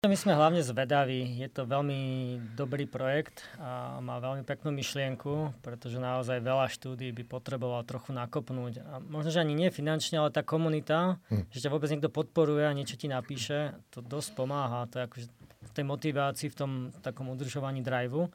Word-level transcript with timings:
My 0.00 0.16
sme 0.16 0.32
hlavne 0.32 0.64
zvedaví. 0.64 1.44
Je 1.44 1.48
to 1.52 1.68
veľmi 1.68 2.40
dobrý 2.56 2.88
projekt 2.88 3.44
a 3.60 4.00
má 4.00 4.16
veľmi 4.16 4.48
peknú 4.48 4.72
myšlienku, 4.72 5.60
pretože 5.60 6.00
naozaj 6.00 6.40
veľa 6.40 6.72
štúdí 6.72 7.12
by 7.12 7.28
potreboval 7.28 7.84
trochu 7.84 8.16
nakopnúť. 8.16 8.80
A 8.80 8.96
možno, 8.96 9.28
že 9.28 9.44
ani 9.44 9.52
nie 9.52 9.68
finančne, 9.68 10.16
ale 10.16 10.32
tá 10.32 10.40
komunita, 10.40 11.20
hm. 11.28 11.52
že 11.52 11.60
ťa 11.60 11.68
vôbec 11.68 11.92
niekto 11.92 12.08
podporuje 12.08 12.64
a 12.64 12.72
niečo 12.72 12.96
ti 12.96 13.12
napíše, 13.12 13.76
to 13.92 14.00
dosť 14.00 14.40
pomáha. 14.40 14.88
To 14.88 15.04
je 15.04 15.04
akože 15.04 15.26
v 15.68 15.72
tej 15.76 15.84
motivácii, 15.84 16.48
v 16.48 16.56
tom 16.56 16.72
takom 17.04 17.28
udržovaní 17.28 17.84
driveu. 17.84 18.32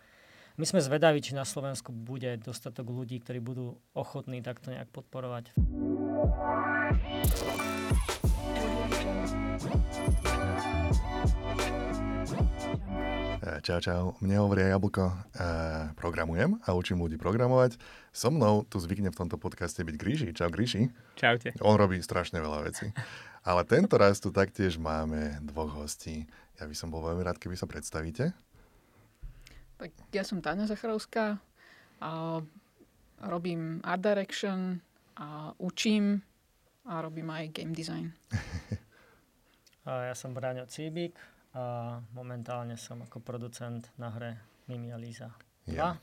My 0.62 0.70
sme 0.70 0.86
zvedaví, 0.86 1.18
či 1.26 1.34
na 1.34 1.50
Slovensku 1.50 1.90
bude 1.90 2.38
dostatok 2.46 2.94
ľudí, 2.94 3.18
ktorí 3.26 3.42
budú 3.42 3.74
ochotní 3.98 4.46
takto 4.46 4.70
nejak 4.70 4.94
podporovať. 4.94 5.58
Čau, 13.62 13.78
čau. 13.78 14.04
Mne 14.26 14.42
hovorí 14.42 14.66
Jablko. 14.66 15.06
Uh, 15.38 15.94
programujem 15.94 16.58
a 16.66 16.74
učím 16.74 16.98
ľudí 16.98 17.22
programovať. 17.22 17.78
So 18.10 18.34
mnou 18.34 18.66
tu 18.66 18.82
zvykne 18.82 19.14
v 19.14 19.20
tomto 19.22 19.38
podcaste 19.38 19.86
byť 19.86 19.96
Gríši. 19.96 20.28
Čau, 20.34 20.50
Gríši. 20.50 20.90
Čaute. 21.14 21.54
On 21.62 21.78
robí 21.78 22.02
strašne 22.02 22.42
veľa 22.42 22.66
vecí. 22.66 22.90
Ale 23.46 23.62
tento 23.70 24.02
raz 24.02 24.18
tu 24.18 24.34
taktiež 24.34 24.82
máme 24.82 25.38
dvoch 25.46 25.78
hostí. 25.78 26.26
Ja 26.58 26.66
by 26.66 26.74
som 26.74 26.90
bol 26.90 27.06
veľmi 27.06 27.22
rád, 27.22 27.38
keby 27.38 27.54
sa 27.54 27.70
predstavíte. 27.70 28.34
Tak 29.78 29.94
ja 30.10 30.24
som 30.26 30.42
Táňa 30.42 30.66
Zacharovská 30.66 31.38
a 32.02 32.42
robím 33.22 33.84
art 33.86 34.02
direction 34.02 34.82
a 35.22 35.54
učím 35.62 36.24
a 36.90 37.04
robím 37.04 37.30
aj 37.30 37.54
game 37.54 37.78
design. 37.78 38.10
a 39.86 40.10
ja 40.10 40.16
som 40.18 40.34
Braňo 40.34 40.66
Cíbik, 40.66 41.14
a 41.56 41.98
momentálne 42.12 42.76
som 42.76 43.00
ako 43.00 43.24
producent 43.24 43.88
na 43.96 44.12
hre 44.12 44.36
Mimi 44.68 44.92
a 44.92 45.00
Lisa 45.00 45.32
2. 45.64 45.80
Yeah. 45.80 45.96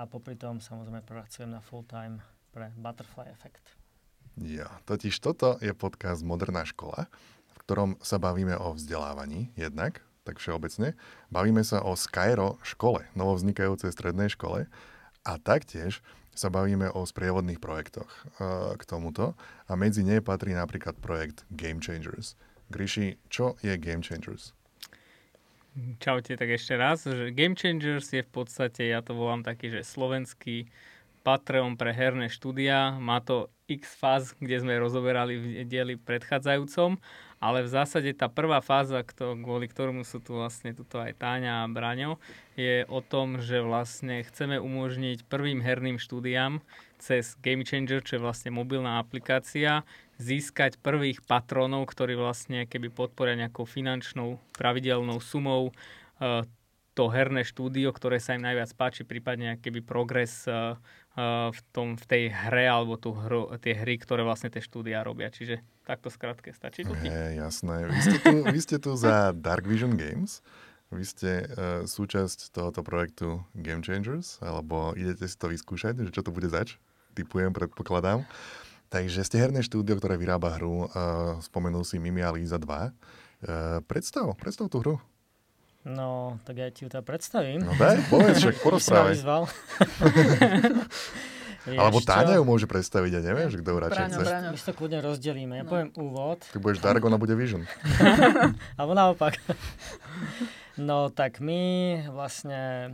A 0.00 0.08
popri 0.08 0.32
tom 0.40 0.64
samozrejme 0.64 1.04
pracujem 1.04 1.52
na 1.52 1.60
full 1.60 1.84
time 1.84 2.24
pre 2.56 2.72
Butterfly 2.80 3.28
Effect. 3.28 3.76
Ja, 4.40 4.80
totiž 4.88 5.12
toto 5.20 5.60
je 5.60 5.76
podcast 5.76 6.24
Moderná 6.24 6.64
škola, 6.64 7.12
v 7.52 7.56
ktorom 7.68 8.00
sa 8.00 8.16
bavíme 8.16 8.56
o 8.56 8.72
vzdelávaní 8.72 9.52
jednak, 9.60 10.00
tak 10.24 10.40
všeobecne. 10.40 10.96
Bavíme 11.28 11.60
sa 11.60 11.84
o 11.84 11.92
Skyro 11.92 12.56
škole, 12.64 13.04
novovznikajúcej 13.12 13.92
strednej 13.92 14.32
škole 14.32 14.72
a 15.28 15.32
taktiež 15.36 16.00
sa 16.32 16.48
bavíme 16.48 16.88
o 16.96 17.04
sprievodných 17.04 17.60
projektoch 17.60 18.08
uh, 18.08 18.72
k 18.80 18.82
tomuto 18.88 19.36
a 19.68 19.76
medzi 19.76 20.00
ne 20.00 20.24
patrí 20.24 20.56
napríklad 20.56 20.96
projekt 20.96 21.44
Game 21.52 21.84
Changers. 21.84 22.40
Gríši, 22.72 23.20
čo 23.28 23.60
je 23.60 23.76
Game 23.76 24.00
Changers? 24.00 24.56
Čaute, 25.72 26.36
tak 26.36 26.52
ešte 26.52 26.76
raz, 26.76 27.08
že 27.08 27.32
Game 27.32 27.56
Changers 27.56 28.12
je 28.12 28.20
v 28.20 28.28
podstate, 28.28 28.92
ja 28.92 29.00
to 29.00 29.16
volám 29.16 29.40
taký, 29.40 29.72
že 29.72 29.88
slovenský 29.88 30.68
Patreon 31.24 31.80
pre 31.80 31.96
herné 31.96 32.28
štúdia. 32.28 32.92
Má 33.00 33.24
to 33.24 33.48
x 33.72 33.96
fáz, 33.96 34.36
kde 34.36 34.60
sme 34.60 34.76
rozoberali 34.76 35.40
v 35.40 35.64
dieli 35.64 35.96
predchádzajúcom, 35.96 37.00
ale 37.40 37.64
v 37.64 37.72
zásade 37.72 38.12
tá 38.12 38.28
prvá 38.28 38.60
fáza, 38.60 39.00
kvôli 39.16 39.64
ktorému 39.64 40.04
sú 40.04 40.20
tu 40.20 40.36
vlastne 40.36 40.76
tuto 40.76 41.00
aj 41.00 41.16
Táňa 41.16 41.64
a 41.64 41.70
Braňo, 41.72 42.20
je 42.52 42.84
o 42.92 43.00
tom, 43.00 43.40
že 43.40 43.64
vlastne 43.64 44.20
chceme 44.28 44.60
umožniť 44.60 45.24
prvým 45.24 45.64
herným 45.64 45.96
štúdiám 45.96 46.60
cez 47.00 47.32
Game 47.40 47.64
Changer, 47.64 48.04
čo 48.04 48.20
je 48.20 48.24
vlastne 48.28 48.52
mobilná 48.52 49.00
aplikácia, 49.00 49.88
získať 50.22 50.78
prvých 50.78 51.26
patronov, 51.26 51.90
ktorí 51.90 52.14
vlastne 52.14 52.70
keby 52.70 52.94
podporia 52.94 53.34
nejakou 53.34 53.66
finančnou 53.66 54.38
pravidelnou 54.54 55.18
sumou 55.18 55.74
uh, 56.22 56.46
to 56.92 57.08
herné 57.08 57.40
štúdio, 57.42 57.88
ktoré 57.90 58.20
sa 58.20 58.36
im 58.36 58.44
najviac 58.44 58.70
páči, 58.76 59.02
prípadne 59.02 59.56
keby 59.58 59.80
progres 59.80 60.44
uh, 60.44 60.76
uh, 61.16 61.48
v, 61.48 61.60
tom, 61.72 61.96
v 61.96 62.04
tej 62.04 62.24
hre 62.28 62.68
alebo 62.68 63.00
tú 63.00 63.16
hru, 63.16 63.48
tie 63.58 63.72
hry, 63.72 63.96
ktoré 63.96 64.20
vlastne 64.22 64.52
tie 64.52 64.60
štúdia 64.60 65.00
robia. 65.00 65.32
Čiže 65.32 65.64
takto 65.88 66.12
skrátke 66.12 66.52
stačí 66.52 66.84
to? 66.84 66.92
Je, 67.00 67.40
jasné. 67.40 67.88
Vy 67.88 68.00
ste, 68.04 68.18
tu, 68.20 68.32
vy 68.44 68.60
ste 68.60 68.76
tu 68.76 68.90
za 68.94 69.32
Dark 69.32 69.64
Vision 69.64 69.96
Games. 69.96 70.44
Vy 70.92 71.04
ste 71.08 71.30
uh, 71.48 71.88
súčasť 71.88 72.52
tohoto 72.52 72.84
projektu 72.84 73.40
Game 73.56 73.80
Changers, 73.80 74.36
alebo 74.44 74.92
idete 74.92 75.24
si 75.24 75.36
to 75.40 75.48
vyskúšať, 75.48 75.96
že 75.96 76.12
čo 76.12 76.20
to 76.20 76.28
bude 76.28 76.52
zač? 76.52 76.76
Typujem, 77.16 77.56
predpokladám. 77.56 78.28
Takže 78.92 79.24
ste 79.24 79.40
herné 79.40 79.64
štúdio, 79.64 79.96
ktoré 79.96 80.20
vyrába 80.20 80.60
hru, 80.60 80.84
uh, 80.84 81.40
spomenul 81.40 81.80
si 81.80 81.96
Mimi 81.96 82.20
a 82.20 82.28
Líza 82.28 82.60
2. 82.60 82.68
Uh, 82.68 83.80
predstav, 83.88 84.28
predstav 84.36 84.68
tú 84.68 84.84
hru. 84.84 84.94
No, 85.88 86.36
tak 86.44 86.60
ja 86.60 86.68
ti 86.68 86.84
ju 86.84 86.92
teda 86.92 87.00
predstavím. 87.00 87.64
No 87.64 87.72
daj, 87.72 88.04
povedz, 88.12 88.44
však 88.44 88.60
porozprávaj. 88.60 89.16
Alebo 91.72 92.02
Táňa 92.02 92.36
ju 92.36 92.44
môže 92.44 92.66
predstaviť, 92.66 93.10
ja 93.16 93.22
neviem, 93.22 93.46
že 93.46 93.62
kto 93.62 93.70
ju 93.70 93.78
radšej 93.80 94.06
chce. 94.12 94.50
My 94.50 94.58
si 94.58 94.66
to 94.66 94.74
kľudne 94.74 94.98
rozdelíme. 95.00 95.54
Ja 95.62 95.64
no. 95.64 95.70
poviem 95.70 95.90
úvod. 95.94 96.42
Ty 96.50 96.58
budeš 96.58 96.82
Dark, 96.82 97.02
ona 97.06 97.16
bude 97.16 97.38
Vision. 97.38 97.64
Alebo 98.78 98.92
naopak. 98.92 99.38
no 100.88 101.08
tak 101.14 101.38
my 101.38 101.62
vlastne 102.10 102.92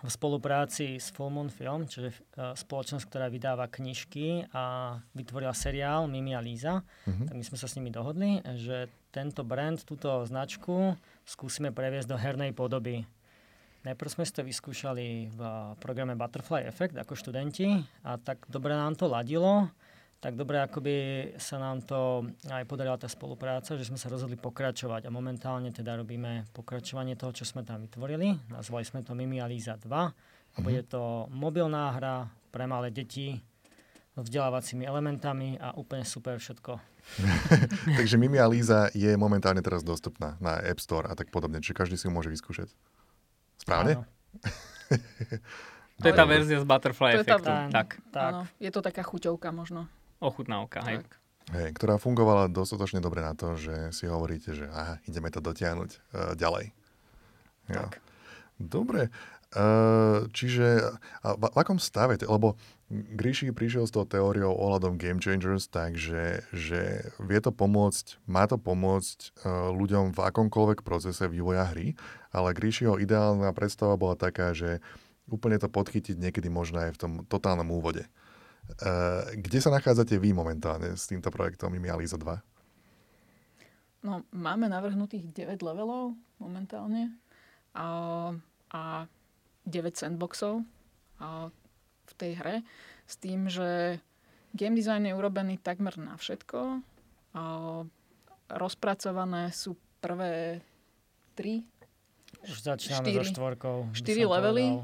v 0.00 0.08
spolupráci 0.08 0.96
s 0.96 1.12
Full 1.12 1.28
Moon 1.28 1.52
Film, 1.52 1.84
čiže 1.84 2.12
uh, 2.12 2.56
spoločnosť, 2.56 3.04
ktorá 3.04 3.28
vydáva 3.28 3.68
knižky 3.68 4.48
a 4.52 4.96
vytvorila 5.12 5.52
seriál 5.52 6.08
Mimi 6.08 6.32
a 6.32 6.40
Líza, 6.40 6.80
uh-huh. 6.80 7.28
tak 7.28 7.36
my 7.36 7.44
sme 7.44 7.58
sa 7.60 7.68
s 7.68 7.76
nimi 7.76 7.92
dohodli, 7.92 8.40
že 8.56 8.88
tento 9.12 9.44
brand, 9.44 9.76
túto 9.84 10.08
značku 10.24 10.96
skúsime 11.28 11.74
previesť 11.74 12.08
do 12.08 12.16
hernej 12.16 12.56
podoby. 12.56 13.04
Najprv 13.80 14.12
sme 14.12 14.24
si 14.28 14.32
to 14.36 14.44
vyskúšali 14.44 15.32
v 15.32 15.40
programe 15.80 16.12
Butterfly 16.12 16.68
Effect 16.68 17.00
ako 17.00 17.16
študenti 17.16 17.80
a 18.04 18.20
tak 18.20 18.44
dobre 18.52 18.76
nám 18.76 18.92
to 18.92 19.08
ladilo, 19.08 19.72
tak 20.20 20.36
dobre 20.36 20.60
akoby 20.60 20.94
sa 21.40 21.56
nám 21.56 21.80
to 21.80 22.28
aj 22.52 22.68
podarila 22.68 23.00
tá 23.00 23.08
spolupráca, 23.08 23.72
že 23.80 23.88
sme 23.88 23.96
sa 23.96 24.12
rozhodli 24.12 24.36
pokračovať 24.36 25.08
a 25.08 25.10
momentálne 25.10 25.72
teda 25.72 25.96
robíme 25.96 26.44
pokračovanie 26.52 27.16
toho, 27.16 27.32
čo 27.32 27.48
sme 27.48 27.64
tam 27.64 27.80
vytvorili. 27.80 28.36
Nazvali 28.52 28.84
sme 28.84 29.00
to 29.00 29.16
Mimi 29.16 29.40
a 29.40 29.48
Líza 29.48 29.80
2 29.80 29.88
a 29.88 30.58
bude 30.60 30.84
mhm. 30.84 30.88
to 30.92 31.24
mobilná 31.32 31.96
hra 31.96 32.28
pre 32.52 32.68
malé 32.68 32.92
deti 32.92 33.40
s 34.12 34.20
vzdelávacími 34.20 34.84
elementami 34.84 35.56
a 35.56 35.72
úplne 35.80 36.04
super 36.04 36.36
všetko. 36.36 36.76
Takže 37.98 38.20
Mimi 38.20 38.36
a 38.36 38.44
Líza 38.44 38.92
je 38.92 39.16
momentálne 39.16 39.64
teraz 39.64 39.80
dostupná 39.80 40.36
na 40.36 40.60
App 40.60 40.84
Store 40.84 41.08
a 41.08 41.16
tak 41.16 41.32
podobne, 41.32 41.64
čiže 41.64 41.72
každý 41.80 41.96
si 41.96 42.04
ju 42.04 42.12
môže 42.12 42.28
vyskúšať. 42.28 42.68
Správne? 43.56 44.04
to 46.04 46.06
je 46.06 46.12
tá 46.12 46.28
verzia 46.28 46.60
z 46.60 46.66
Butterfly 46.68 47.16
to 47.16 47.24
efektu. 47.24 47.48
Tá, 47.48 47.72
tak. 47.72 47.88
tak. 48.12 48.32
Áno, 48.36 48.40
je 48.60 48.68
to 48.68 48.84
taká 48.84 49.00
chuťovka 49.00 49.48
možno 49.48 49.88
ochutnávka, 50.20 50.84
hej. 50.86 51.02
Hej, 51.50 51.74
ktorá 51.74 51.98
fungovala 51.98 52.46
dostatočne 52.46 53.02
dobre 53.02 53.26
na 53.26 53.34
to, 53.34 53.58
že 53.58 53.90
si 53.90 54.06
hovoríte, 54.06 54.54
že 54.54 54.70
aha, 54.70 55.02
ideme 55.10 55.34
to 55.34 55.42
dotiahnuť 55.42 55.90
uh, 55.90 55.98
ďalej. 56.38 56.70
Ja. 57.66 57.90
Tak. 57.90 57.98
Dobre. 58.60 59.10
Uh, 59.50 60.30
čiže 60.30 60.94
a 61.26 61.34
v, 61.34 61.42
v 61.50 61.56
akom 61.58 61.82
stave? 61.82 62.14
Lebo 62.22 62.54
Gríši 62.90 63.50
prišiel 63.50 63.86
s 63.86 63.94
tou 63.94 64.06
teóriou 64.06 64.54
ohľadom 64.54 64.94
Game 64.94 65.18
Changers, 65.18 65.66
takže 65.66 66.46
že 66.54 67.10
vie 67.18 67.40
to 67.42 67.50
pomôcť, 67.50 68.22
má 68.30 68.46
to 68.46 68.54
pomôcť 68.54 69.18
uh, 69.42 69.74
ľuďom 69.74 70.14
v 70.14 70.18
akomkoľvek 70.22 70.86
procese 70.86 71.26
vývoja 71.26 71.66
hry, 71.66 71.98
ale 72.30 72.54
Gríšiho 72.54 73.02
ideálna 73.02 73.50
predstava 73.50 73.98
bola 73.98 74.14
taká, 74.14 74.54
že 74.54 74.78
úplne 75.26 75.58
to 75.58 75.66
podchytiť 75.66 76.14
niekedy 76.14 76.46
možno 76.46 76.86
aj 76.86 76.94
v 76.94 77.00
tom 77.00 77.12
totálnom 77.26 77.66
úvode. 77.74 78.06
Uh, 78.78 79.26
kde 79.34 79.58
sa 79.58 79.74
nachádzate 79.74 80.16
vy 80.20 80.30
momentálne 80.30 80.94
s 80.94 81.10
týmto 81.10 81.32
projektom 81.34 81.74
Imializa 81.74 82.14
2? 82.16 82.38
No, 84.00 84.24
máme 84.32 84.70
navrhnutých 84.70 85.28
9 85.34 85.60
levelov 85.60 86.16
momentálne 86.40 87.12
a, 87.76 87.88
a 88.72 88.82
9 89.68 89.92
sandboxov 89.92 90.64
a, 91.20 91.52
v 92.08 92.12
tej 92.16 92.32
hre 92.40 92.56
s 93.04 93.14
tým, 93.20 93.50
že 93.52 94.00
game 94.56 94.78
design 94.78 95.04
je 95.04 95.12
urobený 95.12 95.60
takmer 95.60 95.92
na 96.00 96.16
všetko. 96.16 96.80
A, 97.36 97.42
rozpracované 98.50 99.52
sú 99.52 99.76
prvé 100.00 100.64
3 101.36 101.80
už 102.40 102.56
začíname 102.64 103.12
4, 103.12 103.18
so 103.20 103.24
štvorkou. 103.36 103.76
4 103.92 104.24
levely. 104.24 104.80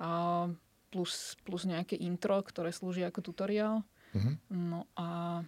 A, 0.00 0.48
plus, 0.90 1.36
plus 1.42 1.66
nejaké 1.66 1.98
intro, 1.98 2.38
ktoré 2.40 2.70
slúži 2.70 3.02
ako 3.04 3.20
tutoriál. 3.20 3.82
Uh-huh. 4.14 4.34
No 4.48 4.80
a, 4.96 5.42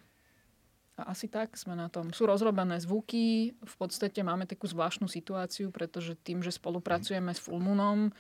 a 0.99 1.03
asi 1.11 1.31
tak 1.31 1.57
sme 1.57 1.79
na 1.79 1.89
tom. 1.89 2.11
Sú 2.11 2.27
rozrobené 2.27 2.79
zvuky, 2.83 3.55
v 3.55 3.75
podstate 3.79 4.21
máme 4.21 4.45
takú 4.45 4.67
zvláštnu 4.67 5.07
situáciu, 5.07 5.71
pretože 5.71 6.19
tým, 6.21 6.43
že 6.43 6.53
spolupracujeme 6.55 7.33
s 7.33 7.41
Fullmoonom, 7.41 8.11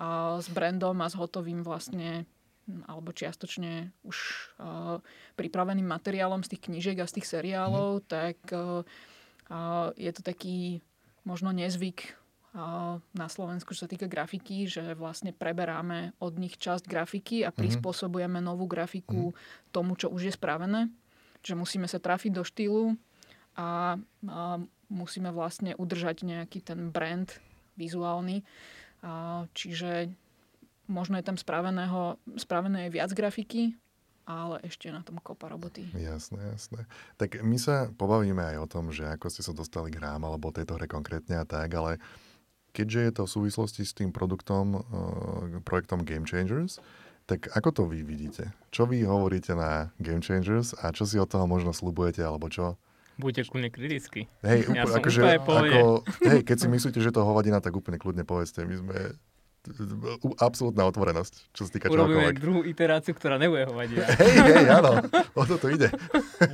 a 0.00 0.40
s 0.40 0.48
brandom 0.48 0.96
a 1.04 1.08
s 1.08 1.14
hotovým 1.14 1.60
vlastne 1.60 2.24
alebo 2.86 3.10
čiastočne 3.10 3.90
už 4.06 4.16
uh, 4.62 5.02
pripraveným 5.34 5.84
materiálom 5.84 6.46
z 6.46 6.54
tých 6.54 6.62
knížek 6.70 6.96
a 7.02 7.10
z 7.10 7.20
tých 7.20 7.26
seriálov, 7.26 8.00
mm. 8.00 8.04
tak 8.06 8.38
uh, 8.54 8.86
je 9.98 10.10
to 10.14 10.22
taký 10.22 10.78
možno 11.26 11.50
nezvyk 11.50 12.21
na 13.16 13.26
Slovensku, 13.32 13.72
čo 13.72 13.88
sa 13.88 13.90
týka 13.90 14.04
grafiky, 14.04 14.68
že 14.68 14.92
vlastne 14.92 15.32
preberáme 15.32 16.12
od 16.20 16.36
nich 16.36 16.60
časť 16.60 16.84
grafiky 16.84 17.48
a 17.48 17.50
mhm. 17.50 17.56
prispôsobujeme 17.56 18.44
novú 18.44 18.68
grafiku 18.68 19.32
mm-hmm. 19.32 19.72
tomu, 19.72 19.96
čo 19.96 20.12
už 20.12 20.28
je 20.28 20.36
spravené. 20.36 20.92
Čiže 21.42 21.58
musíme 21.58 21.88
sa 21.90 21.98
trafiť 21.98 22.32
do 22.38 22.44
štýlu 22.46 22.94
a, 23.58 23.96
a 24.28 24.40
musíme 24.92 25.34
vlastne 25.34 25.74
udržať 25.74 26.22
nejaký 26.22 26.62
ten 26.62 26.92
brand 26.92 27.26
vizuálny. 27.74 28.46
A, 29.02 29.42
čiže 29.56 30.14
možno 30.86 31.18
je 31.18 31.26
tam 31.26 31.34
spraveného, 31.40 32.20
spravené 32.38 32.92
viac 32.94 33.10
grafiky, 33.10 33.74
ale 34.22 34.62
ešte 34.62 34.86
na 34.94 35.02
tom 35.02 35.18
kopa 35.18 35.50
roboty. 35.50 35.88
Jasné, 35.98 36.54
jasné. 36.54 36.86
Tak 37.18 37.42
my 37.42 37.58
sa 37.58 37.90
pobavíme 37.90 38.54
aj 38.54 38.56
o 38.62 38.70
tom, 38.70 38.94
že 38.94 39.08
ako 39.08 39.26
ste 39.32 39.42
sa 39.42 39.50
dostali 39.50 39.90
k 39.90 39.98
hrám 39.98 40.22
alebo 40.22 40.54
tejto 40.54 40.78
hre 40.78 40.86
konkrétne 40.86 41.42
a 41.42 41.46
tak, 41.48 41.74
ale 41.74 41.98
keďže 42.72 43.00
je 43.00 43.12
to 43.12 43.22
v 43.28 43.32
súvislosti 43.38 43.82
s 43.84 43.92
tým 43.92 44.10
produktom, 44.10 44.80
uh, 44.80 45.62
projektom 45.64 46.04
Game 46.04 46.24
Changers, 46.24 46.80
tak 47.30 47.48
ako 47.54 47.68
to 47.70 47.82
vy 47.86 48.02
vidíte? 48.02 48.50
Čo 48.74 48.90
vy 48.90 49.06
hovoríte 49.06 49.54
na 49.54 49.94
Game 50.02 50.24
Changers 50.24 50.74
a 50.74 50.90
čo 50.90 51.06
si 51.06 51.16
od 51.16 51.30
toho 51.30 51.46
možno 51.46 51.70
slubujete, 51.70 52.24
alebo 52.24 52.50
čo? 52.50 52.74
Buďte 53.20 53.46
kľudne 53.46 53.70
kriticky. 53.70 54.26
Hej, 54.40 54.72
ja 54.72 54.88
úplne, 54.88 54.98
akože, 54.98 55.20
ako, 55.36 55.80
hej, 56.32 56.40
keď 56.48 56.56
si 56.56 56.66
myslíte, 56.72 56.98
že 56.98 57.12
to 57.12 57.22
hovadina, 57.22 57.60
tak 57.60 57.76
úplne 57.76 58.00
kľudne 58.00 58.24
povedzte. 58.24 58.64
My 58.64 58.74
sme 58.80 58.96
absolútna 60.42 60.82
otvorenosť, 60.90 61.54
čo 61.54 61.62
sa 61.66 61.70
týka 61.70 61.86
Urobíme 61.86 62.34
druhú 62.34 62.66
iteráciu, 62.66 63.14
ktorá 63.14 63.38
nebude 63.38 63.70
hovadiť. 63.70 63.96
Hej, 64.22 64.34
hej, 64.42 64.66
áno, 64.66 64.98
o 65.38 65.42
to 65.46 65.70
ide. 65.70 65.86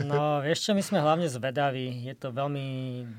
No, 0.04 0.44
vieš 0.44 0.68
čo, 0.68 0.70
my 0.76 0.84
sme 0.84 1.00
hlavne 1.00 1.24
zvedaví. 1.24 2.04
Je 2.04 2.12
to 2.12 2.36
veľmi 2.36 2.66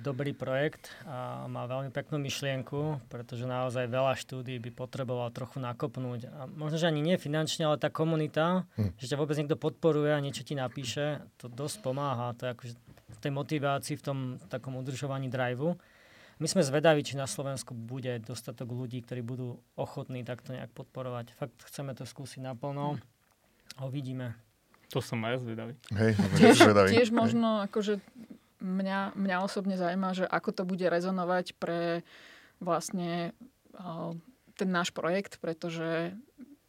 dobrý 0.05 0.37
projekt 0.37 0.93
a 1.09 1.49
má 1.49 1.65
veľmi 1.65 1.89
peknú 1.89 2.21
myšlienku, 2.21 3.09
pretože 3.09 3.49
naozaj 3.49 3.89
veľa 3.89 4.13
štúdí 4.13 4.61
by 4.61 4.69
potreboval 4.77 5.33
trochu 5.33 5.57
nakopnúť. 5.57 6.29
A 6.29 6.45
možno, 6.45 6.77
že 6.77 6.85
ani 6.85 7.01
nie 7.01 7.17
finančne, 7.17 7.65
ale 7.65 7.81
tá 7.81 7.89
komunita, 7.89 8.69
hm. 8.77 8.93
že 9.01 9.09
ťa 9.09 9.17
vôbec 9.17 9.35
niekto 9.41 9.57
podporuje 9.57 10.13
a 10.13 10.21
niečo 10.21 10.45
ti 10.45 10.53
napíše, 10.53 11.25
to 11.41 11.49
dosť 11.49 11.81
pomáha. 11.81 12.37
To 12.37 12.45
je 12.45 12.53
akože 12.53 12.73
v 13.09 13.17
tej 13.17 13.31
motivácii, 13.33 13.95
v 13.97 14.05
tom 14.05 14.19
takom 14.53 14.77
udržovaní 14.77 15.33
driveu. 15.33 15.73
My 16.39 16.47
sme 16.47 16.63
zvedaví, 16.63 17.03
či 17.03 17.19
na 17.19 17.27
Slovensku 17.27 17.75
bude 17.75 18.15
dostatok 18.23 18.71
ľudí, 18.71 19.03
ktorí 19.03 19.19
budú 19.19 19.59
ochotní 19.75 20.23
takto 20.23 20.55
nejak 20.55 20.71
podporovať. 20.71 21.35
Fakt 21.35 21.59
chceme 21.67 21.91
to 21.91 22.07
skúsiť 22.07 22.39
naplno 22.39 22.95
a 23.75 23.79
uvidíme. 23.83 24.39
To 24.95 25.03
som 25.03 25.19
aj 25.27 25.43
zvedavý. 25.43 25.75
Hej, 25.91 26.15
tiež, 26.39 26.55
zvedavý. 26.63 26.89
tiež 26.95 27.11
možno 27.11 27.59
akože 27.67 27.99
mňa, 28.63 29.19
mňa 29.19 29.37
osobne 29.43 29.75
zaujíma, 29.75 30.15
že 30.15 30.25
ako 30.25 30.49
to 30.55 30.63
bude 30.63 30.87
rezonovať 30.87 31.59
pre 31.59 32.07
vlastne 32.63 33.35
ten 34.55 34.69
náš 34.71 34.91
projekt, 34.91 35.39
pretože 35.39 36.15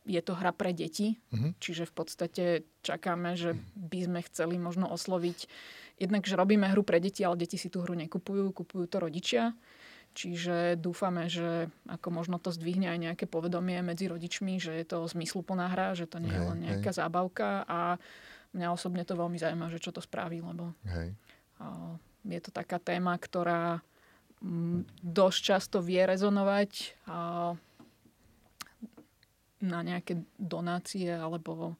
je 0.06 0.20
to 0.22 0.34
hra 0.34 0.50
pre 0.50 0.74
deti, 0.74 1.18
uh-huh. 1.30 1.54
čiže 1.62 1.86
v 1.86 1.94
podstate 1.94 2.44
čakáme, 2.82 3.38
že 3.38 3.54
by 3.78 3.98
sme 4.06 4.20
chceli 4.26 4.56
možno 4.58 4.90
osloviť 4.90 5.46
jednak, 6.00 6.24
že 6.24 6.34
robíme 6.34 6.64
hru 6.72 6.80
pre 6.80 6.96
deti, 6.96 7.20
ale 7.20 7.36
deti 7.36 7.60
si 7.60 7.68
tú 7.68 7.84
hru 7.84 7.92
nekupujú, 7.92 8.56
kupujú 8.56 8.88
to 8.88 8.96
rodičia. 9.04 9.52
Čiže 10.10 10.74
dúfame, 10.74 11.30
že 11.30 11.70
ako 11.86 12.10
možno 12.10 12.42
to 12.42 12.50
zdvihne 12.50 12.90
aj 12.90 12.98
nejaké 12.98 13.24
povedomie 13.30 13.78
medzi 13.78 14.10
rodičmi, 14.10 14.58
že 14.58 14.74
je 14.74 14.82
to 14.82 15.06
zmysluplná 15.06 15.70
hra, 15.70 15.94
že 15.94 16.10
to 16.10 16.18
nie 16.18 16.34
je 16.34 16.42
len 16.42 16.58
nejaká 16.66 16.90
hej. 16.90 16.98
zábavka 16.98 17.62
a 17.62 17.94
mňa 18.50 18.74
osobne 18.74 19.06
to 19.06 19.14
veľmi 19.14 19.38
zaujíma, 19.38 19.70
že 19.70 19.78
čo 19.78 19.94
to 19.94 20.02
spraví, 20.02 20.42
lebo 20.42 20.74
hej. 20.90 21.14
je 22.26 22.40
to 22.42 22.50
taká 22.50 22.82
téma, 22.82 23.14
ktorá 23.14 23.78
dosť 25.04 25.38
často 25.38 25.78
vie 25.78 26.02
rezonovať 26.02 26.98
na 29.60 29.80
nejaké 29.84 30.26
donácie 30.40 31.12
alebo 31.12 31.78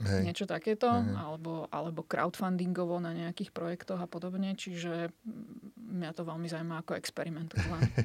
Hej. 0.00 0.24
niečo 0.24 0.48
takéto, 0.48 0.88
Hej. 0.88 1.12
alebo, 1.20 1.68
alebo 1.68 2.00
crowdfundingovo 2.00 2.96
na 2.96 3.12
nejakých 3.12 3.52
projektoch 3.52 4.00
a 4.00 4.08
podobne, 4.08 4.56
čiže 4.56 5.12
mňa 5.76 6.16
to 6.16 6.24
veľmi 6.24 6.48
zaujíma 6.48 6.80
ako 6.80 6.96
experiment. 6.96 7.52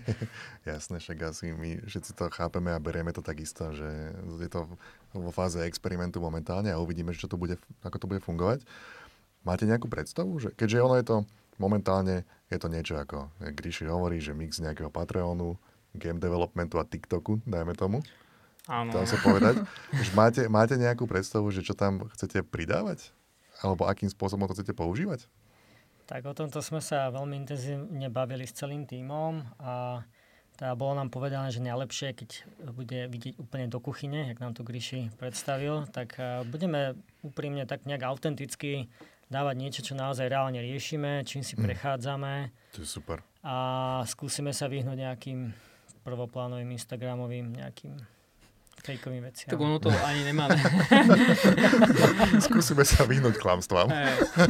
Jasné, 0.67 0.99
však 0.99 1.17
asi 1.31 1.55
my 1.55 1.79
všetci 1.87 2.11
to 2.11 2.27
chápeme 2.27 2.75
a 2.75 2.83
berieme 2.83 3.15
to 3.15 3.23
takisto, 3.23 3.71
že 3.71 3.87
je 4.19 4.49
to 4.51 4.67
vo 5.15 5.31
fáze 5.31 5.55
experimentu 5.63 6.19
momentálne 6.19 6.67
a 6.75 6.81
uvidíme, 6.83 7.15
čo 7.15 7.31
to 7.31 7.39
bude, 7.39 7.55
ako 7.87 7.97
to 8.03 8.09
bude 8.11 8.19
fungovať. 8.19 8.67
Máte 9.47 9.63
nejakú 9.63 9.87
predstavu? 9.87 10.43
Že, 10.43 10.59
keďže 10.59 10.83
ono 10.83 10.95
je 10.99 11.05
to 11.07 11.17
momentálne, 11.55 12.27
je 12.51 12.57
to 12.59 12.67
niečo 12.67 12.99
ako 12.99 13.31
Gríši 13.39 13.87
hovorí, 13.87 14.19
že 14.19 14.35
mix 14.35 14.59
nejakého 14.59 14.91
Patreonu, 14.91 15.55
game 15.95 16.19
developmentu 16.19 16.77
a 16.77 16.85
TikToku, 16.85 17.47
dajme 17.47 17.71
tomu. 17.79 18.03
Áno. 18.67 18.91
Dá 18.91 19.07
sa 19.07 19.15
povedať. 19.23 19.63
Už 20.03 20.11
máte, 20.11 20.45
máte 20.51 20.75
nejakú 20.75 21.07
predstavu, 21.07 21.47
že 21.55 21.63
čo 21.63 21.71
tam 21.71 22.07
chcete 22.11 22.43
pridávať? 22.43 23.15
Alebo 23.63 23.87
akým 23.87 24.11
spôsobom 24.11 24.45
to 24.45 24.53
chcete 24.53 24.75
používať? 24.75 25.25
Tak 26.07 26.23
o 26.23 26.31
tomto 26.35 26.63
sme 26.63 26.79
sa 26.79 27.11
veľmi 27.11 27.35
intenzívne 27.35 28.07
bavili 28.07 28.47
s 28.47 28.55
celým 28.55 28.87
tímom 28.87 29.43
a 29.59 30.03
teda 30.55 30.73
bolo 30.73 30.97
nám 30.97 31.11
povedané, 31.13 31.53
že 31.53 31.61
najlepšie, 31.61 32.17
keď 32.17 32.29
bude 32.73 32.99
vidieť 33.11 33.37
úplne 33.37 33.69
do 33.69 33.77
kuchyne, 33.77 34.31
jak 34.31 34.39
nám 34.41 34.57
to 34.57 34.65
Gríši 34.65 35.13
predstavil, 35.19 35.85
tak 35.91 36.17
budeme 36.49 36.97
úprimne 37.21 37.67
tak 37.69 37.85
nejak 37.85 38.07
autenticky 38.07 38.89
dávať 39.27 39.55
niečo, 39.59 39.81
čo 39.83 39.93
naozaj 39.93 40.31
reálne 40.31 40.63
riešime, 40.63 41.27
čím 41.27 41.43
si 41.43 41.59
hm. 41.59 41.61
prechádzame. 41.61 42.55
To 42.73 42.81
je 42.81 42.89
super. 42.89 43.21
A 43.43 44.01
skúsime 44.07 44.55
sa 44.55 44.71
vyhnúť 44.71 44.97
nejakým 44.97 45.51
prvoplánovým 46.07 46.71
Instagramovým 46.71 47.51
nejakým 47.51 47.99
fejkovým 48.81 49.23
veciam. 49.25 49.49
Tak 49.49 49.59
ono 49.59 49.77
to 49.81 49.89
ani 49.89 50.21
nemá... 50.23 50.47
Skúsime 52.45 52.85
sa 52.87 53.03
vyhnúť 53.03 53.35
klamstvám. 53.41 53.89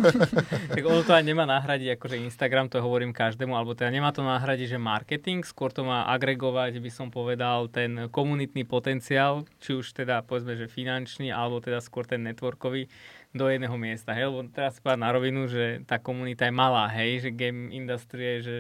tak 0.76 0.84
ono 0.84 1.02
to 1.02 1.12
ani 1.16 1.34
nemá 1.34 1.48
nahradiť, 1.48 1.98
akože 1.98 2.22
Instagram, 2.22 2.68
to 2.68 2.84
hovorím 2.84 3.16
každému, 3.16 3.56
alebo 3.56 3.74
teda 3.74 3.90
nemá 3.90 4.12
to 4.12 4.22
nahradiť, 4.22 4.76
že 4.76 4.80
marketing, 4.80 5.42
skôr 5.48 5.74
to 5.74 5.88
má 5.88 6.06
agregovať, 6.12 6.78
by 6.78 6.92
som 6.92 7.08
povedal, 7.10 7.72
ten 7.72 8.12
komunitný 8.12 8.68
potenciál, 8.68 9.48
či 9.64 9.80
už 9.80 9.96
teda 9.96 10.22
povedzme, 10.22 10.54
že 10.60 10.70
finančný, 10.70 11.32
alebo 11.32 11.64
teda 11.64 11.82
skôr 11.82 12.04
ten 12.04 12.22
networkový 12.22 12.92
do 13.34 13.48
jedného 13.48 13.76
miesta. 13.76 14.14
Hej? 14.14 14.30
Lebo 14.30 14.48
teraz 14.52 14.78
povedať 14.84 15.02
na 15.02 15.10
rovinu, 15.12 15.48
že 15.50 15.84
tá 15.88 15.98
komunita 15.98 16.46
je 16.48 16.54
malá, 16.54 16.86
hej, 16.92 17.28
že 17.28 17.30
game 17.34 17.74
industry 17.74 18.38
je 18.38 18.38
že 18.44 18.58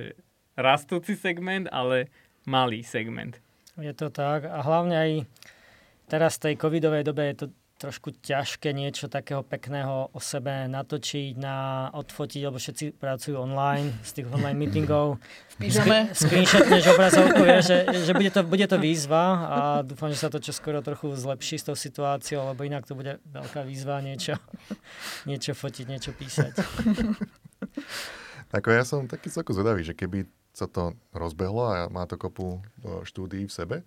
rastúci 0.57 1.13
segment, 1.13 1.69
ale 1.69 2.09
malý 2.49 2.81
segment. 2.81 3.37
Je 3.77 3.93
to 3.93 4.09
tak 4.09 4.49
a 4.49 4.65
hlavne 4.65 4.95
aj 4.97 5.11
teraz 6.07 6.39
v 6.39 6.51
tej 6.51 6.53
covidovej 6.55 7.03
dobe 7.03 7.23
je 7.31 7.35
to 7.45 7.47
trošku 7.77 8.09
ťažké 8.25 8.73
niečo 8.73 9.05
takého 9.05 9.45
pekného 9.45 10.09
o 10.09 10.17
sebe 10.17 10.65
natočiť, 10.65 11.37
na 11.37 11.87
odfotiť, 11.93 12.41
lebo 12.49 12.57
všetci 12.57 12.97
pracujú 12.97 13.37
online, 13.37 13.93
z 14.01 14.11
tých 14.17 14.27
online 14.33 14.57
meetingov. 14.57 15.21
V 15.53 15.55
pyžame. 15.61 16.09
Screenshotneš 16.09 16.89
obrazovku, 16.97 17.37
vieš, 17.45 17.69
že, 17.69 17.79
že 18.09 18.13
bude, 18.17 18.33
to, 18.33 18.41
bude 18.41 18.65
to 18.65 18.81
výzva 18.81 19.23
a 19.45 19.57
dúfam, 19.85 20.09
že 20.09 20.17
sa 20.17 20.33
to 20.33 20.41
čoskoro 20.41 20.81
trochu 20.81 21.13
zlepší 21.13 21.61
s 21.61 21.69
tou 21.69 21.77
situáciou, 21.77 22.49
lebo 22.49 22.65
inak 22.65 22.89
to 22.89 22.97
bude 22.97 23.21
veľká 23.29 23.61
výzva 23.61 24.01
niečo, 24.01 24.33
niečo 25.29 25.53
fotiť, 25.53 25.85
niečo 25.85 26.17
písať. 26.17 26.57
Ako 28.57 28.73
ja 28.73 28.81
som 28.89 29.05
taký 29.05 29.29
celko 29.29 29.53
zvedavý, 29.53 29.85
že 29.85 29.93
keby 29.93 30.25
sa 30.49 30.65
to 30.65 30.97
rozbehlo 31.13 31.61
a 31.69 31.85
má 31.93 32.09
to 32.09 32.17
kopu 32.17 32.57
štúdií 33.05 33.45
v 33.45 33.53
sebe, 33.53 33.77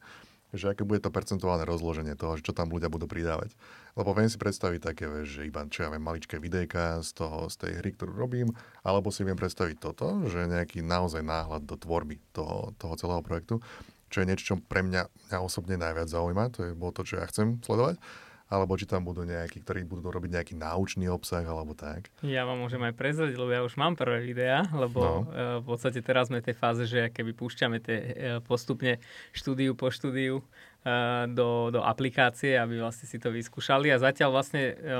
že 0.50 0.74
aké 0.74 0.82
bude 0.82 1.02
to 1.02 1.14
percentuálne 1.14 1.62
rozloženie 1.66 2.18
toho, 2.18 2.38
čo 2.38 2.50
tam 2.50 2.70
ľudia 2.70 2.90
budú 2.90 3.06
pridávať. 3.06 3.54
Lebo 3.94 4.14
viem 4.14 4.30
si 4.30 4.38
predstaviť 4.38 4.80
také, 4.82 5.06
že 5.26 5.46
iba, 5.46 5.66
čo 5.66 5.86
ja 5.86 5.88
viem, 5.90 6.02
maličké 6.02 6.38
videjka 6.38 7.02
z, 7.02 7.10
toho, 7.14 7.46
z 7.50 7.56
tej 7.66 7.72
hry, 7.82 7.90
ktorú 7.94 8.12
robím, 8.14 8.48
alebo 8.82 9.14
si 9.14 9.22
viem 9.22 9.38
predstaviť 9.38 9.76
toto, 9.78 10.26
že 10.26 10.50
nejaký 10.50 10.82
naozaj 10.82 11.22
náhľad 11.22 11.66
do 11.66 11.76
tvorby 11.78 12.18
toho, 12.34 12.74
toho 12.78 12.94
celého 12.98 13.22
projektu, 13.22 13.62
čo 14.10 14.22
je 14.22 14.28
niečo, 14.28 14.44
čo 14.54 14.54
pre 14.58 14.82
mňa, 14.82 15.06
mňa 15.30 15.38
osobne 15.38 15.78
najviac 15.78 16.10
zaujíma, 16.10 16.50
to 16.50 16.66
je 16.66 16.72
bolo 16.74 16.90
to, 16.90 17.06
čo 17.06 17.22
ja 17.22 17.26
chcem 17.30 17.62
sledovať 17.62 17.98
alebo 18.50 18.74
či 18.74 18.82
tam 18.82 19.06
budú 19.06 19.22
nejakí, 19.22 19.62
ktorí 19.62 19.86
budú 19.86 20.10
robiť 20.10 20.30
nejaký 20.34 20.54
náučný 20.58 21.06
obsah, 21.06 21.46
alebo 21.46 21.78
tak. 21.78 22.10
Ja 22.26 22.42
vám 22.42 22.58
môžem 22.58 22.82
aj 22.82 22.98
prezradiť, 22.98 23.38
lebo 23.38 23.50
ja 23.54 23.62
už 23.62 23.78
mám 23.78 23.94
prvé 23.94 24.26
videá, 24.26 24.66
lebo 24.74 25.22
no. 25.22 25.62
v 25.62 25.66
podstate 25.70 26.02
teraz 26.02 26.26
sme 26.26 26.42
v 26.42 26.50
tej 26.50 26.56
fáze, 26.58 26.82
že 26.90 27.14
keby 27.14 27.30
púšťame 27.38 27.78
tie 27.78 27.96
e, 27.96 28.10
postupne 28.42 28.98
štúdiu 29.30 29.78
po 29.78 29.94
štúdiu 29.94 30.42
e, 30.42 30.44
do, 31.30 31.70
do 31.70 31.80
aplikácie, 31.86 32.58
aby 32.58 32.82
vlastne 32.82 33.06
si 33.06 33.22
to 33.22 33.30
vyskúšali 33.30 33.86
a 33.94 34.02
zatiaľ 34.02 34.34
vlastne 34.34 34.74
e, 34.74 34.98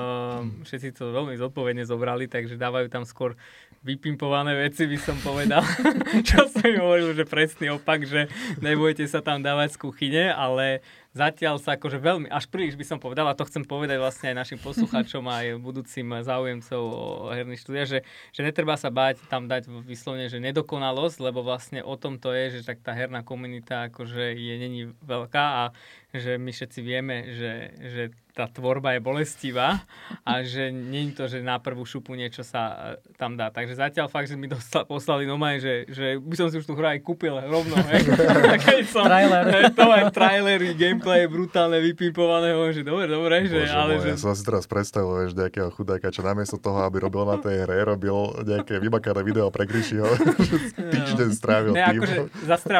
všetci 0.63 0.95
to 0.95 1.11
veľmi 1.11 1.35
zodpovedne 1.35 1.83
zobrali, 1.83 2.31
takže 2.31 2.55
dávajú 2.55 2.87
tam 2.87 3.03
skôr 3.03 3.35
vypimpované 3.81 4.55
veci, 4.61 4.85
by 4.85 4.99
som 5.01 5.17
povedal. 5.25 5.65
Čo 6.29 6.47
som 6.53 6.65
im 6.69 6.85
hovoril, 6.85 7.17
že 7.17 7.25
presný 7.25 7.73
opak, 7.73 8.05
že 8.05 8.29
nebudete 8.61 9.09
sa 9.09 9.25
tam 9.25 9.41
dávať 9.41 9.75
z 9.75 9.81
kuchyne, 9.81 10.25
ale 10.31 10.85
zatiaľ 11.11 11.59
sa 11.59 11.75
akože 11.75 11.99
veľmi, 11.99 12.27
až 12.31 12.47
príliš 12.47 12.79
by 12.79 12.87
som 12.87 12.99
povedal, 13.03 13.27
a 13.27 13.35
to 13.35 13.43
chcem 13.47 13.67
povedať 13.67 13.99
vlastne 13.99 14.31
aj 14.31 14.47
našim 14.47 14.59
poslucháčom 14.63 15.27
aj 15.27 15.59
budúcim 15.59 16.07
záujemcov 16.23 16.81
o 16.81 17.07
herný 17.35 17.59
štúdia, 17.59 17.85
že, 17.87 17.99
že 18.31 18.41
netreba 18.47 18.79
sa 18.79 18.95
báť 18.95 19.27
tam 19.27 19.51
dať 19.51 19.67
vyslovene, 19.83 20.31
že 20.31 20.39
nedokonalosť, 20.39 21.19
lebo 21.19 21.43
vlastne 21.43 21.83
o 21.83 21.99
tom 21.99 22.23
to 22.23 22.31
je, 22.31 22.61
že 22.61 22.71
tak 22.71 22.79
tá 22.87 22.95
herná 22.95 23.27
komunita 23.27 23.91
akože 23.91 24.39
je 24.39 24.55
není 24.55 24.83
veľká 25.03 25.45
a 25.67 25.75
že 26.11 26.37
my 26.37 26.51
všetci 26.51 26.81
vieme, 26.83 27.17
že, 27.35 27.53
že 27.79 28.03
tá 28.35 28.47
tvorba 28.47 28.95
je 28.97 29.01
bolestivá 29.03 29.83
a 30.23 30.41
že 30.47 30.71
nie 30.71 31.11
je 31.11 31.13
to, 31.13 31.25
že 31.27 31.39
na 31.43 31.59
prvú 31.59 31.83
šupu 31.83 32.15
niečo 32.15 32.47
sa 32.47 32.95
e, 32.97 33.15
tam 33.19 33.35
dá. 33.35 33.51
Takže 33.51 33.77
zatiaľ 33.77 34.07
fakt, 34.07 34.31
že 34.31 34.39
mi 34.39 34.47
dostal, 34.47 34.87
poslali 34.87 35.27
nomaj, 35.27 35.61
že, 35.61 35.75
že 35.91 36.07
by 36.17 36.35
som 36.39 36.47
si 36.49 36.57
už 36.63 36.67
tú 36.67 36.79
hru 36.79 36.87
aj 36.87 37.03
kúpil 37.03 37.35
rovno. 37.51 37.75
Hej. 37.91 38.07
som, 38.95 39.07
Trailer. 39.07 39.45
Hej, 39.51 39.65
to 39.75 39.85
aj 39.87 40.05
trailery, 40.15 40.73
gameplay 40.79 41.27
brutálne 41.27 41.79
vypimpované, 41.83 42.55
že 42.71 42.87
dobre, 42.87 43.11
dobre. 43.11 43.45
Že, 43.51 43.61
Bože 43.67 43.75
ale, 43.77 43.93
môj, 43.99 44.03
že... 44.07 44.11
Ja 44.15 44.19
som 44.19 44.33
si 44.33 44.43
teraz 44.47 44.65
predstavil, 44.71 45.13
vieš, 45.27 45.35
nejakého 45.35 45.69
chudáka, 45.75 46.09
čo 46.15 46.23
namiesto 46.23 46.57
toho, 46.57 46.87
aby 46.87 47.03
robil 47.03 47.27
na 47.27 47.37
tej 47.43 47.67
hre, 47.67 47.83
robil 47.83 48.17
nejaké 48.47 48.79
vymakané 48.79 49.21
video 49.27 49.51
pre 49.51 49.67
Grishiho. 49.67 50.07
Týždeň 50.95 51.29
strávil 51.35 51.73
ne, 51.75 51.83
tým. 51.83 52.01
akože, 52.01 52.17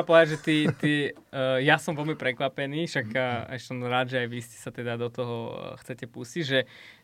povedať, 0.07 0.27
že 0.35 0.39
ty, 0.41 0.57
ty, 0.79 0.93
uh, 1.33 1.59
ja 1.63 1.77
som 1.79 1.95
veľmi 1.95 2.15
prekvapený, 2.15 2.87
však 2.87 3.09
uh, 3.15 3.55
som 3.59 3.83
rád, 3.83 4.13
že 4.15 4.23
aj 4.23 4.29
vy 4.31 4.39
ste 4.43 4.57
sa 4.59 4.71
teda 4.71 4.99
do 4.99 5.09
toho 5.11 5.37
uh, 5.51 5.79
chcete 5.81 6.07
pustiť, 6.11 6.43
že, 6.47 6.61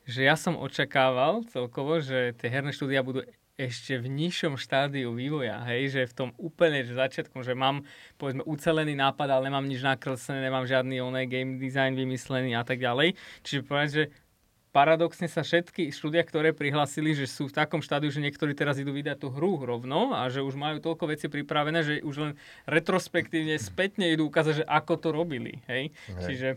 že 0.06 0.20
ja 0.26 0.34
som 0.34 0.58
očakával 0.58 1.46
celkovo, 1.50 1.98
že 1.98 2.34
tie 2.38 2.50
herné 2.50 2.70
štúdia 2.70 3.02
budú 3.02 3.26
ešte 3.56 3.96
v 3.96 4.12
nižšom 4.12 4.60
štádiu 4.60 5.16
vývoja, 5.16 5.64
hej, 5.64 5.88
že 5.88 6.00
v 6.12 6.12
tom 6.12 6.30
úplne 6.36 6.84
že 6.84 6.92
začiatkom, 6.92 7.40
že 7.40 7.56
mám 7.56 7.88
povedzme 8.20 8.44
ucelený 8.44 8.92
nápad, 8.92 9.32
ale 9.32 9.48
nemám 9.48 9.64
nič 9.64 9.80
nakreslené, 9.80 10.44
nemám 10.44 10.68
žiadny 10.68 11.00
oné 11.00 11.24
game 11.24 11.56
design 11.56 11.96
vymyslený 11.96 12.52
a 12.52 12.62
tak 12.68 12.84
ďalej. 12.84 13.16
Čiže 13.40 13.64
povedať, 13.64 13.90
že 13.90 14.04
paradoxne 14.76 15.24
sa 15.24 15.40
všetky 15.40 15.88
štúdia, 15.88 16.20
ktoré 16.20 16.52
prihlásili, 16.52 17.16
že 17.16 17.24
sú 17.24 17.48
v 17.48 17.56
takom 17.56 17.80
štádiu, 17.80 18.12
že 18.12 18.20
niektorí 18.20 18.52
teraz 18.52 18.76
idú 18.76 18.92
vydať 18.92 19.24
tú 19.24 19.32
hru 19.32 19.64
rovno 19.64 20.12
a 20.12 20.28
že 20.28 20.44
už 20.44 20.52
majú 20.52 20.84
toľko 20.84 21.16
vecí 21.16 21.32
pripravené, 21.32 21.80
že 21.80 22.04
už 22.04 22.16
len 22.20 22.32
retrospektívne 22.68 23.56
spätne 23.56 24.12
idú 24.12 24.28
ukázať, 24.28 24.60
že 24.60 24.64
ako 24.68 25.00
to 25.00 25.08
robili. 25.16 25.64
Hej? 25.64 25.96
hej. 26.12 26.20
Čiže 26.28 26.48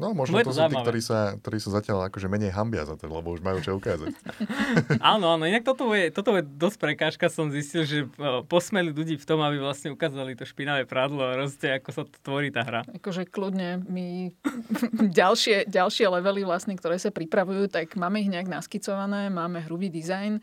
No, 0.00 0.16
možno 0.16 0.40
to, 0.40 0.48
to 0.48 0.56
sú 0.56 0.64
tí, 0.64 0.76
ktorí 0.80 1.00
sa, 1.04 1.36
ktorí 1.36 1.58
sa 1.60 1.70
zatiaľ 1.76 2.08
akože 2.08 2.32
menej 2.32 2.56
hambia 2.56 2.88
za 2.88 2.96
to, 2.96 3.04
lebo 3.04 3.36
už 3.36 3.44
majú 3.44 3.60
čo 3.60 3.76
ukázať. 3.76 4.16
áno, 5.12 5.36
áno, 5.36 5.44
inak 5.44 5.60
toto 5.60 5.92
je, 5.92 6.08
toto 6.08 6.40
je 6.40 6.42
dosť 6.42 6.76
prekážka, 6.80 7.28
som 7.28 7.52
zistil, 7.52 7.84
že 7.84 8.08
posmeli 8.48 8.96
ľudí 8.96 9.20
v 9.20 9.26
tom, 9.28 9.44
aby 9.44 9.60
vlastne 9.60 9.92
ukázali 9.92 10.32
to 10.32 10.48
špinavé 10.48 10.88
pradlo 10.88 11.20
a 11.20 11.36
roste, 11.36 11.68
ako 11.68 11.88
sa 11.92 12.02
to 12.08 12.16
tvorí 12.24 12.48
tá 12.48 12.64
hra. 12.64 12.88
Akože 12.96 13.28
kľudne 13.28 13.84
my 13.84 14.32
ďalšie, 15.20 15.68
ďalšie 15.68 16.08
levely 16.08 16.48
vlastne, 16.48 16.72
ktoré 16.80 16.96
sa 16.96 17.12
pripravujú, 17.12 17.68
tak 17.68 17.92
máme 18.00 18.24
ich 18.24 18.32
nejak 18.32 18.48
naskicované, 18.48 19.28
máme 19.28 19.60
hrubý 19.68 19.92
dizajn, 19.92 20.40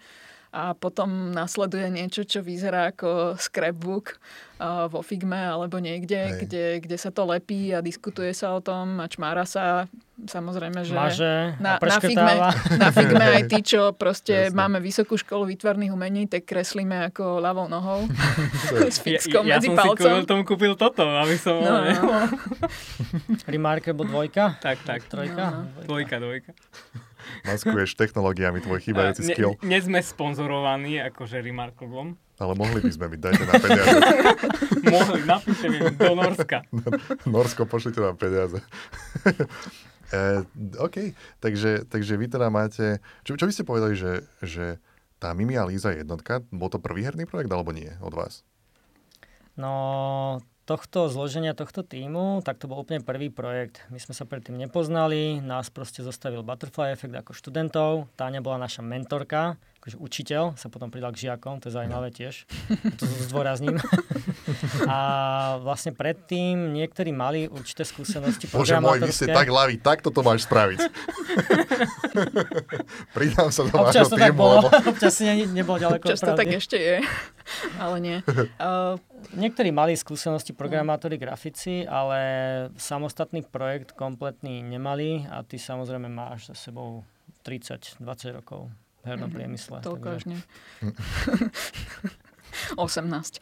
a 0.52 0.72
potom 0.72 1.36
nasleduje 1.36 1.92
niečo, 1.92 2.24
čo 2.24 2.40
vyzerá 2.40 2.96
ako 2.96 3.36
scrapbook 3.36 4.16
uh, 4.64 4.88
vo 4.88 5.04
Figme 5.04 5.38
alebo 5.38 5.76
niekde, 5.78 6.40
kde, 6.40 6.66
kde 6.80 6.98
sa 6.98 7.12
to 7.12 7.28
lepí 7.28 7.76
a 7.76 7.84
diskutuje 7.84 8.32
sa 8.32 8.56
o 8.56 8.64
tom 8.64 9.04
a 9.04 9.12
čmára 9.12 9.44
sa. 9.44 9.92
Samozrejme, 10.18 10.82
že 10.82 10.98
Maže 10.98 11.62
na, 11.62 11.78
na, 11.78 11.98
Figme, 12.02 12.36
na 12.82 12.90
Figme 12.90 13.26
aj 13.38 13.44
tí, 13.54 13.60
čo 13.62 13.92
proste 14.02 14.50
Jasne. 14.50 14.58
máme 14.58 14.82
vysokú 14.82 15.14
školu 15.14 15.46
výtvarných 15.54 15.94
umení, 15.94 16.26
tak 16.26 16.48
kreslíme 16.48 17.14
ako 17.14 17.38
ľavou 17.38 17.70
nohou 17.70 18.10
s 18.96 18.98
fixkom 19.04 19.46
ja, 19.46 19.60
ja 19.60 19.62
medzi 19.62 19.70
palcom. 19.76 20.00
Ja 20.00 20.16
som 20.18 20.26
si 20.26 20.32
tomu 20.32 20.42
kúpil 20.48 20.74
toto, 20.74 21.06
aby 21.06 21.38
som... 21.38 21.62
No, 21.62 21.86
no. 21.86 22.24
Remarkable 23.46 24.10
dvojka? 24.10 24.58
Tak, 24.58 24.82
tak. 24.88 25.06
Trojka? 25.06 25.44
No, 25.54 25.70
no. 25.70 25.86
Dvojka, 25.86 26.18
dvojka. 26.18 26.52
Maskuješ 27.46 27.96
technológiami 27.96 28.60
tvoj 28.60 28.80
chýbajúci 28.84 29.22
ne, 29.24 29.30
skill. 29.34 29.52
Nie 29.64 29.80
sme 29.80 30.04
sponzorovaní 30.04 31.00
akože 31.02 31.40
Remarkablom. 31.42 32.18
Ale 32.38 32.54
mohli 32.54 32.86
by 32.86 32.92
sme 32.94 33.06
byť, 33.10 33.20
dajte 33.20 33.44
nám 33.50 33.62
peniaze. 33.66 33.98
mohli, 34.94 35.20
napíšeme 35.26 35.78
do 35.98 36.14
Norska. 36.14 36.58
Norsko, 37.34 37.66
pošlite 37.66 37.98
nám 37.98 38.14
peniaze. 38.14 38.62
e, 40.14 40.46
OK, 40.78 41.18
takže, 41.42 41.90
takže 41.90 42.14
vy 42.14 42.26
teda 42.30 42.54
máte... 42.54 43.02
Čo, 43.26 43.42
čo 43.42 43.50
by 43.50 43.54
ste 43.54 43.66
povedali, 43.66 43.98
že, 43.98 44.22
že 44.46 44.78
tá 45.18 45.34
Mimi 45.34 45.58
a 45.58 45.66
Líza 45.66 45.98
jednotka, 45.98 46.46
bol 46.54 46.70
to 46.70 46.78
prvý 46.78 47.10
herný 47.10 47.26
projekt, 47.26 47.50
alebo 47.50 47.74
nie 47.74 47.90
od 48.06 48.14
vás? 48.14 48.46
No, 49.58 50.38
tohto 50.68 51.08
zloženia 51.08 51.56
tohto 51.56 51.80
týmu, 51.80 52.44
tak 52.44 52.60
to 52.60 52.68
bol 52.68 52.84
úplne 52.84 53.00
prvý 53.00 53.32
projekt. 53.32 53.88
My 53.88 54.04
sme 54.04 54.12
sa 54.12 54.28
predtým 54.28 54.60
nepoznali, 54.60 55.40
nás 55.40 55.72
proste 55.72 56.04
zostavil 56.04 56.44
Butterfly 56.44 56.92
Effect 56.92 57.16
ako 57.16 57.32
študentov. 57.32 58.12
Táňa 58.20 58.44
bola 58.44 58.68
naša 58.68 58.84
mentorka, 58.84 59.56
akože 59.88 60.04
učiteľ, 60.04 60.60
sa 60.60 60.68
potom 60.68 60.92
pridal 60.92 61.16
k 61.16 61.32
žiakom, 61.32 61.64
to 61.64 61.72
je 61.72 61.80
zaujímavé 61.80 62.12
tiež. 62.12 62.44
To 63.00 63.08
zdôrazním. 63.32 63.80
A 64.92 65.00
vlastne 65.64 65.96
predtým 65.96 66.76
niektorí 66.76 67.16
mali 67.16 67.48
určité 67.48 67.88
skúsenosti 67.88 68.52
Bože 68.52 68.76
môj, 68.84 69.08
vy 69.08 69.16
ste 69.16 69.32
tak 69.32 69.48
laví, 69.48 69.80
tak 69.80 70.04
toto 70.04 70.28
máš 70.28 70.44
spraviť. 70.44 70.92
Pridám 73.16 73.48
sa 73.48 73.64
do 73.64 73.80
občas 73.80 74.12
to 74.12 74.20
týmu, 74.20 74.28
tak 74.28 74.36
bolo, 74.36 74.68
lebo... 74.68 74.92
občas 74.92 75.16
si 75.16 75.24
ne, 75.24 75.48
nebol 75.56 75.80
ďaleko 75.80 76.04
Občas 76.04 76.20
to 76.20 76.36
tak 76.36 76.52
ešte 76.52 76.76
je, 76.76 76.96
ale 77.84 77.96
nie. 78.04 78.18
Uh, 78.60 79.00
Niektorí 79.40 79.74
mali 79.74 79.98
skúsenosti 79.98 80.54
programátori, 80.54 81.18
grafici, 81.18 81.88
ale 81.88 82.20
samostatný 82.76 83.42
projekt 83.48 83.96
kompletný 83.98 84.62
nemali 84.62 85.26
a 85.32 85.42
ty 85.48 85.56
samozrejme 85.58 86.12
máš 86.12 86.54
za 86.54 86.70
sebou 86.70 87.08
30-20 87.42 88.04
rokov 88.36 88.70
hernom 89.08 89.32
mm-hmm. 89.32 89.38
priemysle. 89.40 89.78
Toľko 89.80 90.08
až 90.20 90.24
nie. 90.28 90.40
18. 92.76 93.40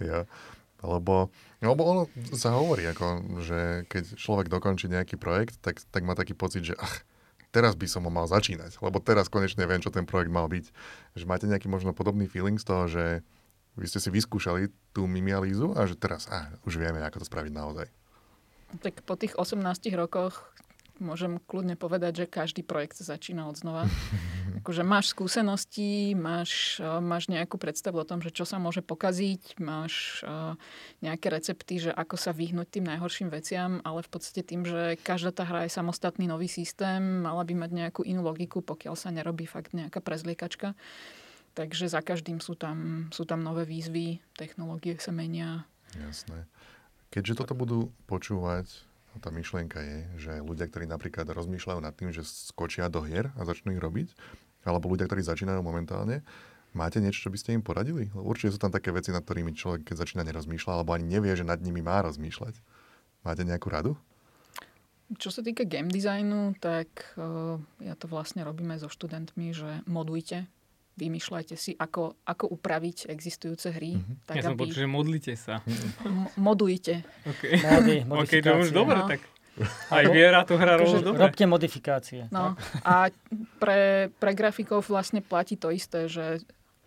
ja. 0.00 0.24
Lebo, 0.84 1.32
lebo 1.64 1.82
ono 1.82 2.02
sa 2.36 2.52
hovorí, 2.54 2.84
ako, 2.84 3.40
že 3.42 3.88
keď 3.88 4.20
človek 4.20 4.46
dokončí 4.52 4.92
nejaký 4.92 5.16
projekt, 5.16 5.58
tak, 5.64 5.80
tak 5.88 6.04
má 6.04 6.12
taký 6.12 6.36
pocit, 6.36 6.68
že 6.68 6.76
ach, 6.76 7.02
teraz 7.48 7.72
by 7.72 7.88
som 7.88 8.04
ho 8.04 8.12
mal 8.12 8.28
začínať, 8.28 8.76
lebo 8.84 9.00
teraz 9.00 9.32
konečne 9.32 9.64
viem, 9.64 9.80
čo 9.80 9.88
ten 9.88 10.04
projekt 10.04 10.28
mal 10.28 10.46
byť. 10.46 10.68
Že 11.16 11.24
máte 11.24 11.48
nejaký 11.48 11.72
možno 11.72 11.96
podobný 11.96 12.28
feeling 12.28 12.60
z 12.60 12.68
toho, 12.68 12.84
že 12.86 13.04
vy 13.76 13.86
ste 13.88 14.00
si 14.00 14.12
vyskúšali 14.12 14.68
tú 14.92 15.08
mimialízu 15.08 15.72
a 15.76 15.88
že 15.88 15.96
teraz 15.96 16.28
ah, 16.28 16.52
už 16.68 16.76
vieme, 16.76 17.00
ako 17.00 17.24
to 17.24 17.28
spraviť 17.28 17.52
naozaj. 17.52 17.86
Tak 18.84 19.00
po 19.08 19.16
tých 19.16 19.32
18 19.36 19.62
rokoch 19.96 20.44
môžem 20.98 21.38
kľudne 21.44 21.76
povedať, 21.76 22.24
že 22.24 22.26
každý 22.30 22.66
projekt 22.66 22.98
sa 22.98 23.16
začína 23.16 23.48
od 23.48 23.56
znova. 23.56 23.86
akože 24.66 24.82
máš 24.82 25.14
skúsenosti, 25.14 26.18
máš, 26.18 26.82
eh, 26.82 26.98
máš 26.98 27.30
nejakú 27.30 27.54
predstavu 27.54 28.02
o 28.02 28.08
tom, 28.08 28.18
že 28.18 28.34
čo 28.34 28.42
sa 28.42 28.58
môže 28.58 28.82
pokaziť, 28.82 29.62
máš 29.62 30.26
uh, 30.26 30.58
nejaké 31.06 31.30
recepty, 31.30 31.78
že 31.78 31.94
ako 31.94 32.18
sa 32.18 32.34
vyhnúť 32.34 32.74
tým 32.74 32.90
najhorším 32.90 33.30
veciam, 33.30 33.78
ale 33.86 34.02
v 34.02 34.10
podstate 34.10 34.42
tým, 34.42 34.66
že 34.66 34.98
každá 35.06 35.30
tá 35.30 35.46
hra 35.46 35.70
je 35.70 35.76
samostatný 35.78 36.26
nový 36.26 36.50
systém, 36.50 37.22
mala 37.22 37.46
by 37.46 37.54
mať 37.54 37.70
nejakú 37.70 38.02
inú 38.02 38.26
logiku, 38.26 38.58
pokiaľ 38.58 38.98
sa 38.98 39.14
nerobí 39.14 39.46
fakt 39.46 39.70
nejaká 39.70 40.02
prezliekačka. 40.02 40.74
Takže 41.54 41.86
za 41.86 42.02
každým 42.02 42.42
sú 42.42 42.58
tam, 42.58 43.06
sú 43.14 43.22
tam 43.22 43.46
nové 43.46 43.62
výzvy, 43.62 44.18
technológie 44.34 44.98
sa 44.98 45.14
menia. 45.14 45.62
Jasné. 45.94 46.42
Keďže 47.14 47.46
toto 47.46 47.54
budú 47.54 47.94
počúvať 48.10 48.66
tá 49.20 49.32
myšlienka 49.32 49.78
je, 49.80 49.98
že 50.16 50.32
ľudia, 50.44 50.68
ktorí 50.68 50.84
napríklad 50.88 51.26
rozmýšľajú 51.30 51.80
nad 51.80 51.94
tým, 51.96 52.12
že 52.12 52.24
skočia 52.24 52.88
do 52.92 53.02
hier 53.02 53.32
a 53.36 53.44
začnú 53.44 53.74
ich 53.74 53.82
robiť, 53.82 54.12
alebo 54.66 54.90
ľudia, 54.90 55.06
ktorí 55.06 55.22
začínajú 55.22 55.62
momentálne, 55.62 56.26
máte 56.74 57.00
niečo, 57.00 57.28
čo 57.28 57.32
by 57.32 57.38
ste 57.38 57.54
im 57.56 57.62
poradili? 57.64 58.10
Určite 58.12 58.56
sú 58.56 58.60
tam 58.60 58.74
také 58.74 58.92
veci, 58.92 59.14
nad 59.14 59.24
ktorými 59.24 59.56
človek, 59.56 59.86
keď 59.86 59.96
začína, 60.04 60.26
nerozmýšľa, 60.26 60.82
alebo 60.82 60.92
ani 60.92 61.06
nevie, 61.06 61.32
že 61.32 61.46
nad 61.46 61.62
nimi 61.62 61.80
má 61.80 62.02
rozmýšľať. 62.04 62.58
Máte 63.24 63.42
nejakú 63.46 63.72
radu? 63.72 63.92
Čo 65.22 65.30
sa 65.30 65.38
týka 65.38 65.62
game 65.62 65.86
designu, 65.86 66.58
tak 66.58 67.14
uh, 67.14 67.62
ja 67.78 67.94
to 67.94 68.10
vlastne 68.10 68.42
robíme 68.42 68.74
so 68.74 68.90
študentmi, 68.90 69.54
že 69.54 69.86
modujte 69.86 70.50
vymýšľajte 70.96 71.54
si, 71.54 71.76
ako, 71.76 72.16
ako 72.24 72.44
upraviť 72.56 73.12
existujúce 73.12 73.68
hry. 73.76 74.00
Mm-hmm. 74.00 74.16
Tak, 74.24 74.34
ja 74.40 74.42
som 74.48 74.56
aby... 74.56 74.60
počul, 74.64 74.80
že 74.82 74.88
modlite 74.88 75.32
sa. 75.36 75.60
M- 76.02 76.32
modujte. 76.40 77.04
Okay. 77.22 77.60
Mody, 77.60 77.96
OK, 78.24 78.32
to 78.40 78.52
už 78.64 78.72
dobre, 78.72 78.96
no. 78.96 79.08
tak 79.08 79.20
aj 79.96 80.04
viera 80.12 80.44
tu 80.44 80.56
hrá 80.56 80.76
rolu 80.80 81.00
dobre. 81.00 81.20
Robte 81.20 81.44
modifikácie. 81.44 82.28
No. 82.32 82.56
A 82.84 83.08
pre, 83.60 84.08
pre 84.16 84.32
grafikov 84.32 84.84
vlastne 84.88 85.20
platí 85.20 85.56
to 85.56 85.72
isté, 85.72 86.08
že 86.08 86.40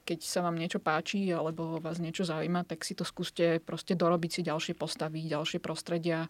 keď 0.05 0.25
sa 0.25 0.41
vám 0.41 0.57
niečo 0.57 0.81
páči 0.81 1.29
alebo 1.29 1.77
vás 1.77 2.01
niečo 2.01 2.25
zaujíma, 2.25 2.65
tak 2.65 2.81
si 2.81 2.97
to 2.97 3.05
skúste 3.05 3.61
proste 3.61 3.93
dorobiť 3.93 4.31
si 4.33 4.41
ďalšie 4.41 4.73
postavy, 4.73 5.21
ďalšie 5.29 5.61
prostredia, 5.61 6.25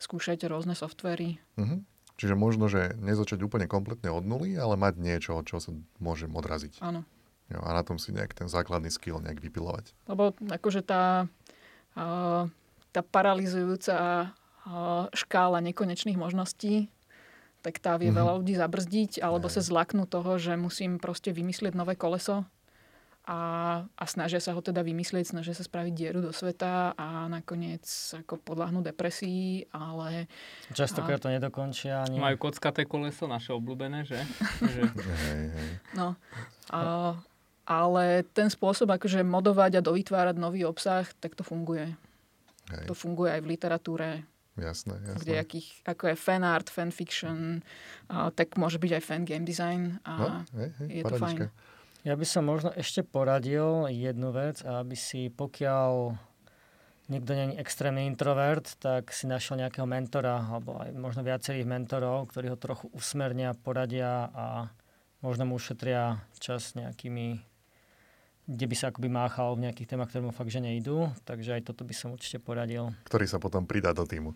skúšajte 0.00 0.48
rôzne 0.48 0.72
softvery. 0.72 1.36
Mm-hmm. 1.60 1.80
Čiže 2.18 2.34
možno, 2.34 2.66
že 2.66 2.98
nezačať 2.98 3.38
úplne 3.46 3.70
kompletne 3.70 4.10
od 4.10 4.26
nuly, 4.26 4.58
ale 4.58 4.74
mať 4.74 4.98
niečo, 4.98 5.38
od 5.38 5.46
čoho 5.46 5.60
sa 5.62 5.70
môžem 6.02 6.32
odraziť. 6.34 6.82
Áno. 6.82 7.06
Jo, 7.48 7.64
a 7.64 7.70
na 7.72 7.80
tom 7.80 7.96
si 7.96 8.12
nejak 8.12 8.36
ten 8.36 8.48
základný 8.48 8.92
skill 8.92 9.24
nejak 9.24 9.40
vypilovať. 9.40 9.96
Lebo 10.04 10.36
akože 10.36 10.84
tá, 10.84 11.24
tá 12.92 13.00
paralizujúca 13.00 14.30
škála 15.16 15.64
nekonečných 15.64 16.20
možností, 16.20 16.92
tak 17.64 17.80
tá 17.80 17.96
vie 17.96 18.12
mm-hmm. 18.12 18.20
veľa 18.20 18.32
ľudí 18.38 18.54
zabrzdiť, 18.54 19.24
alebo 19.24 19.48
sa 19.48 19.64
zlaknú 19.64 20.04
toho, 20.04 20.36
že 20.36 20.60
musím 20.60 21.00
proste 21.00 21.32
vymyslieť 21.32 21.72
nové 21.72 21.96
koleso 21.96 22.44
a, 23.28 23.40
a 23.84 24.04
snažia 24.08 24.40
sa 24.40 24.56
ho 24.56 24.64
teda 24.64 24.80
vymyslieť, 24.80 25.36
snažia 25.36 25.52
sa 25.52 25.60
spraviť 25.60 25.92
dieru 25.92 26.24
do 26.24 26.32
sveta 26.32 26.96
a 26.96 27.28
nakoniec 27.28 27.84
ako 28.24 28.40
podľahnú 28.40 28.80
depresii, 28.80 29.68
ale... 29.68 30.32
Častokrát 30.72 31.20
to 31.20 31.28
nedokončia. 31.28 32.08
Ani... 32.08 32.16
Majú 32.16 32.48
kockaté 32.48 32.88
koleso, 32.88 33.28
naše 33.28 33.52
obľúbené, 33.52 34.08
že? 34.08 34.16
že... 34.72 34.80
no. 35.92 36.16
A, 36.72 37.20
ale 37.68 38.24
ten 38.32 38.48
spôsob, 38.48 38.88
akože 38.88 39.20
modovať 39.20 39.78
a 39.78 39.84
dovytvárať 39.84 40.40
nový 40.40 40.64
obsah, 40.64 41.04
tak 41.20 41.36
to 41.36 41.44
funguje. 41.44 41.92
Hej. 42.72 42.88
To 42.88 42.96
funguje 42.96 43.36
aj 43.36 43.40
v 43.44 43.50
literatúre. 43.52 44.08
Jasné, 44.56 44.96
jasné. 45.04 45.20
Kde 45.22 45.34
akých, 45.38 45.68
ako 45.84 46.02
je 46.10 46.16
fan 46.16 46.42
art, 46.42 46.72
fan 46.72 46.90
fiction, 46.90 47.60
a, 48.10 48.32
tak 48.32 48.56
môže 48.56 48.80
byť 48.80 48.92
aj 48.98 49.02
fan 49.04 49.22
game 49.22 49.46
design 49.46 50.00
a 50.02 50.12
no, 50.16 50.28
hej, 50.58 50.70
hej, 50.80 50.88
je 50.88 51.02
paradička. 51.04 51.44
to 51.46 51.52
fajn. 51.52 52.06
Ja 52.08 52.14
by 52.16 52.26
som 52.26 52.42
možno 52.48 52.70
ešte 52.72 53.04
poradil 53.04 53.86
jednu 53.92 54.32
vec, 54.32 54.64
aby 54.64 54.96
si 54.96 55.28
pokiaľ 55.28 56.16
niekto 57.12 57.30
nie 57.36 57.54
je 57.54 57.60
extrémny 57.60 58.08
introvert, 58.08 58.64
tak 58.80 59.12
si 59.12 59.28
našiel 59.28 59.60
nejakého 59.60 59.86
mentora, 59.88 60.40
alebo 60.40 60.80
aj 60.80 60.90
možno 60.96 61.20
viacerých 61.22 61.68
mentorov, 61.68 62.32
ktorí 62.32 62.52
ho 62.52 62.58
trochu 62.58 62.88
usmernia, 62.96 63.56
poradia 63.56 64.28
a 64.32 64.46
možno 65.22 65.48
mu 65.48 65.58
ušetria 65.58 66.22
čas 66.38 66.74
nejakými 66.74 67.47
kde 68.48 68.64
by 68.64 68.76
sa 68.80 68.88
akoby 68.88 69.12
máchal 69.12 69.52
v 69.60 69.68
nejakých 69.68 69.92
témach, 69.92 70.08
ktoré 70.08 70.24
mu 70.24 70.32
fakt, 70.32 70.48
že 70.48 70.64
nejdú. 70.64 71.12
Takže 71.28 71.60
aj 71.60 71.68
toto 71.68 71.84
by 71.84 71.92
som 71.92 72.16
určite 72.16 72.40
poradil. 72.40 72.96
Ktorý 73.04 73.28
sa 73.28 73.36
potom 73.36 73.68
pridá 73.68 73.92
do 73.92 74.08
týmu. 74.08 74.32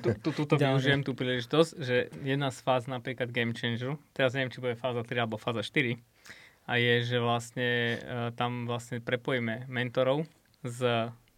tu, 0.00 0.08
tu, 0.24 0.30
tuto 0.32 0.56
využijem 0.56 1.04
tú 1.04 1.12
príležitosť, 1.12 1.70
že 1.76 2.08
jedna 2.24 2.48
z 2.48 2.64
fáz 2.64 2.88
napríklad 2.88 3.28
Game 3.28 3.52
Changer, 3.52 4.00
teraz 4.16 4.32
neviem, 4.32 4.48
či 4.48 4.64
bude 4.64 4.72
fáza 4.72 5.04
3 5.04 5.20
alebo 5.20 5.36
fáza 5.36 5.60
4, 5.60 6.00
a 6.64 6.72
je, 6.80 6.94
že 7.04 7.18
vlastne 7.20 7.68
uh, 7.68 8.30
tam 8.32 8.64
vlastne 8.64 9.04
prepojíme 9.04 9.68
mentorov 9.68 10.24
s 10.64 10.80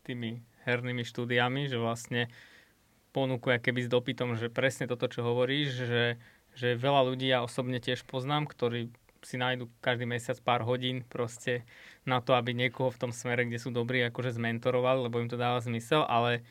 tými 0.05 0.45
hernými 0.69 1.03
štúdiami, 1.03 1.67
že 1.67 1.81
vlastne 1.81 2.29
ponúkuje 3.11 3.59
keby 3.59 3.81
s 3.87 3.89
dopytom, 3.89 4.37
že 4.37 4.53
presne 4.53 4.87
toto, 4.87 5.11
čo 5.11 5.25
hovoríš, 5.25 5.69
že, 5.83 6.05
že 6.55 6.79
veľa 6.79 7.11
ľudí 7.11 7.31
ja 7.31 7.43
osobne 7.43 7.81
tiež 7.81 8.05
poznám, 8.05 8.47
ktorí 8.47 8.93
si 9.25 9.41
nájdu 9.41 9.69
každý 9.81 10.05
mesiac 10.05 10.39
pár 10.45 10.63
hodín 10.63 11.03
proste 11.09 11.65
na 12.05 12.21
to, 12.21 12.37
aby 12.37 12.53
niekoho 12.53 12.93
v 12.93 13.09
tom 13.09 13.13
smere, 13.13 13.49
kde 13.49 13.59
sú 13.59 13.73
dobrí, 13.73 14.05
akože 14.05 14.37
zmentorovali, 14.37 15.09
lebo 15.09 15.21
im 15.21 15.29
to 15.29 15.41
dáva 15.41 15.61
zmysel, 15.65 16.05
ale 16.05 16.45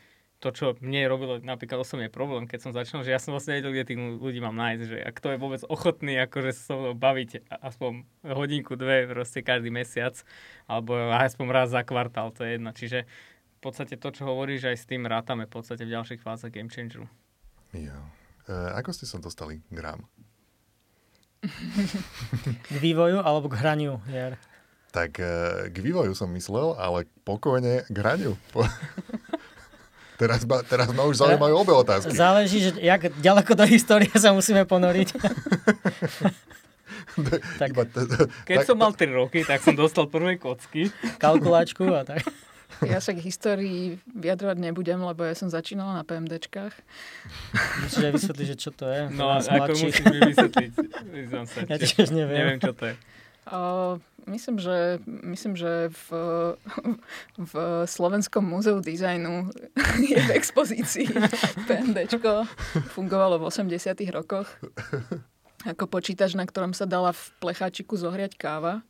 to, 0.44 0.52
čo 0.52 0.66
mne 0.84 1.08
robilo 1.08 1.40
napríklad 1.40 1.80
osobne 1.80 2.12
problém, 2.12 2.44
keď 2.44 2.60
som 2.60 2.76
začal, 2.76 3.00
že 3.00 3.16
ja 3.16 3.22
som 3.22 3.32
vlastne 3.32 3.56
vedel, 3.56 3.72
kde 3.72 3.88
tých 3.88 4.00
ľudí 4.20 4.44
mám 4.44 4.52
nájsť, 4.52 4.82
že 4.84 4.98
kto 5.16 5.26
je 5.32 5.38
vôbec 5.40 5.62
ochotný 5.72 6.20
akože 6.20 6.50
sa 6.52 6.62
so 6.68 6.74
mnou 6.76 6.92
baviť 6.92 7.48
aspoň 7.48 8.04
hodinku, 8.28 8.76
dve 8.76 9.08
proste 9.08 9.40
každý 9.40 9.72
mesiac, 9.72 10.20
alebo 10.68 10.92
aspoň 11.16 11.46
raz 11.48 11.72
za 11.72 11.80
kvartál, 11.80 12.28
to 12.28 12.44
je 12.44 12.60
jedno. 12.60 12.76
Čiže 12.76 13.08
v 13.08 13.58
podstate 13.64 13.96
to, 13.96 14.12
čo 14.12 14.28
hovoríš, 14.28 14.68
aj 14.68 14.76
s 14.76 14.84
tým 14.84 15.08
rátame 15.08 15.48
v 15.48 15.52
podstate 15.56 15.88
v 15.88 15.96
ďalších 15.96 16.20
fázach 16.20 16.52
Game 16.52 16.68
Changeru. 16.68 17.08
Jo. 17.72 17.96
E, 18.44 18.52
ako 18.52 18.92
ste 18.92 19.08
sa 19.08 19.16
dostali 19.16 19.64
k? 19.72 19.80
k 22.72 22.76
vývoju 22.80 23.20
alebo 23.20 23.46
k 23.52 23.58
hraniu 23.60 24.00
hier? 24.08 24.36
Tak 24.94 25.18
e, 25.18 25.68
k 25.74 25.76
vývoju 25.82 26.14
som 26.14 26.30
myslel, 26.32 26.78
ale 26.78 27.10
pokojne 27.26 27.82
k 27.86 27.96
hraniu. 27.98 28.38
Teraz 30.14 30.46
ma, 30.46 30.62
teraz 30.62 30.94
ma 30.94 31.10
už 31.10 31.18
zaujímajú 31.18 31.54
obe 31.58 31.74
otázky. 31.74 32.14
Záleží, 32.14 32.62
že 32.62 32.78
jak 32.78 33.10
ďaleko 33.18 33.58
do 33.58 33.66
histórie 33.66 34.14
sa 34.14 34.30
musíme 34.30 34.62
ponoriť. 34.62 35.10
tak. 37.58 37.70
Keď 38.46 38.56
tak, 38.62 38.66
som 38.66 38.78
mal 38.78 38.94
3 38.94 39.10
roky, 39.10 39.42
tak 39.42 39.58
som 39.66 39.74
dostal 39.74 40.06
prvé 40.06 40.38
kocky. 40.38 40.94
Kalkulačku 41.18 41.90
a 41.90 42.06
tak. 42.06 42.22
Ja 42.88 43.00
sa 43.00 43.12
k 43.16 43.20
histórii 43.24 43.98
vyjadrovať 44.12 44.56
nebudem, 44.60 45.00
lebo 45.00 45.24
ja 45.24 45.34
som 45.34 45.48
začínala 45.48 45.96
na 45.96 46.04
PMDčkách. 46.04 46.74
Musíš 47.84 48.02
aj 48.04 48.12
vysvetliť, 48.14 48.46
že 48.52 48.56
čo 48.56 48.70
to 48.72 48.86
je. 48.88 49.00
No, 49.12 49.40
ako 49.40 49.72
musíš 49.72 50.04
mi 50.04 50.18
vysvetliť. 50.20 50.70
Ja 51.70 51.76
tiež 51.80 52.12
neviem. 52.12 52.36
Neviem, 52.36 52.60
čo 52.60 52.72
to 52.76 52.92
je. 52.92 52.94
Uh, 53.44 54.00
myslím, 54.24 54.56
že, 54.56 55.00
myslím, 55.04 55.52
že 55.56 55.92
v, 55.92 56.06
v 57.36 57.54
Slovenskom 57.84 58.44
múzeu 58.44 58.80
dizajnu 58.80 59.52
je 60.00 60.18
v 60.18 60.30
expozícii 60.32 61.08
PNDčko. 61.68 62.48
Fungovalo 62.96 63.36
v 63.40 63.48
80 63.52 64.00
rokoch 64.12 64.48
ako 65.64 65.88
počítač, 65.88 66.36
na 66.36 66.44
ktorom 66.44 66.76
sa 66.76 66.84
dala 66.84 67.16
v 67.16 67.22
plecháčiku 67.40 67.96
zohriať 67.96 68.36
káva 68.36 68.84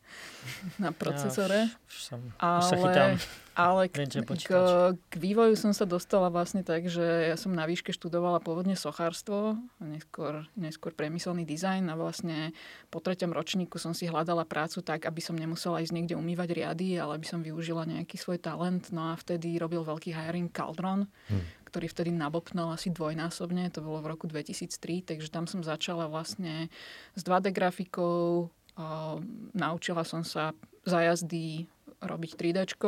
na 0.76 0.90
procesore. 0.90 1.70
Ja, 1.70 1.78
už, 1.86 1.94
už 1.94 2.00
som, 2.02 2.20
ale, 2.42 2.58
už 2.58 2.64
sa 2.66 2.76
chytám. 2.76 3.10
Ale 3.54 3.86
k, 3.86 4.10
k, 4.10 4.50
k 4.98 5.14
vývoju 5.14 5.54
som 5.54 5.70
sa 5.70 5.86
dostala 5.86 6.26
vlastne 6.26 6.66
tak, 6.66 6.90
že 6.90 7.30
ja 7.30 7.36
som 7.38 7.54
na 7.54 7.70
výške 7.70 7.94
študovala 7.94 8.42
pôvodne 8.42 8.74
sochárstvo, 8.74 9.54
neskôr, 9.78 10.50
neskôr 10.58 10.90
priemyselný 10.90 11.46
dizajn 11.46 11.86
a 11.86 11.94
vlastne 11.94 12.50
po 12.90 12.98
treťom 12.98 13.30
ročníku 13.30 13.78
som 13.78 13.94
si 13.94 14.10
hľadala 14.10 14.42
prácu 14.42 14.82
tak, 14.82 15.06
aby 15.06 15.22
som 15.22 15.38
nemusela 15.38 15.78
ísť 15.78 15.94
niekde 15.94 16.18
umývať 16.18 16.50
riady, 16.50 16.98
ale 16.98 17.14
aby 17.14 17.26
som 17.30 17.46
využila 17.46 17.86
nejaký 17.86 18.18
svoj 18.18 18.42
talent. 18.42 18.90
No 18.90 19.14
a 19.14 19.18
vtedy 19.18 19.54
robil 19.62 19.86
veľký 19.86 20.10
hiring 20.10 20.50
Caldron, 20.50 21.06
hmm 21.30 21.64
ktorý 21.74 21.90
vtedy 21.90 22.14
nabopnul 22.14 22.70
asi 22.70 22.94
dvojnásobne, 22.94 23.66
to 23.74 23.82
bolo 23.82 23.98
v 23.98 24.14
roku 24.14 24.30
2003, 24.30 25.10
takže 25.10 25.26
tam 25.26 25.50
som 25.50 25.58
začala 25.66 26.06
vlastne 26.06 26.70
s 27.18 27.26
2D 27.26 27.50
grafikou, 27.50 28.46
uh, 28.78 29.18
naučila 29.50 30.06
som 30.06 30.22
sa 30.22 30.54
za 30.86 31.02
jazdy 31.02 31.66
robiť 31.98 32.30
3D. 32.38 32.78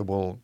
To 0.00 0.08
bol 0.08 0.40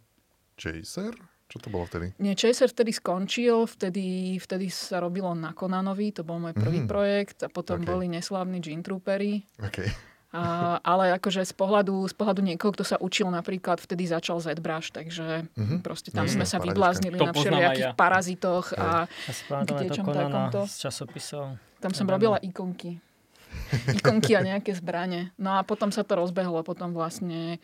Chaser? 0.61 1.17
Čo 1.49 1.57
to 1.65 1.73
bolo 1.73 1.89
vtedy? 1.89 2.13
Nie, 2.21 2.37
Chaser 2.37 2.69
vtedy 2.69 2.93
skončil, 2.93 3.65
vtedy, 3.65 4.37
vtedy 4.37 4.69
sa 4.69 5.01
robilo 5.01 5.33
na 5.33 5.57
Konanovi, 5.57 6.13
to 6.13 6.29
bol 6.29 6.37
môj 6.37 6.53
prvý 6.53 6.85
mm. 6.85 6.89
projekt 6.91 7.41
a 7.41 7.49
potom 7.49 7.81
okay. 7.81 7.89
boli 7.89 8.07
neslávni 8.13 8.61
Gene 8.61 8.85
Troopery. 8.85 9.49
Okay. 9.57 9.89
A, 10.37 10.77
ale 10.85 11.17
akože 11.17 11.49
z 11.49 11.55
pohľadu, 11.57 12.05
z 12.05 12.13
pohľadu 12.13 12.45
niekoho, 12.45 12.75
kto 12.77 12.85
sa 12.85 13.01
učil 13.01 13.33
napríklad, 13.33 13.81
vtedy 13.81 14.05
začal 14.05 14.37
ZBrush, 14.45 14.93
takže 14.93 15.49
mm-hmm. 15.49 15.81
proste 15.81 16.13
tam 16.13 16.29
mm, 16.29 16.37
sme 16.37 16.45
sa 16.45 16.61
vybláznili 16.61 17.17
na 17.17 17.33
všelijakých 17.33 17.89
ja. 17.89 17.97
parazitoch 17.97 18.77
a, 18.77 19.09
a 19.09 19.61
kde 19.65 19.97
čom 19.97 20.05
takomto. 20.05 20.69
z 20.69 20.77
časopisov. 20.85 21.57
Tam 21.81 21.97
som 21.97 22.05
robila 22.05 22.37
ikonky. 22.45 23.01
Ikonky 24.03 24.37
a 24.37 24.45
nejaké 24.45 24.77
zbranie. 24.77 25.33
No 25.41 25.57
a 25.57 25.65
potom 25.65 25.89
sa 25.89 26.05
to 26.05 26.21
rozbehlo, 26.21 26.61
potom 26.61 26.93
vlastne 26.93 27.57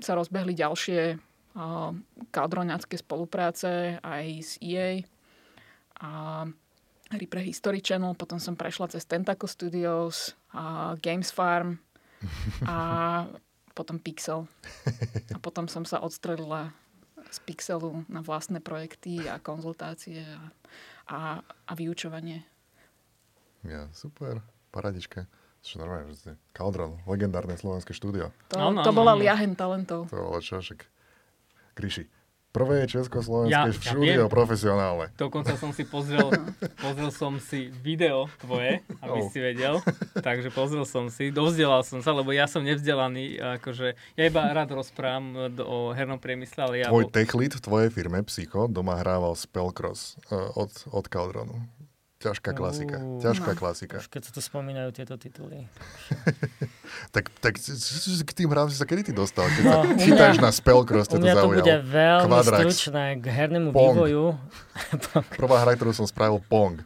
sa 0.00 0.12
rozbehli 0.16 0.56
ďalšie 0.56 1.00
uh, 1.16 1.92
kadroňacké 2.30 2.96
spolupráce 2.98 3.98
aj 4.00 4.24
s 4.40 4.52
EA 4.62 5.04
a 6.00 6.10
hry 7.10 7.26
pre 7.26 7.42
History 7.44 7.82
Channel, 7.82 8.16
potom 8.16 8.38
som 8.38 8.54
prešla 8.56 8.88
cez 8.88 9.04
Tentacle 9.04 9.50
Studios, 9.50 10.38
a 10.54 10.94
Games 10.98 11.30
Farm 11.30 11.78
a 12.66 12.76
potom 13.78 14.02
Pixel. 14.02 14.46
A 15.34 15.38
potom 15.38 15.70
som 15.70 15.86
sa 15.86 16.02
odstrelila 16.02 16.74
z 17.30 17.38
Pixelu 17.46 18.02
na 18.10 18.20
vlastné 18.24 18.58
projekty 18.58 19.30
a 19.30 19.38
konzultácie 19.38 20.26
a, 20.26 20.42
a, 21.06 21.18
a 21.44 21.72
vyučovanie. 21.78 22.42
Ja, 23.62 23.86
super. 23.94 24.42
Paradička. 24.74 25.26
Čo 25.60 25.76
normálne, 25.76 26.16
že 26.16 26.40
Kaldron, 26.56 27.04
legendárne 27.04 27.52
slovenské 27.60 27.92
štúdio. 27.92 28.32
To, 28.48 28.56
no, 28.56 28.66
no, 28.72 28.80
to 28.80 28.96
bola 28.96 29.12
no, 29.12 29.20
liahen 29.20 29.52
talentov. 29.52 30.08
To 30.08 30.16
bolo 30.16 30.40
čo, 30.40 30.64
však. 30.64 30.88
Gríši, 31.76 32.08
prvé 32.50 32.82
československé 32.90 33.70
ja, 33.70 33.76
štúdio 33.76 34.26
ja 34.26 34.30
profesionálne. 34.30 35.14
Dokonca 35.14 35.54
som 35.54 35.70
si 35.70 35.86
pozrel, 35.86 36.32
pozrel 36.84 37.10
som 37.14 37.38
si 37.38 37.70
video 37.84 38.26
tvoje, 38.42 38.82
aby 39.04 39.20
oh. 39.22 39.30
si 39.30 39.38
vedel. 39.38 39.78
Takže 40.18 40.50
pozrel 40.50 40.82
som 40.82 41.06
si, 41.12 41.30
dovzdelal 41.30 41.86
som 41.86 42.02
sa, 42.02 42.10
lebo 42.10 42.34
ja 42.34 42.50
som 42.50 42.66
nevzdelaný, 42.66 43.38
akože 43.62 43.94
ja 44.18 44.22
iba 44.26 44.42
rád 44.50 44.74
rozprávam 44.74 45.54
o 45.62 45.94
hernom 45.94 46.18
priemysle, 46.18 46.60
ale 46.66 46.74
ja... 46.82 46.86
Tvoj 46.90 47.06
bol... 47.06 47.14
tech 47.14 47.30
lead 47.38 47.54
v 47.54 47.62
tvojej 47.62 47.90
firme 47.94 48.18
Psycho 48.26 48.66
doma 48.66 48.98
hrával 48.98 49.38
Spellcross 49.38 50.18
uh, 50.32 50.50
od, 50.58 50.72
od 50.90 51.04
Caldronu. 51.06 51.79
Ťažká 52.20 52.52
klasika. 52.52 53.00
Uh, 53.00 53.16
ťažká 53.16 53.56
no. 53.56 53.58
klasika. 53.58 53.96
Už 53.96 54.12
keď 54.12 54.28
sa 54.28 54.32
tu 54.36 54.44
spomínajú 54.44 54.92
tieto 54.92 55.16
tituly. 55.16 55.64
tak, 57.16 57.32
tak 57.40 57.56
k 57.56 58.30
tým 58.36 58.52
hrám 58.52 58.68
si 58.68 58.76
sa 58.76 58.84
kedy 58.84 59.08
ty 59.08 59.12
dostal? 59.16 59.48
Keď 59.48 59.64
no, 59.64 59.72
sa 59.72 59.80
chytáš 59.96 60.36
na 60.36 60.52
Spellcross, 60.52 61.08
to 61.08 61.16
zaujal. 61.16 61.48
to 61.48 61.64
bude 61.64 61.76
veľmi 61.88 62.28
Quadrax. 62.28 62.60
stručné 62.60 63.04
k 63.18 63.24
hernému 63.24 63.72
Pong. 63.72 63.96
vývoju. 63.96 64.36
Prvá 65.40 65.64
hra, 65.64 65.72
ktorú 65.80 65.96
som 65.96 66.04
spravil, 66.04 66.44
Pong. 66.44 66.84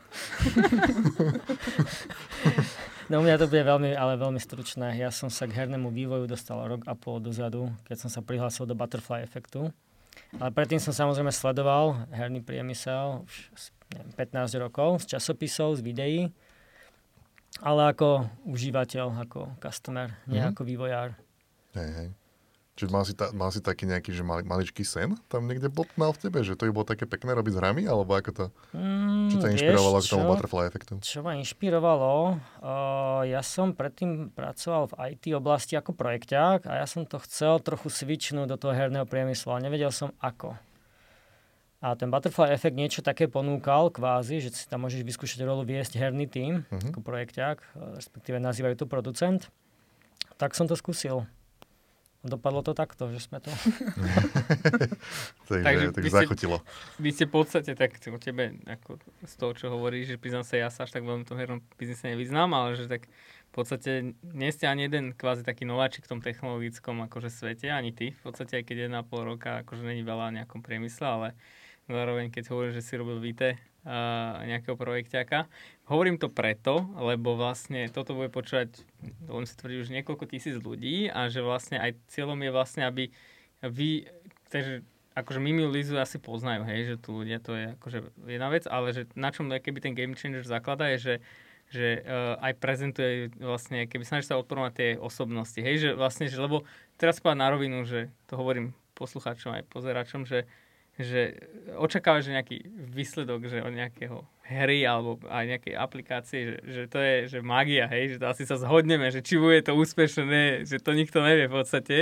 no 3.11 3.19
u 3.19 3.23
mňa 3.27 3.35
to 3.35 3.51
bude 3.51 3.67
veľmi, 3.67 3.91
ale 3.91 4.15
veľmi 4.15 4.39
stručné. 4.39 4.95
Ja 5.03 5.11
som 5.11 5.35
sa 5.35 5.51
k 5.51 5.67
hernému 5.67 5.91
vývoju 5.91 6.31
dostal 6.31 6.63
rok 6.63 6.87
a 6.87 6.95
pol 6.95 7.19
dozadu, 7.19 7.75
keď 7.91 8.07
som 8.07 8.11
sa 8.15 8.23
prihlásil 8.23 8.71
do 8.71 8.79
Butterfly 8.79 9.27
efektu 9.27 9.75
Ale 10.41 10.51
predtým 10.51 10.83
som 10.83 10.91
samozrejme 10.91 11.31
sledoval 11.31 12.11
herný 12.11 12.43
priemysel 12.43 13.23
už 13.23 13.35
neviem, 13.95 14.11
15 14.17 14.65
rokov 14.65 15.07
z 15.07 15.15
časopisov, 15.17 15.79
z 15.79 15.83
videí, 15.87 16.21
ale 17.63 17.95
ako 17.95 18.27
užívateľ, 18.51 19.23
ako 19.29 19.55
customer, 19.63 20.11
nie 20.27 20.43
mm-hmm. 20.43 20.51
ako 20.51 20.63
vývojár. 20.67 21.09
Hej, 21.79 21.91
hej. 21.95 22.09
Čiže 22.75 22.91
mal 22.91 23.07
si, 23.07 23.15
ta, 23.15 23.31
mal 23.31 23.55
si 23.55 23.63
taký 23.63 23.87
nejaký, 23.87 24.11
že 24.11 24.27
mali, 24.27 24.43
maličký 24.43 24.83
sen 24.83 25.15
tam 25.31 25.47
niekde 25.47 25.71
botnal 25.71 26.11
v 26.11 26.27
tebe, 26.27 26.43
že 26.43 26.59
to 26.59 26.67
by 26.67 26.75
bolo 26.75 26.87
také 26.91 27.07
pekné 27.07 27.31
robiť 27.39 27.55
s 27.55 27.59
hrami, 27.63 27.83
alebo 27.87 28.19
ako 28.19 28.31
to, 28.35 28.45
mm, 28.75 29.31
čo 29.31 29.37
ťa 29.39 29.49
inšpirovalo 29.55 29.99
vieš, 30.03 30.07
k 30.07 30.11
tomu 30.11 30.25
čo, 30.27 30.31
butterfly 30.35 30.63
efektu? 30.67 30.93
Čo 30.99 31.19
ma 31.23 31.39
inšpirovalo? 31.39 32.13
Uh, 32.59 33.23
ja 33.31 33.47
som 33.47 33.79
predtým 33.79 34.35
pracoval 34.35 34.91
v 34.91 34.95
IT 35.15 35.25
oblasti 35.39 35.79
ako 35.79 35.95
projekťák 35.95 36.67
a 36.67 36.83
ja 36.83 36.87
som 36.91 37.07
to 37.07 37.23
chcel 37.23 37.63
trochu 37.63 37.95
svičnúť 37.95 38.51
do 38.51 38.59
toho 38.59 38.75
herného 38.75 39.07
priemyslu, 39.07 39.55
ale 39.55 39.71
nevedel 39.71 39.95
som 39.95 40.11
ako. 40.19 40.59
A 41.79 41.95
ten 41.95 42.11
butterfly 42.11 42.51
efekt 42.51 42.75
niečo 42.75 43.07
také 43.07 43.31
ponúkal 43.31 43.93
kvázi, 43.95 44.43
že 44.43 44.51
si 44.51 44.67
tam 44.67 44.83
môžeš 44.83 45.07
vyskúšať 45.07 45.47
rolu 45.47 45.63
viesť 45.63 45.95
herný 46.01 46.27
tým 46.27 46.67
uh-huh. 46.67 46.91
ako 46.91 47.05
projekťák, 47.07 47.59
respektíve 48.03 48.43
nazývajú 48.43 48.83
to 48.83 48.87
producent. 48.91 49.53
Tak 50.41 50.57
som 50.57 50.67
to 50.67 50.75
skúsil. 50.75 51.29
Dopadlo 52.25 52.65
to 52.65 52.73
takto, 52.73 53.13
že 53.13 53.21
sme 53.21 53.37
to... 53.37 53.53
Takže, 55.45 55.61
Takže 55.61 55.87
tak 55.93 56.05
zachutilo. 56.09 56.65
Vy 56.97 57.13
ste 57.13 57.29
v 57.29 57.33
podstate 57.37 57.77
tak 57.77 58.01
o 58.01 58.17
tebe, 58.17 58.57
ako 58.65 58.97
z 59.29 59.35
toho, 59.37 59.53
čo 59.53 59.67
hovoríš, 59.69 60.17
že 60.17 60.17
priznám 60.17 60.41
sa, 60.41 60.57
ja 60.57 60.73
sa 60.73 60.89
až 60.89 60.97
tak 60.97 61.05
veľmi 61.05 61.23
v 61.23 61.29
tom 61.29 61.37
hernom 61.37 61.61
biznise 61.77 62.09
nevyznám, 62.09 62.49
ale 62.57 62.81
že 62.81 62.89
tak 62.89 63.05
v 63.05 63.53
podstate 63.53 64.17
nie 64.25 64.51
ste 64.51 64.65
ani 64.65 64.89
jeden 64.89 65.13
kvázi 65.13 65.45
taký 65.45 65.69
nováčik 65.69 66.09
v 66.09 66.17
tom 66.17 66.21
technologickom 66.25 67.05
akože 67.07 67.29
svete, 67.29 67.69
ani 67.69 67.93
ty. 67.93 68.17
V 68.17 68.21
podstate 68.27 68.59
aj 68.59 68.65
keď 68.67 68.89
jedna 68.89 69.05
pol 69.05 69.23
roka 69.23 69.63
akože 69.63 69.85
není 69.85 70.01
veľa 70.01 70.33
v 70.33 70.37
nejakom 70.43 70.65
priemysle, 70.65 71.07
ale 71.07 71.29
zároveň 71.87 72.33
keď 72.33 72.51
hovoríš, 72.51 72.81
že 72.81 72.87
si 72.89 72.93
robil 72.97 73.21
VT 73.21 73.55
uh, 73.85 74.43
nejakého 74.49 74.75
projekťaka. 74.75 75.47
Hovorím 75.85 76.17
to 76.17 76.33
preto, 76.33 76.89
lebo 76.97 77.37
vlastne 77.37 77.93
toto 77.93 78.17
bude 78.17 78.33
počúvať, 78.33 78.73
dovolím 79.29 79.45
si 79.45 79.53
tvrdiť, 79.53 79.79
už 79.85 79.95
niekoľko 80.01 80.25
tisíc 80.25 80.57
ľudí 80.57 81.13
a 81.13 81.29
že 81.29 81.45
vlastne 81.45 81.77
aj 81.77 82.01
cieľom 82.09 82.41
je 82.41 82.51
vlastne, 82.51 82.83
aby 82.89 83.13
vy, 83.61 84.09
takže 84.49 84.81
akože 85.13 85.45
Mimiu 85.45 85.69
Lizu 85.69 86.01
asi 86.01 86.17
poznajú, 86.17 86.65
hej, 86.65 86.81
že 86.89 86.97
tu 86.97 87.21
ľudia, 87.21 87.37
to 87.37 87.53
je 87.53 87.65
akože 87.77 87.99
jedna 88.25 88.49
vec, 88.49 88.65
ale 88.65 88.97
že 88.97 89.13
na 89.13 89.29
čom 89.29 89.53
keby 89.53 89.79
ten 89.85 89.93
Game 89.93 90.17
Changer 90.17 90.45
zaklada 90.45 90.89
je, 90.97 90.99
že 91.01 91.15
že 91.73 92.05
uh, 92.05 92.37
aj 92.45 92.61
prezentuje 92.61 93.33
vlastne, 93.41 93.89
keby 93.89 94.05
snaží 94.05 94.29
sa 94.29 94.37
odporovať 94.37 94.73
tie 94.77 94.91
osobnosti, 95.01 95.57
hej, 95.57 95.81
že 95.81 95.91
vlastne, 95.97 96.29
že 96.29 96.37
lebo 96.37 96.69
teraz 97.01 97.25
povedať 97.25 97.41
na 97.41 97.49
rovinu, 97.49 97.89
že 97.89 98.13
to 98.29 98.37
hovorím 98.37 98.77
poslucháčom 98.95 99.59
aj 99.59 99.65
pozeračom, 99.73 100.29
že 100.29 100.45
že 100.95 101.43
očakávaš 101.75 102.31
nejaký 102.31 102.71
výsledok, 102.71 103.51
že 103.51 103.65
od 103.65 103.75
nejakého 103.75 104.23
hry 104.47 104.87
alebo 104.87 105.19
aj 105.27 105.45
nejakej 105.59 105.75
aplikácie, 105.75 106.41
že, 106.47 106.57
že 106.63 106.83
to 106.87 106.99
je 107.01 107.15
že 107.27 107.39
magia, 107.41 107.91
hej, 107.91 108.15
že 108.15 108.21
to 108.23 108.27
asi 108.31 108.45
sa 108.47 108.61
zhodneme, 108.61 109.11
že 109.11 109.25
či 109.25 109.41
bude 109.41 109.59
to 109.65 109.75
úspešné, 109.75 110.69
že 110.69 110.79
to 110.79 110.95
nikto 110.95 111.19
nevie 111.25 111.51
v 111.51 111.57
podstate, 111.59 111.97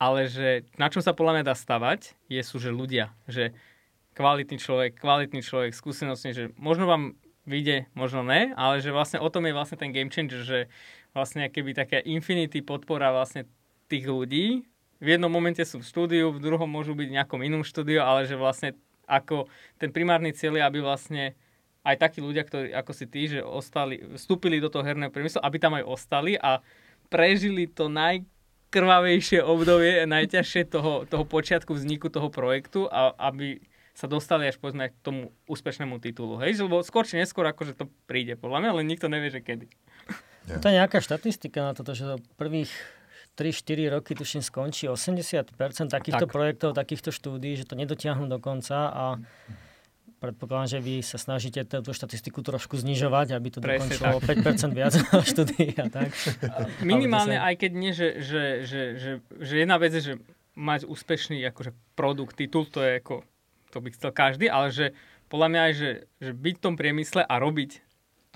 ale 0.00 0.26
že 0.26 0.66
na 0.80 0.90
čom 0.90 1.04
sa 1.04 1.14
podľa 1.14 1.40
mňa 1.40 1.44
dá 1.46 1.54
stavať, 1.54 2.18
je 2.26 2.42
sú, 2.42 2.58
že 2.58 2.74
ľudia, 2.74 3.14
že 3.30 3.54
kvalitný 4.16 4.58
človek, 4.58 4.96
kvalitný 4.96 5.44
človek, 5.44 5.76
skúsenostne, 5.76 6.32
že 6.32 6.44
možno 6.56 6.88
vám 6.88 7.14
vyjde, 7.46 7.86
možno 7.94 8.26
ne, 8.26 8.50
ale 8.58 8.82
že 8.82 8.90
vlastne 8.90 9.22
o 9.22 9.28
tom 9.30 9.46
je 9.46 9.54
vlastne 9.54 9.78
ten 9.78 9.94
game 9.94 10.10
changer, 10.10 10.42
že 10.42 10.58
vlastne 11.14 11.46
keby 11.46 11.76
taká 11.76 12.02
infinity 12.02 12.64
podpora 12.64 13.14
vlastne 13.14 13.46
tých 13.86 14.08
ľudí, 14.08 14.66
v 14.96 15.06
jednom 15.16 15.28
momente 15.28 15.60
sú 15.64 15.80
v 15.80 15.88
štúdiu, 15.88 16.32
v 16.32 16.40
druhom 16.40 16.68
môžu 16.68 16.96
byť 16.96 17.06
v 17.08 17.16
nejakom 17.20 17.40
inom 17.44 17.62
štúdiu, 17.62 18.00
ale 18.00 18.24
že 18.24 18.36
vlastne 18.38 18.72
ako 19.06 19.46
ten 19.78 19.94
primárny 19.94 20.34
cieľ 20.34 20.60
je, 20.60 20.64
aby 20.66 20.78
vlastne 20.82 21.24
aj 21.86 21.96
takí 22.02 22.18
ľudia, 22.18 22.42
ktorí 22.42 22.74
ako 22.74 22.92
si 22.92 23.06
ty, 23.06 23.30
že 23.30 23.40
ostali, 23.46 24.02
vstúpili 24.18 24.58
do 24.58 24.66
toho 24.66 24.82
herného 24.82 25.14
priemyslu, 25.14 25.38
aby 25.38 25.56
tam 25.62 25.78
aj 25.78 25.86
ostali 25.86 26.34
a 26.34 26.58
prežili 27.06 27.70
to 27.70 27.86
najkrvavejšie 27.86 29.38
obdobie, 29.46 30.02
najťažšie 30.10 30.66
toho, 30.66 31.06
toho 31.06 31.22
počiatku 31.22 31.70
vzniku 31.70 32.10
toho 32.10 32.26
projektu 32.26 32.90
a 32.90 33.14
aby 33.30 33.62
sa 33.96 34.10
dostali 34.10 34.44
až 34.44 34.60
povedzme 34.60 34.92
k 34.92 34.96
tomu 35.00 35.32
úspešnému 35.48 36.02
titulu. 36.02 36.36
Hej, 36.42 36.60
lebo 36.66 36.82
skôr 36.84 37.08
či 37.08 37.16
neskôr 37.16 37.48
akože 37.48 37.78
to 37.78 37.88
príde 38.04 38.36
podľa 38.36 38.66
mňa, 38.66 38.68
ale 38.74 38.82
nikto 38.84 39.06
nevie, 39.08 39.32
že 39.32 39.40
kedy. 39.40 39.70
Yeah. 40.46 40.60
To 40.60 40.68
je 40.68 40.78
nejaká 40.78 40.98
štatistika 41.00 41.64
na 41.64 41.72
toto, 41.72 41.96
že 41.96 42.04
do 42.04 42.16
prvých 42.36 42.70
3-4 43.36 43.92
roky, 43.92 44.16
tuším, 44.16 44.40
skončí 44.40 44.88
80% 44.88 45.52
takýchto 45.92 46.24
tak. 46.24 46.32
projektov, 46.32 46.72
takýchto 46.72 47.12
štúdí, 47.12 47.54
že 47.60 47.68
to 47.68 47.76
nedotiahnu 47.76 48.24
do 48.26 48.40
konca 48.40 48.88
a 48.88 49.04
predpokladám, 50.16 50.68
že 50.72 50.78
vy 50.80 51.04
sa 51.04 51.20
snažíte 51.20 51.68
túto 51.68 51.92
štatistiku 51.92 52.40
trošku 52.40 52.80
znižovať, 52.80 53.36
aby 53.36 53.48
to 53.52 53.60
Presne 53.60 53.92
dokončilo 53.92 54.18
tak. 54.24 54.40
5% 54.40 54.72
viac 54.72 54.92
štúdí 55.36 55.76
a 55.76 55.86
tak. 55.92 56.10
Minimálne, 56.80 57.36
sa... 57.36 57.52
aj 57.52 57.54
keď 57.60 57.70
nie, 57.76 57.92
že, 57.92 58.08
že, 58.24 58.42
že, 58.64 58.82
že, 58.96 59.10
že 59.36 59.54
jedna 59.60 59.76
vec 59.76 59.92
je, 59.92 60.02
že 60.02 60.14
mať 60.56 60.88
úspešný 60.88 61.44
akože 61.52 61.76
produkt, 61.92 62.40
titul, 62.40 62.64
to 62.64 62.80
je 62.80 63.04
ako, 63.04 63.28
to 63.68 63.78
by 63.84 63.88
chcel 63.92 64.10
každý, 64.10 64.48
ale 64.48 64.72
že 64.72 64.96
podľa 65.28 65.48
mňa 65.52 65.60
aj, 65.68 65.72
že, 65.76 65.90
že 66.24 66.30
byť 66.32 66.54
v 66.56 66.62
tom 66.64 66.74
priemysle 66.80 67.20
a 67.20 67.34
robiť 67.36 67.85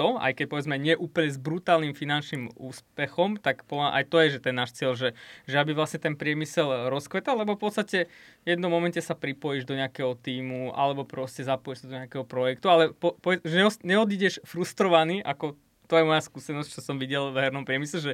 to, 0.00 0.16
aj 0.16 0.32
keď 0.32 0.46
povedzme 0.48 0.80
nie 0.80 0.96
úplne 0.96 1.28
s 1.28 1.36
brutálnym 1.36 1.92
finančným 1.92 2.56
úspechom, 2.56 3.36
tak 3.36 3.68
aj 3.68 4.04
to 4.08 4.16
je, 4.24 4.40
že 4.40 4.40
ten 4.40 4.56
náš 4.56 4.72
cieľ, 4.72 4.96
že, 4.96 5.12
že 5.44 5.60
aby 5.60 5.76
vlastne 5.76 6.00
ten 6.00 6.16
priemysel 6.16 6.88
rozkvetal, 6.88 7.36
lebo 7.36 7.60
v 7.60 7.68
podstate 7.68 8.08
v 8.40 8.56
jednom 8.56 8.72
momente 8.72 8.96
sa 9.04 9.12
pripojíš 9.12 9.68
do 9.68 9.76
nejakého 9.76 10.16
týmu 10.16 10.72
alebo 10.72 11.04
proste 11.04 11.44
zapojíš 11.44 11.84
sa 11.84 11.86
do 11.92 11.98
nejakého 12.00 12.24
projektu, 12.24 12.72
ale 12.72 12.96
po, 12.96 13.12
po, 13.20 13.36
že 13.36 13.60
neodídeš 13.84 14.40
frustrovaný, 14.48 15.20
ako 15.20 15.60
to 15.84 16.00
je 16.00 16.08
moja 16.08 16.24
skúsenosť, 16.24 16.70
čo 16.72 16.80
som 16.80 16.96
videl 16.96 17.28
v 17.34 17.44
hernom 17.44 17.68
priemysle, 17.68 18.00
že 18.00 18.12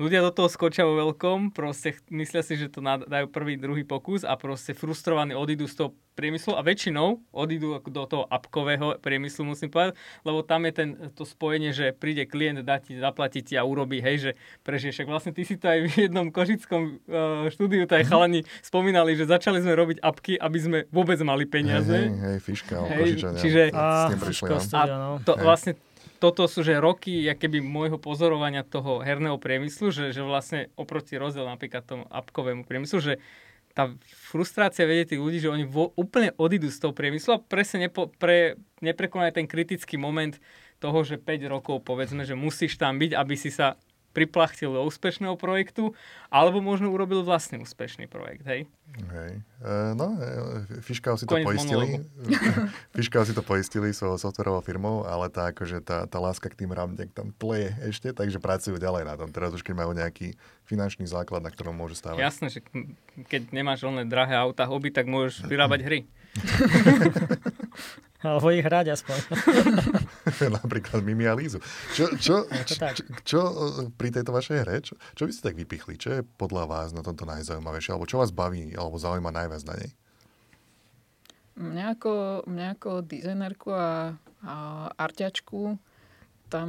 ľudia 0.00 0.24
do 0.24 0.32
toho 0.32 0.48
skočia 0.48 0.88
vo 0.88 0.96
veľkom, 0.96 1.52
proste 1.52 2.00
myslia 2.08 2.40
si, 2.40 2.56
že 2.56 2.72
to 2.72 2.80
dajú 2.80 3.28
prvý, 3.28 3.60
druhý 3.60 3.84
pokus 3.84 4.24
a 4.24 4.32
proste 4.40 4.72
frustrovaní 4.72 5.36
odídu 5.36 5.68
z 5.68 5.76
toho 5.76 5.90
priemyslu 6.16 6.56
a 6.56 6.64
väčšinou 6.64 7.20
odídu 7.32 7.80
do 7.84 8.04
toho 8.08 8.24
apkového 8.28 8.96
priemyslu, 9.00 9.44
musím 9.44 9.68
povedať, 9.68 9.96
lebo 10.24 10.40
tam 10.40 10.64
je 10.68 10.72
ten, 10.72 10.88
to 11.12 11.24
spojenie, 11.28 11.76
že 11.76 11.92
príde 11.92 12.24
klient, 12.24 12.64
dá 12.64 12.80
ti, 12.80 12.96
zaplatí 12.96 13.44
ti 13.44 13.54
a 13.60 13.64
urobí, 13.64 14.00
hej, 14.00 14.16
že 14.18 14.30
prežiješ. 14.64 15.00
Však 15.00 15.08
vlastne 15.08 15.32
ty 15.32 15.48
si 15.48 15.56
to 15.56 15.68
aj 15.68 15.80
v 15.86 16.08
jednom 16.08 16.28
kožickom 16.32 17.00
uh, 17.08 17.48
štúdiu, 17.52 17.84
to 17.84 18.00
aj 18.00 18.04
mhm. 18.04 18.10
chalani 18.10 18.40
spomínali, 18.64 19.12
že 19.16 19.28
začali 19.28 19.60
sme 19.60 19.76
robiť 19.76 19.98
apky, 20.00 20.40
aby 20.40 20.58
sme 20.58 20.78
vôbec 20.88 21.20
mali 21.20 21.44
peniaze. 21.44 21.92
Hej, 21.92 22.08
hej, 22.08 22.20
hej 22.24 22.38
fiška, 22.40 22.76
hej, 22.88 23.10
čiže, 23.40 23.62
a, 23.76 24.12
a 24.12 24.84
to 25.24 25.32
hej. 25.36 25.44
vlastne 25.44 25.72
toto 26.20 26.44
sú 26.44 26.60
že 26.60 26.76
roky 26.76 27.24
keby 27.24 27.64
môjho 27.64 27.96
pozorovania 27.96 28.60
toho 28.60 29.00
herného 29.00 29.40
priemyslu, 29.40 29.88
že, 29.88 30.12
že 30.12 30.20
vlastne 30.20 30.68
oproti 30.76 31.16
rozdiel 31.16 31.48
napríklad 31.48 31.82
tomu 31.88 32.04
apkovému 32.12 32.68
priemyslu, 32.68 33.00
že 33.00 33.12
tá 33.72 33.88
frustrácia 34.28 34.84
vedie 34.84 35.14
tých 35.14 35.22
ľudí, 35.22 35.38
že 35.40 35.48
oni 35.48 35.64
vo, 35.64 35.94
úplne 35.96 36.34
odídu 36.36 36.68
z 36.68 36.82
toho 36.84 36.92
priemyslu 36.92 37.38
a 37.38 37.42
presne 37.42 37.88
nepo, 37.88 38.10
pre, 38.20 38.60
neprekonajú 38.84 39.32
ten 39.40 39.46
kritický 39.48 39.96
moment 39.96 40.36
toho, 40.82 41.00
že 41.06 41.16
5 41.16 41.48
rokov 41.48 41.86
povedzme, 41.86 42.26
že 42.26 42.36
musíš 42.36 42.76
tam 42.76 42.98
byť, 42.98 43.16
aby 43.16 43.34
si 43.38 43.48
sa 43.48 43.80
priplachtil 44.10 44.74
do 44.74 44.82
úspešného 44.86 45.38
projektu, 45.38 45.94
alebo 46.28 46.58
možno 46.58 46.90
urobil 46.90 47.22
vlastný 47.22 47.62
úspešný 47.62 48.10
projekt, 48.10 48.42
hej? 48.46 48.66
Hej. 48.90 49.32
E, 49.62 49.94
no, 49.94 50.18
e, 50.18 50.82
Fiškal 50.82 51.14
si 51.14 51.24
to 51.26 51.38
poistili. 51.38 52.02
Fiškal 52.98 53.22
si 53.22 53.32
to 53.32 53.42
poistili 53.46 53.94
so 53.94 54.18
softwarovou 54.18 54.62
firmou, 54.66 55.06
ale 55.06 55.30
tá, 55.30 55.54
akože 55.54 55.78
tá, 55.86 56.10
tá 56.10 56.18
láska 56.18 56.50
k 56.50 56.58
tým 56.66 56.74
RAM 56.74 56.98
tam 57.14 57.30
tleje 57.38 57.70
ešte, 57.86 58.10
takže 58.10 58.42
pracujú 58.42 58.82
ďalej 58.82 59.06
na 59.06 59.14
tom. 59.14 59.30
Teraz 59.30 59.54
už 59.54 59.62
keď 59.62 59.74
majú 59.78 59.94
nejaký 59.94 60.34
finančný 60.66 61.06
základ, 61.06 61.46
na 61.46 61.54
ktorom 61.54 61.74
môžu 61.74 61.94
stávať. 61.94 62.22
Jasné, 62.22 62.46
že 62.50 62.60
keď 63.30 63.54
nemáš 63.54 63.86
oné 63.86 64.02
drahé 64.02 64.34
auta, 64.34 64.66
hobby, 64.66 64.90
tak 64.90 65.06
môžeš 65.06 65.46
vyrábať 65.46 65.80
hry. 65.86 66.00
Alebo 68.20 68.52
ich 68.52 68.60
hrať 68.60 69.00
aspoň. 69.00 69.18
Napríklad 70.60 71.00
Mimi 71.00 71.24
a 71.24 71.32
Lízu. 71.32 71.56
Čo, 71.96 72.12
čo, 72.20 72.44
čo, 72.68 72.74
čo, 72.76 73.02
čo 73.24 73.40
pri 73.96 74.12
tejto 74.12 74.36
vašej 74.36 74.56
hre, 74.60 74.76
čo, 74.84 74.94
čo 75.16 75.24
by 75.24 75.32
ste 75.32 75.46
tak 75.48 75.56
vypichli? 75.56 75.96
Čo 75.96 76.20
je 76.20 76.22
podľa 76.36 76.68
vás 76.68 76.92
na 76.92 77.00
tomto 77.00 77.24
najzaujímavejšie? 77.24 77.96
Alebo 77.96 78.04
čo 78.04 78.20
vás 78.20 78.28
baví, 78.28 78.76
alebo 78.76 79.00
zaujíma 79.00 79.32
najviac 79.32 79.64
na 79.64 79.74
nej? 79.80 79.90
Mňa 81.60 81.84
ako, 81.96 82.12
mňa 82.44 82.66
ako 82.76 82.90
dizajnerku 83.08 83.68
a, 83.72 84.16
a 84.44 84.54
arťačku 84.96 85.80
tam, 86.50 86.68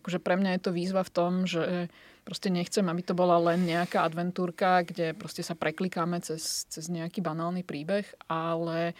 akože 0.00 0.18
pre 0.18 0.40
mňa 0.40 0.56
je 0.56 0.62
to 0.64 0.70
výzva 0.72 1.04
v 1.04 1.12
tom, 1.12 1.32
že 1.44 1.92
proste 2.24 2.48
nechcem, 2.48 2.82
aby 2.88 3.04
to 3.04 3.12
bola 3.12 3.36
len 3.52 3.68
nejaká 3.68 4.00
adventúrka, 4.00 4.80
kde 4.82 5.12
proste 5.12 5.44
sa 5.44 5.52
preklikáme 5.52 6.18
cez, 6.24 6.64
cez 6.72 6.88
nejaký 6.88 7.20
banálny 7.20 7.60
príbeh, 7.60 8.08
ale 8.26 8.96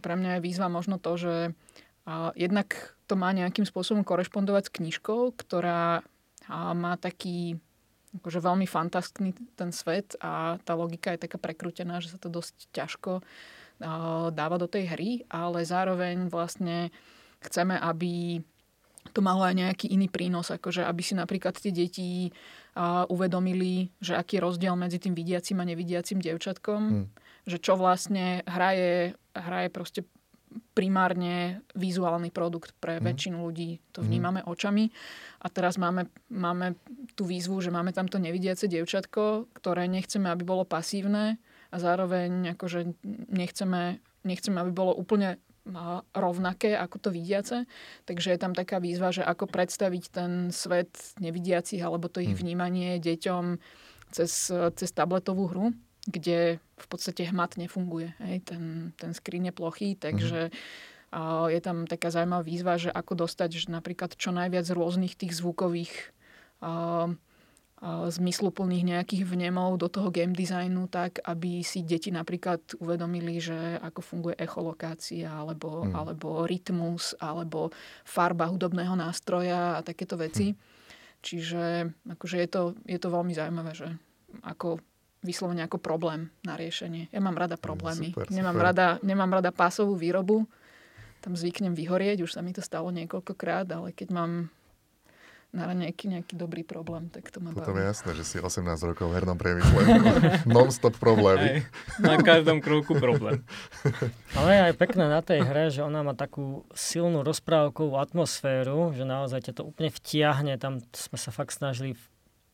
pre 0.00 0.14
mňa 0.16 0.38
je 0.38 0.44
výzva 0.44 0.72
možno 0.72 0.96
to, 0.96 1.12
že 1.20 1.34
jednak 2.34 2.96
to 3.06 3.14
má 3.14 3.30
nejakým 3.30 3.66
spôsobom 3.68 4.02
korešpondovať 4.02 4.62
s 4.70 4.74
knižkou, 4.74 5.36
ktorá 5.36 6.02
má 6.50 6.92
taký 6.98 7.60
akože 8.12 8.44
veľmi 8.44 8.66
fantastický 8.68 9.32
ten 9.56 9.72
svet 9.72 10.20
a 10.20 10.60
tá 10.64 10.76
logika 10.76 11.16
je 11.16 11.24
taká 11.24 11.40
prekrútená, 11.40 12.02
že 12.02 12.12
sa 12.12 12.18
to 12.20 12.28
dosť 12.28 12.68
ťažko 12.74 13.24
dáva 14.32 14.56
do 14.60 14.68
tej 14.68 14.84
hry, 14.92 15.10
ale 15.32 15.64
zároveň 15.64 16.28
vlastne 16.28 16.92
chceme, 17.40 17.74
aby 17.80 18.44
to 19.10 19.18
malo 19.18 19.42
aj 19.42 19.58
nejaký 19.58 19.90
iný 19.90 20.06
prínos, 20.06 20.52
akože 20.54 20.86
aby 20.86 21.02
si 21.02 21.18
napríklad 21.18 21.58
tie 21.58 21.74
deti 21.74 22.30
uvedomili, 23.08 23.90
že 23.98 24.14
aký 24.14 24.38
je 24.38 24.44
rozdiel 24.44 24.74
medzi 24.78 25.02
tým 25.02 25.16
vidiacim 25.16 25.58
a 25.58 25.66
nevidiacim 25.66 26.22
dievčatkom, 26.22 26.80
hmm. 26.80 27.06
Že 27.46 27.58
čo 27.58 27.74
vlastne 27.74 28.46
hraje, 28.46 29.18
hraje 29.34 29.68
proste 29.72 30.00
primárne 30.76 31.64
vizuálny 31.72 32.28
produkt 32.28 32.76
pre 32.76 33.00
mm. 33.00 33.02
väčšinu 33.02 33.36
ľudí. 33.40 33.80
To 33.96 34.04
mhm. 34.04 34.06
vnímame 34.06 34.40
mm. 34.44 34.48
očami. 34.48 34.84
A 35.42 35.46
teraz 35.48 35.80
máme, 35.80 36.08
máme 36.28 36.76
tú 37.16 37.24
výzvu, 37.24 37.60
že 37.64 37.72
máme 37.72 37.92
tamto 37.96 38.20
nevidiace 38.20 38.68
dievčatko, 38.68 39.48
ktoré 39.56 39.88
nechceme, 39.88 40.28
aby 40.28 40.44
bolo 40.44 40.68
pasívne 40.68 41.40
a 41.72 41.76
zároveň 41.80 42.52
akože 42.54 43.00
nechceme, 43.32 43.98
nechceme, 44.28 44.56
aby 44.60 44.72
bolo 44.72 44.92
úplne 44.92 45.40
rovnaké 46.10 46.74
ako 46.74 46.96
to 46.98 47.08
vidiace. 47.14 47.70
Takže 48.02 48.34
je 48.34 48.38
tam 48.38 48.50
taká 48.50 48.82
výzva, 48.82 49.14
že 49.14 49.22
ako 49.22 49.46
predstaviť 49.46 50.04
ten 50.10 50.30
svet 50.50 50.90
nevidiacich 51.22 51.78
alebo 51.78 52.10
to 52.10 52.18
ich 52.18 52.34
mhm. 52.34 52.40
vnímanie 52.42 52.90
deťom 52.98 53.44
cez, 54.12 54.52
cez 54.52 54.90
tabletovú 54.92 55.48
hru 55.48 55.66
kde 56.06 56.58
v 56.58 56.86
podstate 56.90 57.30
hmat 57.30 57.54
nefunguje. 57.54 58.10
Hej, 58.18 58.50
ten, 58.50 58.90
ten 58.98 59.14
screen 59.14 59.46
je 59.46 59.54
plochý, 59.54 59.94
takže 59.94 60.50
mm-hmm. 60.50 61.14
a 61.14 61.46
je 61.52 61.60
tam 61.62 61.86
taká 61.86 62.10
zaujímavá 62.10 62.42
výzva, 62.42 62.74
že 62.80 62.90
ako 62.90 63.26
dostať 63.26 63.50
že 63.54 63.66
napríklad 63.70 64.18
čo 64.18 64.34
najviac 64.34 64.66
rôznych 64.74 65.14
tých 65.14 65.38
zvukových 65.38 66.10
a, 66.58 67.06
a 67.82 67.88
zmysluplných 68.10 68.94
nejakých 68.94 69.22
vnemov 69.26 69.78
do 69.78 69.86
toho 69.86 70.10
game 70.10 70.34
designu 70.34 70.90
tak, 70.90 71.22
aby 71.22 71.62
si 71.62 71.86
deti 71.86 72.10
napríklad 72.10 72.82
uvedomili, 72.82 73.38
že 73.38 73.78
ako 73.78 74.00
funguje 74.02 74.34
echolokácia, 74.38 75.30
alebo, 75.30 75.86
mm. 75.86 75.94
alebo 75.94 76.46
rytmus, 76.46 77.14
alebo 77.22 77.70
farba 78.02 78.50
hudobného 78.50 78.98
nástroja 78.98 79.78
a 79.78 79.84
takéto 79.86 80.18
veci. 80.18 80.50
Mm. 80.50 80.58
Čiže 81.22 81.64
akože 82.18 82.36
je, 82.42 82.48
to, 82.50 82.62
je 82.90 82.98
to 82.98 83.06
veľmi 83.06 83.30
zaujímavé, 83.30 83.70
že 83.78 83.86
ako 84.42 84.82
vyslovene 85.22 85.62
ako 85.64 85.78
problém 85.78 86.34
na 86.42 86.58
riešenie. 86.58 87.08
Ja 87.14 87.22
mám 87.22 87.38
rada 87.38 87.54
problémy. 87.54 88.10
Super, 88.12 88.26
nemám, 88.28 88.54
super. 88.58 88.66
Rada, 88.66 88.86
nemám 89.06 89.30
rada 89.38 89.50
pásovú 89.54 89.94
výrobu. 89.94 90.44
Tam 91.22 91.38
zvyknem 91.38 91.78
vyhorieť, 91.78 92.26
už 92.26 92.34
sa 92.34 92.42
mi 92.42 92.50
to 92.50 92.60
stalo 92.60 92.90
niekoľkokrát, 92.90 93.70
ale 93.70 93.94
keď 93.94 94.10
mám 94.10 94.50
na 95.52 95.68
nejaký, 95.76 96.08
nejaký 96.08 96.32
dobrý 96.32 96.64
problém, 96.64 97.12
tak 97.12 97.28
to 97.28 97.36
ma 97.36 97.52
Potom 97.52 97.76
baví. 97.76 97.84
je 97.84 97.90
jasné, 97.92 98.10
že 98.16 98.24
si 98.24 98.36
18 98.40 98.64
rokov 98.88 99.12
v 99.12 99.20
hernom 99.20 99.36
priemysle. 99.36 99.80
Non-stop 100.48 100.96
problémy. 100.96 101.60
Aj, 101.60 102.00
na 102.00 102.16
každom 102.24 102.64
kroku 102.64 102.96
problém. 102.96 103.44
Ale 104.40 104.48
je 104.48 104.60
aj 104.72 104.74
pekné 104.80 105.04
na 105.12 105.20
tej 105.20 105.44
hre, 105.44 105.68
že 105.68 105.84
ona 105.84 106.00
má 106.00 106.16
takú 106.16 106.64
silnú 106.72 107.20
rozprávkovú 107.20 108.00
atmosféru, 108.00 108.96
že 108.96 109.04
naozaj 109.04 109.52
ťa 109.52 109.60
to 109.60 109.62
úplne 109.68 109.92
vtiahne. 109.92 110.56
Tam 110.56 110.80
sme 110.96 111.20
sa 111.20 111.28
fakt 111.28 111.52
snažili 111.52 112.00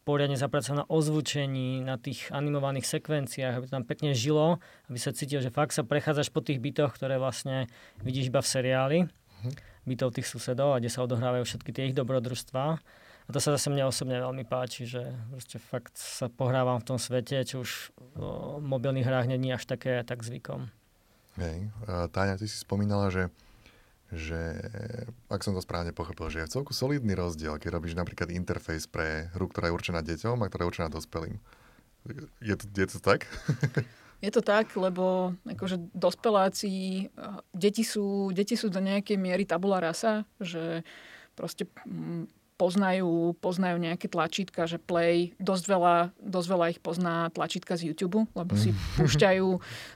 poriadne 0.08 0.40
zapracovať 0.40 0.80
na 0.80 0.86
ozvučení, 0.88 1.84
na 1.84 2.00
tých 2.00 2.32
animovaných 2.32 2.88
sekvenciách, 2.88 3.60
aby 3.60 3.64
to 3.68 3.76
tam 3.76 3.84
pekne 3.84 4.16
žilo, 4.16 4.56
aby 4.88 4.96
sa 4.96 5.12
cítil, 5.12 5.44
že 5.44 5.52
fakt 5.52 5.76
sa 5.76 5.84
prechádzaš 5.84 6.32
po 6.32 6.40
tých 6.40 6.64
bytoch, 6.64 6.96
ktoré 6.96 7.20
vlastne 7.20 7.68
vidíš 8.00 8.32
iba 8.32 8.40
v 8.40 8.48
seriáli, 8.48 8.98
uh-huh. 9.04 9.52
bytov 9.84 10.16
tých 10.16 10.24
susedov, 10.24 10.80
kde 10.80 10.88
sa 10.88 11.04
odohrávajú 11.04 11.44
všetky 11.44 11.70
tie 11.76 11.92
ich 11.92 11.94
dobrodružstvá. 11.94 12.80
A 13.28 13.28
to 13.28 13.44
sa 13.44 13.52
zase 13.52 13.68
mne 13.68 13.84
osobne 13.84 14.16
veľmi 14.16 14.48
páči, 14.48 14.88
že 14.88 15.04
proste 15.28 15.60
fakt 15.60 15.92
sa 16.00 16.32
pohrávam 16.32 16.80
v 16.80 16.88
tom 16.88 16.96
svete, 16.96 17.44
čo 17.44 17.60
už 17.60 17.92
o 18.16 18.56
mobilných 18.64 19.04
hrách 19.04 19.28
není 19.28 19.52
až 19.52 19.68
také 19.68 20.00
tak 20.08 20.24
zvykom. 20.24 20.72
Hej. 21.36 21.68
Táňa, 22.16 22.40
ty 22.40 22.48
si 22.48 22.56
spomínala, 22.56 23.12
že 23.12 23.28
že 24.08 24.56
ak 25.28 25.44
som 25.44 25.52
to 25.52 25.60
správne 25.60 25.92
pochopil, 25.92 26.32
že 26.32 26.40
je 26.40 26.52
celku 26.60 26.72
solidný 26.72 27.12
rozdiel, 27.12 27.60
keď 27.60 27.76
robíš 27.76 27.92
napríklad 27.92 28.32
interfejs 28.32 28.88
pre 28.88 29.28
hru, 29.36 29.52
ktorá 29.52 29.68
je 29.68 29.76
určená 29.76 30.00
deťom 30.00 30.40
a 30.40 30.48
ktorá 30.48 30.64
je 30.64 30.70
určená 30.72 30.88
dospelým. 30.88 31.36
Je 32.40 32.56
to, 32.56 32.64
je 32.72 32.86
to 32.88 32.98
tak? 33.04 33.28
Je 34.18 34.34
to 34.34 34.42
tak, 34.42 34.74
lebo 34.74 35.30
akože 35.46 35.94
dospeláci, 35.94 37.06
deti 37.54 37.86
sú, 37.86 38.34
deti 38.34 38.58
sú 38.58 38.66
do 38.66 38.82
nejakej 38.82 39.14
miery 39.14 39.46
tabula 39.46 39.78
rasa, 39.78 40.26
že 40.42 40.82
proste 41.38 41.70
mm, 41.86 42.26
poznajú, 42.58 43.38
poznajú 43.38 43.78
nejaké 43.78 44.10
tlačítka, 44.10 44.66
že 44.66 44.82
play, 44.82 45.32
dosť 45.38 45.64
veľa, 45.70 45.96
dosť 46.18 46.48
veľa 46.50 46.66
ich 46.74 46.80
pozná 46.82 47.30
tlačítka 47.30 47.78
z 47.78 47.94
YouTube, 47.94 48.26
lebo 48.34 48.58
si 48.58 48.74
mm. 48.74 48.78
púšťajú 48.98 49.48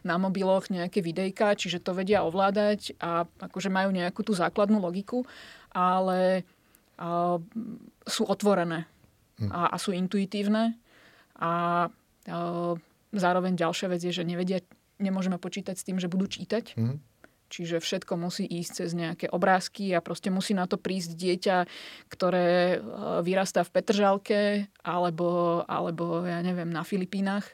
na 0.07 0.15
mobiloch 0.17 0.71
nejaké 0.71 1.03
videjka, 1.03 1.59
čiže 1.59 1.83
to 1.83 1.93
vedia 1.93 2.23
ovládať 2.23 2.95
a 3.03 3.27
akože 3.27 3.67
majú 3.67 3.91
nejakú 3.91 4.23
tú 4.23 4.33
základnú 4.33 4.79
logiku, 4.79 5.27
ale 5.75 6.47
a, 6.97 7.43
sú 8.07 8.23
otvorené 8.31 8.87
mm. 9.43 9.51
a, 9.51 9.75
a 9.75 9.77
sú 9.77 9.91
intuitívne 9.91 10.79
a, 11.37 11.51
a 11.51 11.53
zároveň 13.11 13.59
ďalšia 13.59 13.91
vec 13.91 14.01
je, 14.07 14.15
že 14.15 14.23
nevedia, 14.23 14.63
nemôžeme 15.03 15.37
počítať 15.37 15.75
s 15.75 15.83
tým, 15.83 15.99
že 15.99 16.07
budú 16.07 16.31
čítať. 16.31 16.79
Mm 16.79 17.12
Čiže 17.53 17.85
všetko 17.85 18.17
musí 18.17 18.49
ísť 18.49 18.71
cez 18.81 18.91
nejaké 18.97 19.29
obrázky 19.29 19.93
a 19.93 20.01
proste 20.01 20.33
musí 20.33 20.57
na 20.57 20.65
to 20.65 20.81
prísť 20.81 21.13
dieťa, 21.13 21.59
ktoré 22.09 22.49
e, 22.49 22.77
vyrastá 23.21 23.61
v 23.61 23.73
Petržalke 23.77 24.41
alebo, 24.81 25.61
alebo 25.69 26.25
ja 26.25 26.41
neviem, 26.41 26.73
na 26.73 26.81
Filipínach. 26.81 27.45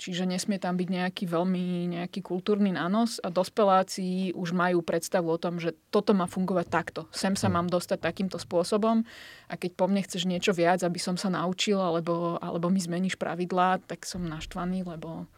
Čiže 0.00 0.24
nesmie 0.26 0.56
tam 0.56 0.80
byť 0.80 0.88
nejaký 0.88 1.24
veľmi 1.28 1.92
nejaký 1.92 2.24
kultúrny 2.24 2.74
nános 2.74 3.20
a 3.22 3.28
dospeláci 3.28 4.32
už 4.32 4.50
majú 4.56 4.80
predstavu 4.80 5.30
o 5.30 5.38
tom, 5.38 5.60
že 5.60 5.76
toto 5.92 6.16
má 6.16 6.24
fungovať 6.24 6.66
takto. 6.72 7.00
Sem 7.12 7.36
sa 7.36 7.52
hm. 7.52 7.54
mám 7.60 7.68
dostať 7.68 8.00
takýmto 8.00 8.40
spôsobom 8.40 9.04
a 9.46 9.54
keď 9.60 9.76
po 9.76 9.92
mne 9.92 10.00
chceš 10.08 10.24
niečo 10.24 10.56
viac, 10.56 10.80
aby 10.80 10.96
som 10.96 11.20
sa 11.20 11.28
naučil 11.28 11.76
alebo, 11.76 12.40
alebo 12.40 12.72
mi 12.72 12.80
zmeníš 12.80 13.20
pravidlá, 13.20 13.84
tak 13.84 14.08
som 14.08 14.24
naštvaný, 14.24 14.88
lebo 14.88 15.28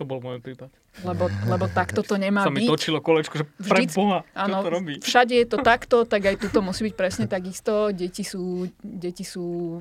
to 0.00 0.08
bol 0.08 0.16
môj 0.24 0.40
prípad. 0.40 0.72
Lebo, 1.06 1.30
lebo 1.52 1.64
takto 1.70 2.02
to 2.02 2.18
nemá 2.18 2.44
Sa 2.44 2.52
byť. 2.52 2.60
mi 2.60 2.68
točilo 2.68 2.98
kolečko, 2.98 3.34
že 3.40 3.44
pre 3.46 3.86
Vždy, 3.86 3.94
Boha, 3.94 4.26
áno, 4.34 4.60
to 4.60 4.70
robí? 4.70 4.94
Všade 5.00 5.34
je 5.34 5.46
to 5.46 5.58
takto, 5.62 6.04
tak 6.04 6.26
aj 6.26 6.36
tuto 6.36 6.60
musí 6.60 6.86
byť 6.90 6.94
presne 6.98 7.26
takisto. 7.30 7.94
Deti 7.94 8.26
sú, 8.26 8.66
deti 8.82 9.22
sú 9.22 9.78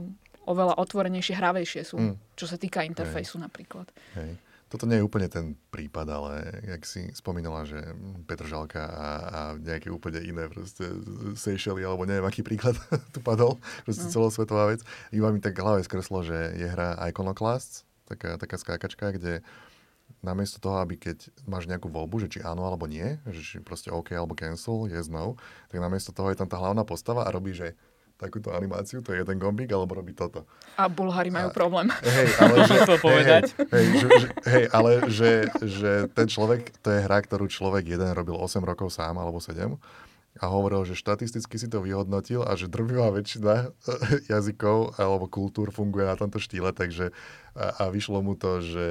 oveľa 0.50 0.82
otvorenejšie, 0.82 1.38
hravejšie 1.38 1.82
sú, 1.86 1.98
mm. 1.98 2.16
čo 2.34 2.46
sa 2.50 2.58
týka 2.58 2.82
interfejsu 2.82 3.38
Hej. 3.38 3.44
napríklad. 3.46 3.88
Hej. 4.18 4.34
Toto 4.70 4.86
nie 4.86 5.02
je 5.02 5.06
úplne 5.06 5.26
ten 5.26 5.58
prípad, 5.74 6.06
ale 6.14 6.34
jak 6.62 6.86
si 6.86 7.10
spomínala, 7.18 7.66
že 7.66 7.82
Petržalka 8.30 8.86
a, 8.86 9.10
a 9.10 9.40
nejaké 9.58 9.90
úplne 9.90 10.22
iné 10.22 10.46
proste 10.46 10.86
Seychelles, 11.34 11.82
alebo 11.82 12.06
neviem, 12.06 12.22
aký 12.22 12.46
príklad 12.46 12.78
tu 13.14 13.18
padol, 13.18 13.58
proste 13.82 14.06
no. 14.06 14.14
celosvetová 14.14 14.70
vec. 14.70 14.86
Iba 15.10 15.34
mi 15.34 15.42
tak 15.42 15.58
hlave 15.58 15.82
skreslo, 15.82 16.22
že 16.22 16.54
je 16.54 16.70
hra 16.70 17.02
Iconoclasts, 17.10 17.90
taká, 18.06 18.38
taká 18.38 18.62
skákačka, 18.62 19.18
kde 19.18 19.42
namiesto 20.20 20.60
toho, 20.60 20.84
aby 20.84 21.00
keď 21.00 21.32
máš 21.48 21.68
nejakú 21.68 21.88
voľbu, 21.88 22.28
že 22.28 22.28
či 22.28 22.40
áno 22.44 22.68
alebo 22.68 22.86
nie, 22.86 23.20
že 23.32 23.42
či 23.42 23.56
proste 23.64 23.92
OK 23.92 24.12
alebo 24.12 24.36
cancel, 24.36 24.88
yes, 24.92 25.08
no, 25.08 25.40
tak 25.72 25.80
namiesto 25.80 26.12
toho 26.12 26.32
je 26.32 26.40
tam 26.40 26.50
tá 26.52 26.60
hlavná 26.60 26.84
postava 26.84 27.24
a 27.24 27.32
robí, 27.32 27.56
že 27.56 27.76
takúto 28.20 28.52
animáciu, 28.52 29.00
to 29.00 29.16
je 29.16 29.24
jeden 29.24 29.40
gombík, 29.40 29.72
alebo 29.72 29.96
robí 29.96 30.12
toto. 30.12 30.44
A 30.76 30.92
Bulhári 30.92 31.32
majú 31.32 31.50
a, 31.50 31.56
problém. 31.56 31.88
Hej, 32.04 32.28
ale 32.36 32.56
že, 32.68 32.78
to 32.84 32.96
povedať. 33.00 33.44
Hej, 33.56 33.72
hej, 33.72 33.86
že, 33.96 34.08
že, 34.12 34.28
hej, 34.44 34.64
ale 34.76 34.92
že, 35.08 35.32
že 35.64 35.92
ten 36.12 36.28
človek, 36.28 36.76
to 36.84 36.92
je 36.92 37.00
hra, 37.08 37.24
ktorú 37.24 37.48
človek 37.48 37.88
jeden 37.88 38.12
robil 38.12 38.36
8 38.36 38.60
rokov 38.60 38.92
sám, 38.92 39.16
alebo 39.16 39.40
7 39.40 39.72
a 40.40 40.46
hovoril, 40.46 40.86
že 40.86 40.94
štatisticky 40.96 41.58
si 41.58 41.68
to 41.68 41.82
vyhodnotil 41.82 42.46
a 42.46 42.54
že 42.54 42.70
drvivá 42.70 43.10
väčšina 43.12 43.74
jazykov 44.32 44.96
alebo 45.02 45.26
kultúr 45.26 45.74
funguje 45.74 46.06
na 46.06 46.16
tomto 46.16 46.38
štýle, 46.38 46.72
takže 46.72 47.12
a, 47.58 47.90
a 47.90 47.92
vyšlo 47.92 48.22
mu 48.22 48.38
to, 48.38 48.62
že 48.62 48.88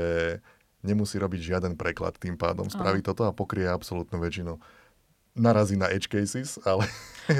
nemusí 0.83 1.19
robiť 1.19 1.41
žiaden 1.55 1.75
preklad 1.75 2.19
tým 2.19 2.38
pádom. 2.38 2.71
Spraví 2.71 3.03
toto 3.03 3.27
a 3.27 3.33
pokrie 3.35 3.67
absolútnu 3.67 4.19
väčšinu. 4.23 4.59
Narazí 5.38 5.79
na 5.79 5.91
edge 5.91 6.11
cases, 6.11 6.59
ale... 6.67 6.87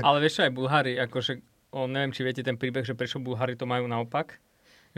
ale 0.07 0.23
vieš 0.23 0.39
čo, 0.39 0.43
aj 0.47 0.53
Bulhári, 0.55 0.95
akože, 1.03 1.43
o, 1.75 1.91
neviem, 1.91 2.15
či 2.15 2.23
viete 2.23 2.47
ten 2.47 2.55
príbeh, 2.55 2.87
že 2.87 2.95
prečo 2.95 3.19
Bulhári 3.19 3.59
to 3.59 3.67
majú 3.67 3.91
naopak 3.91 4.39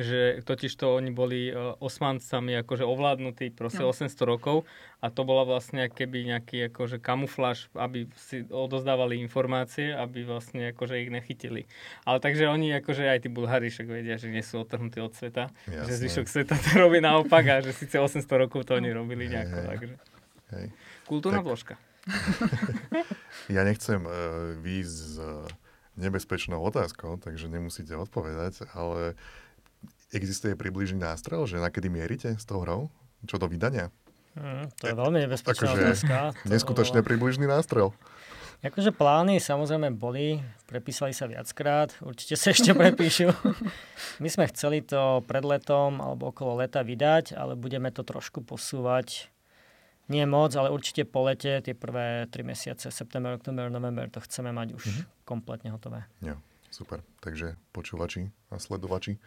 že 0.01 0.21
totiž 0.43 0.73
to 0.77 0.97
oni 0.97 1.13
boli 1.13 1.53
uh, 1.53 1.77
osmancami 1.79 2.57
akože 2.65 2.85
ovládnutí 2.85 3.53
proste 3.55 3.85
no. 3.85 3.93
800 3.93 4.13
rokov 4.27 4.65
a 5.01 5.09
to 5.09 5.25
bola 5.25 5.49
vlastne 5.49 5.89
keby 5.89 6.29
nejaký 6.29 6.73
akože 6.73 7.01
kamufláž, 7.01 7.73
aby 7.73 8.09
si 8.17 8.45
odozdávali 8.49 9.17
informácie, 9.21 9.93
aby 9.97 10.25
vlastne 10.29 10.77
akože 10.77 11.01
ich 11.01 11.11
nechytili. 11.13 11.65
Ale 12.05 12.21
takže 12.21 12.49
oni 12.49 12.77
akože 12.81 13.09
aj 13.09 13.19
tí 13.25 13.29
Bulhári 13.33 13.73
však 13.73 13.89
vedia, 13.89 14.21
že 14.21 14.29
nie 14.29 14.45
sú 14.45 14.61
otrhnutí 14.61 15.01
od 15.01 15.17
sveta, 15.17 15.49
Jasné. 15.69 15.89
že 15.89 15.93
zvyšok 16.05 16.27
sveta 16.29 16.55
to 16.57 16.71
robí 16.77 17.01
naopak 17.01 17.45
a 17.49 17.55
že 17.65 17.73
síce 17.73 17.97
800 17.97 18.25
rokov 18.37 18.69
to 18.69 18.77
oni 18.77 18.93
robili 18.93 19.29
nejako. 19.29 19.57
Hej, 19.57 19.67
takže. 19.69 19.95
Hej. 20.51 20.67
Kultúrna 21.09 21.41
tak... 21.41 21.49
vložka. 21.49 21.75
ja 23.57 23.63
nechcem 23.65 24.01
uh, 24.05 24.57
výjsť 24.57 24.97
s 24.97 25.17
uh, 25.21 25.45
nebezpečnou 26.01 26.61
otázkou, 26.65 27.21
takže 27.21 27.53
nemusíte 27.53 27.93
odpovedať, 27.97 28.69
ale 28.73 29.15
existuje 30.11 30.59
približný 30.59 30.99
nástrel, 30.99 31.47
že 31.47 31.63
na 31.63 31.71
kedy 31.71 31.89
mierite 31.91 32.35
s 32.35 32.45
tou 32.45 32.63
hrou? 32.63 32.91
Čo 33.29 33.37
do 33.37 33.47
vydania? 33.47 33.93
Mm, 34.39 34.71
to 34.79 34.85
je 34.91 34.95
veľmi 34.95 35.19
nebezpečná 35.27 35.71
akože 35.71 35.83
otázka. 35.83 36.17
Neskutočne 36.55 37.01
približný 37.03 37.45
nástrel. 37.51 37.91
Akože 38.61 38.93
plány 38.93 39.41
samozrejme 39.41 39.89
boli, 39.97 40.37
prepísali 40.69 41.17
sa 41.17 41.25
viackrát, 41.25 41.97
určite 42.05 42.37
sa 42.37 42.53
ešte 42.53 42.77
prepíšu. 42.77 43.33
My 44.23 44.29
sme 44.29 44.45
chceli 44.53 44.85
to 44.85 45.25
pred 45.25 45.41
letom 45.49 46.05
alebo 46.05 46.29
okolo 46.29 46.61
leta 46.61 46.85
vydať, 46.85 47.33
ale 47.41 47.57
budeme 47.57 47.89
to 47.89 48.05
trošku 48.05 48.45
posúvať 48.45 49.33
nie 50.11 50.27
moc, 50.27 50.51
ale 50.59 50.75
určite 50.75 51.07
po 51.07 51.25
lete, 51.25 51.63
tie 51.63 51.73
prvé 51.73 52.27
tri 52.29 52.43
mesiace, 52.43 52.91
september, 52.91 53.39
oktober, 53.39 53.71
november, 53.71 54.11
to 54.11 54.19
chceme 54.27 54.51
mať 54.51 54.75
už 54.75 54.85
mm-hmm. 54.85 55.05
kompletne 55.23 55.71
hotové. 55.71 56.03
Jo, 56.19 56.35
super. 56.69 57.01
Takže 57.23 57.55
počúvači 57.71 58.35
a 58.51 58.59
sledovači, 58.59 59.23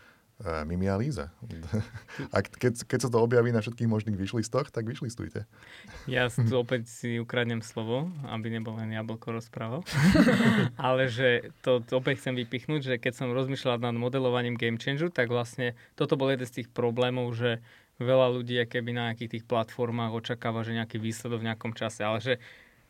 Mimi 0.67 0.91
a 0.91 0.99
Líza. 0.99 1.31
a 2.35 2.37
keď, 2.43 2.83
keď 2.83 2.99
sa 3.07 3.09
to 3.09 3.23
objaví 3.23 3.55
na 3.55 3.63
všetkých 3.63 3.87
možných 3.87 4.19
vyšlistoch, 4.19 4.75
tak 4.75 4.83
vyšlistujte. 4.83 5.47
Ja 6.03 6.27
tu 6.27 6.53
opäť 6.59 6.91
si 6.91 7.15
ukradnem 7.15 7.63
slovo, 7.63 8.11
aby 8.27 8.51
nebol 8.51 8.75
len 8.75 8.91
jablko 8.91 9.39
rozprával. 9.39 9.87
ale 10.75 11.07
že 11.07 11.55
to, 11.63 11.79
to 11.79 11.95
opäť 11.95 12.19
chcem 12.19 12.35
vypichnúť, 12.35 12.81
že 12.83 12.95
keď 12.99 13.23
som 13.23 13.31
rozmýšľal 13.31 13.79
nad 13.79 13.95
modelovaním 13.95 14.59
Game 14.59 14.75
Changer, 14.75 15.07
tak 15.07 15.31
vlastne 15.31 15.79
toto 15.95 16.19
bol 16.19 16.27
jeden 16.27 16.43
z 16.43 16.63
tých 16.63 16.67
problémov, 16.67 17.31
že 17.39 17.63
veľa 18.03 18.27
ľudí 18.35 18.59
keby 18.67 18.91
na 18.91 19.01
nejakých 19.11 19.39
tých 19.39 19.45
platformách 19.47 20.11
očakáva, 20.11 20.67
že 20.67 20.75
nejaký 20.75 20.99
výsledok 20.99 21.39
v 21.39 21.47
nejakom 21.53 21.71
čase, 21.71 22.03
ale 22.03 22.19
že 22.19 22.33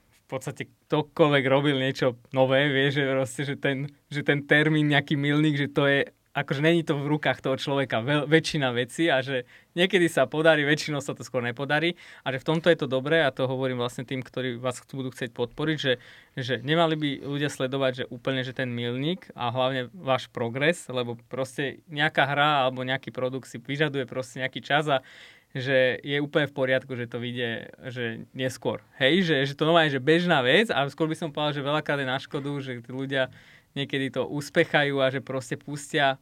v 0.09 0.25
podstate 0.25 0.71
ktokoľvek 0.89 1.45
robil 1.45 1.77
niečo 1.77 2.17
nové, 2.33 2.65
vie, 2.71 2.89
že, 2.89 3.03
proste, 3.05 3.43
že, 3.45 3.55
ten, 3.59 3.91
že 4.09 4.23
ten 4.23 4.41
termín, 4.41 4.89
nejaký 4.89 5.19
milník, 5.19 5.59
že 5.59 5.69
to 5.69 5.85
je 5.85 6.09
akože 6.33 6.65
není 6.65 6.81
to 6.81 6.97
v 6.97 7.13
rukách 7.13 7.45
toho 7.45 7.55
človeka 7.61 8.01
veľ, 8.01 8.25
väčšina 8.25 8.73
vecí 8.73 9.05
a 9.05 9.21
že 9.21 9.45
niekedy 9.77 10.09
sa 10.09 10.25
podarí, 10.25 10.65
väčšinou 10.65 10.97
sa 10.97 11.13
to 11.13 11.21
skôr 11.21 11.45
nepodarí 11.45 11.93
a 12.25 12.33
že 12.33 12.41
v 12.41 12.47
tomto 12.49 12.73
je 12.73 12.77
to 12.81 12.87
dobré 12.89 13.21
a 13.21 13.29
to 13.29 13.45
hovorím 13.45 13.77
vlastne 13.77 14.01
tým, 14.01 14.25
ktorí 14.25 14.57
vás 14.57 14.81
budú 14.89 15.13
chcieť 15.13 15.29
podporiť, 15.29 15.77
že, 15.77 15.93
že 16.33 16.53
nemali 16.65 16.97
by 16.97 17.09
ľudia 17.29 17.53
sledovať, 17.53 17.91
že 17.93 18.09
úplne, 18.09 18.41
že 18.41 18.57
ten 18.57 18.73
milník 18.73 19.29
a 19.37 19.53
hlavne 19.53 19.93
váš 19.93 20.25
progres, 20.33 20.89
lebo 20.89 21.21
proste 21.29 21.85
nejaká 21.87 22.25
hra 22.25 22.65
alebo 22.65 22.81
nejaký 22.81 23.13
produkt 23.13 23.45
si 23.45 23.61
vyžaduje 23.61 24.09
proste 24.09 24.41
nejaký 24.41 24.65
čas 24.65 24.89
a 24.89 25.05
že 25.53 26.01
je 26.01 26.17
úplne 26.17 26.49
v 26.49 26.57
poriadku, 26.57 26.97
že 26.97 27.05
to 27.05 27.21
vyjde 27.21 27.69
že 27.93 28.25
neskôr. 28.33 28.81
Hej, 28.97 29.29
že, 29.29 29.35
že 29.45 29.53
to 29.53 29.69
nová 29.69 29.85
je 29.85 29.95
že 29.97 30.01
bežná 30.01 30.41
vec 30.41 30.73
a 30.73 30.89
skôr 30.89 31.05
by 31.05 31.13
som 31.13 31.29
povedal, 31.29 31.53
že 31.53 31.61
veľakrát 31.61 32.01
je 32.01 32.09
na 32.09 32.17
škodu, 32.17 32.49
že 32.57 32.81
tí 32.81 32.89
ľudia 32.89 33.29
niekedy 33.73 34.13
to 34.13 34.25
uspechajú 34.25 35.01
a 35.01 35.09
že 35.09 35.21
proste 35.21 35.57
pustia 35.57 36.17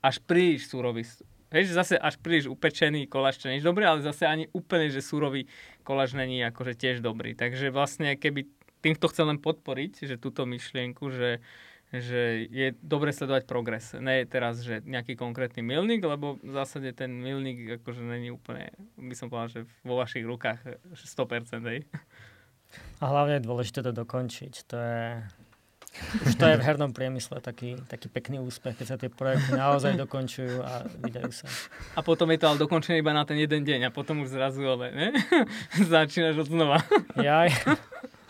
až 0.00 0.20
príliš 0.24 0.68
súrový. 0.68 1.04
Že 1.50 1.74
zase 1.74 1.94
až 1.98 2.14
príliš 2.22 2.46
upečený 2.46 3.10
koláč 3.10 3.42
to 3.42 3.50
nie 3.50 3.58
je 3.58 3.66
dobré, 3.66 3.82
ale 3.84 4.06
zase 4.06 4.24
ani 4.24 4.46
úplne, 4.54 4.86
že 4.88 5.02
súrový 5.02 5.50
koláč 5.82 6.14
není 6.14 6.40
akože 6.46 6.78
tiež 6.78 6.96
dobrý. 7.02 7.34
Takže 7.34 7.74
vlastne 7.74 8.14
keby 8.14 8.46
týmto 8.80 9.10
chcem 9.10 9.28
len 9.28 9.40
podporiť, 9.42 10.08
že 10.08 10.16
túto 10.16 10.46
myšlienku, 10.48 11.10
že, 11.12 11.42
že 11.92 12.48
je 12.48 12.72
dobre 12.80 13.12
sledovať 13.12 13.44
progres. 13.44 13.92
Nie 13.98 14.24
je 14.24 14.26
teraz, 14.30 14.64
že 14.64 14.80
nejaký 14.86 15.18
konkrétny 15.18 15.60
milník, 15.60 16.00
lebo 16.00 16.40
v 16.40 16.52
zásade 16.54 16.94
ten 16.96 17.12
milník 17.12 17.82
akože 17.82 18.00
není 18.00 18.32
úplne, 18.32 18.72
by 18.96 19.14
som 19.18 19.28
povedal, 19.28 19.50
že 19.50 19.60
vo 19.84 20.00
vašich 20.00 20.24
rukách 20.24 20.80
100%. 20.96 21.60
Hej. 21.66 21.84
A 23.02 23.04
hlavne 23.10 23.42
je 23.42 23.46
dôležité 23.46 23.82
to 23.82 23.90
dokončiť. 23.90 24.52
To 24.70 24.76
je 24.78 25.02
už 26.26 26.38
to 26.38 26.46
je 26.46 26.56
v 26.56 26.62
hernom 26.62 26.94
priemysle 26.94 27.42
taký, 27.42 27.74
taký 27.90 28.06
pekný 28.06 28.38
úspech, 28.38 28.78
keď 28.78 28.86
sa 28.86 28.96
tie 28.96 29.10
projekty 29.10 29.58
naozaj 29.58 29.98
dokončujú 29.98 30.62
a 30.62 30.86
vydajú 30.86 31.32
sa. 31.34 31.46
A 31.98 32.00
potom 32.00 32.30
je 32.30 32.38
to 32.38 32.46
ale 32.46 32.62
dokončené 32.62 33.02
iba 33.02 33.10
na 33.10 33.26
ten 33.26 33.36
jeden 33.36 33.66
deň 33.66 33.90
a 33.90 33.94
potom 33.94 34.22
už 34.22 34.30
zrazu 34.30 34.62
ale, 34.62 34.94
ne? 34.94 35.08
Začínaš 35.92 36.46
od 36.46 36.48
znova. 36.48 36.78
Jaj. 37.18 37.50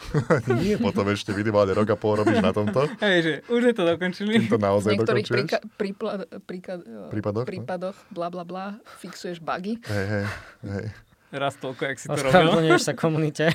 Nie, 0.65 0.81
potom 0.81 1.05
ešte 1.13 1.37
minimálne 1.37 1.77
rok 1.77 1.93
a 1.93 1.97
pol 2.01 2.25
robíš 2.25 2.41
na 2.41 2.57
tomto. 2.57 2.89
Hej, 3.05 3.19
že 3.21 3.33
už 3.53 3.63
je 3.69 3.75
to 3.77 3.85
dokončili. 3.85 4.33
Tým 4.41 4.49
to 4.49 4.59
naozaj 4.59 4.91
v 4.91 4.93
niektorých 4.97 5.27
príka, 5.29 5.59
prípla, 5.77 6.13
príka, 6.49 6.73
prípadoch, 7.13 7.45
prípadoch 7.45 7.97
bla 8.09 8.33
bla 8.33 8.49
bla, 8.49 8.81
fixuješ 8.99 9.45
bugy. 9.45 9.77
Hej, 9.85 10.07
hej, 10.09 10.25
hej 10.65 10.87
raz 11.31 11.55
toľko, 11.63 11.83
jak 11.87 11.99
si 12.03 12.07
to 12.11 12.19
robil. 12.19 12.79
sa 12.79 12.95
komunite. 12.99 13.55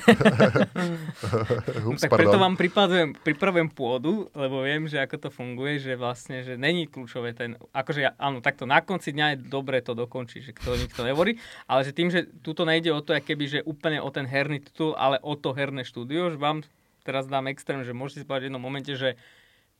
Ups, 1.88 2.00
tak 2.00 2.10
preto 2.12 2.40
vám 2.40 2.56
pripravujem, 2.56 3.12
pripravujem 3.20 3.68
pôdu, 3.68 4.32
lebo 4.32 4.64
viem, 4.64 4.88
že 4.88 4.96
ako 4.96 5.28
to 5.28 5.28
funguje, 5.28 5.76
že 5.76 5.92
vlastne, 5.96 6.40
že 6.40 6.56
není 6.56 6.88
kľúčové 6.88 7.36
ten, 7.36 7.60
akože 7.76 8.00
ja, 8.00 8.16
áno, 8.16 8.40
takto 8.40 8.64
na 8.64 8.80
konci 8.80 9.12
dňa 9.12 9.26
je 9.36 9.36
dobre 9.52 9.84
to 9.84 9.92
dokončiť, 9.92 10.40
že 10.40 10.52
to 10.56 10.72
nikto 10.76 11.04
nevorí, 11.04 11.36
ale 11.68 11.84
že 11.84 11.92
tým, 11.92 12.08
že 12.08 12.24
tuto 12.40 12.64
nejde 12.64 12.92
o 12.96 13.04
to, 13.04 13.12
keby, 13.12 13.44
že 13.44 13.66
úplne 13.66 14.00
o 14.00 14.08
ten 14.08 14.24
herný 14.24 14.64
titul, 14.64 14.96
ale 14.96 15.20
o 15.20 15.36
to 15.36 15.52
herné 15.52 15.84
štúdio, 15.84 16.32
že 16.32 16.40
vám 16.40 16.64
teraz 17.04 17.28
dám 17.28 17.52
extrém, 17.52 17.84
že 17.84 17.92
môžete 17.92 18.24
si 18.24 18.26
povedať 18.26 18.48
v 18.48 18.48
jednom 18.50 18.64
momente, 18.64 18.92
že 18.96 19.20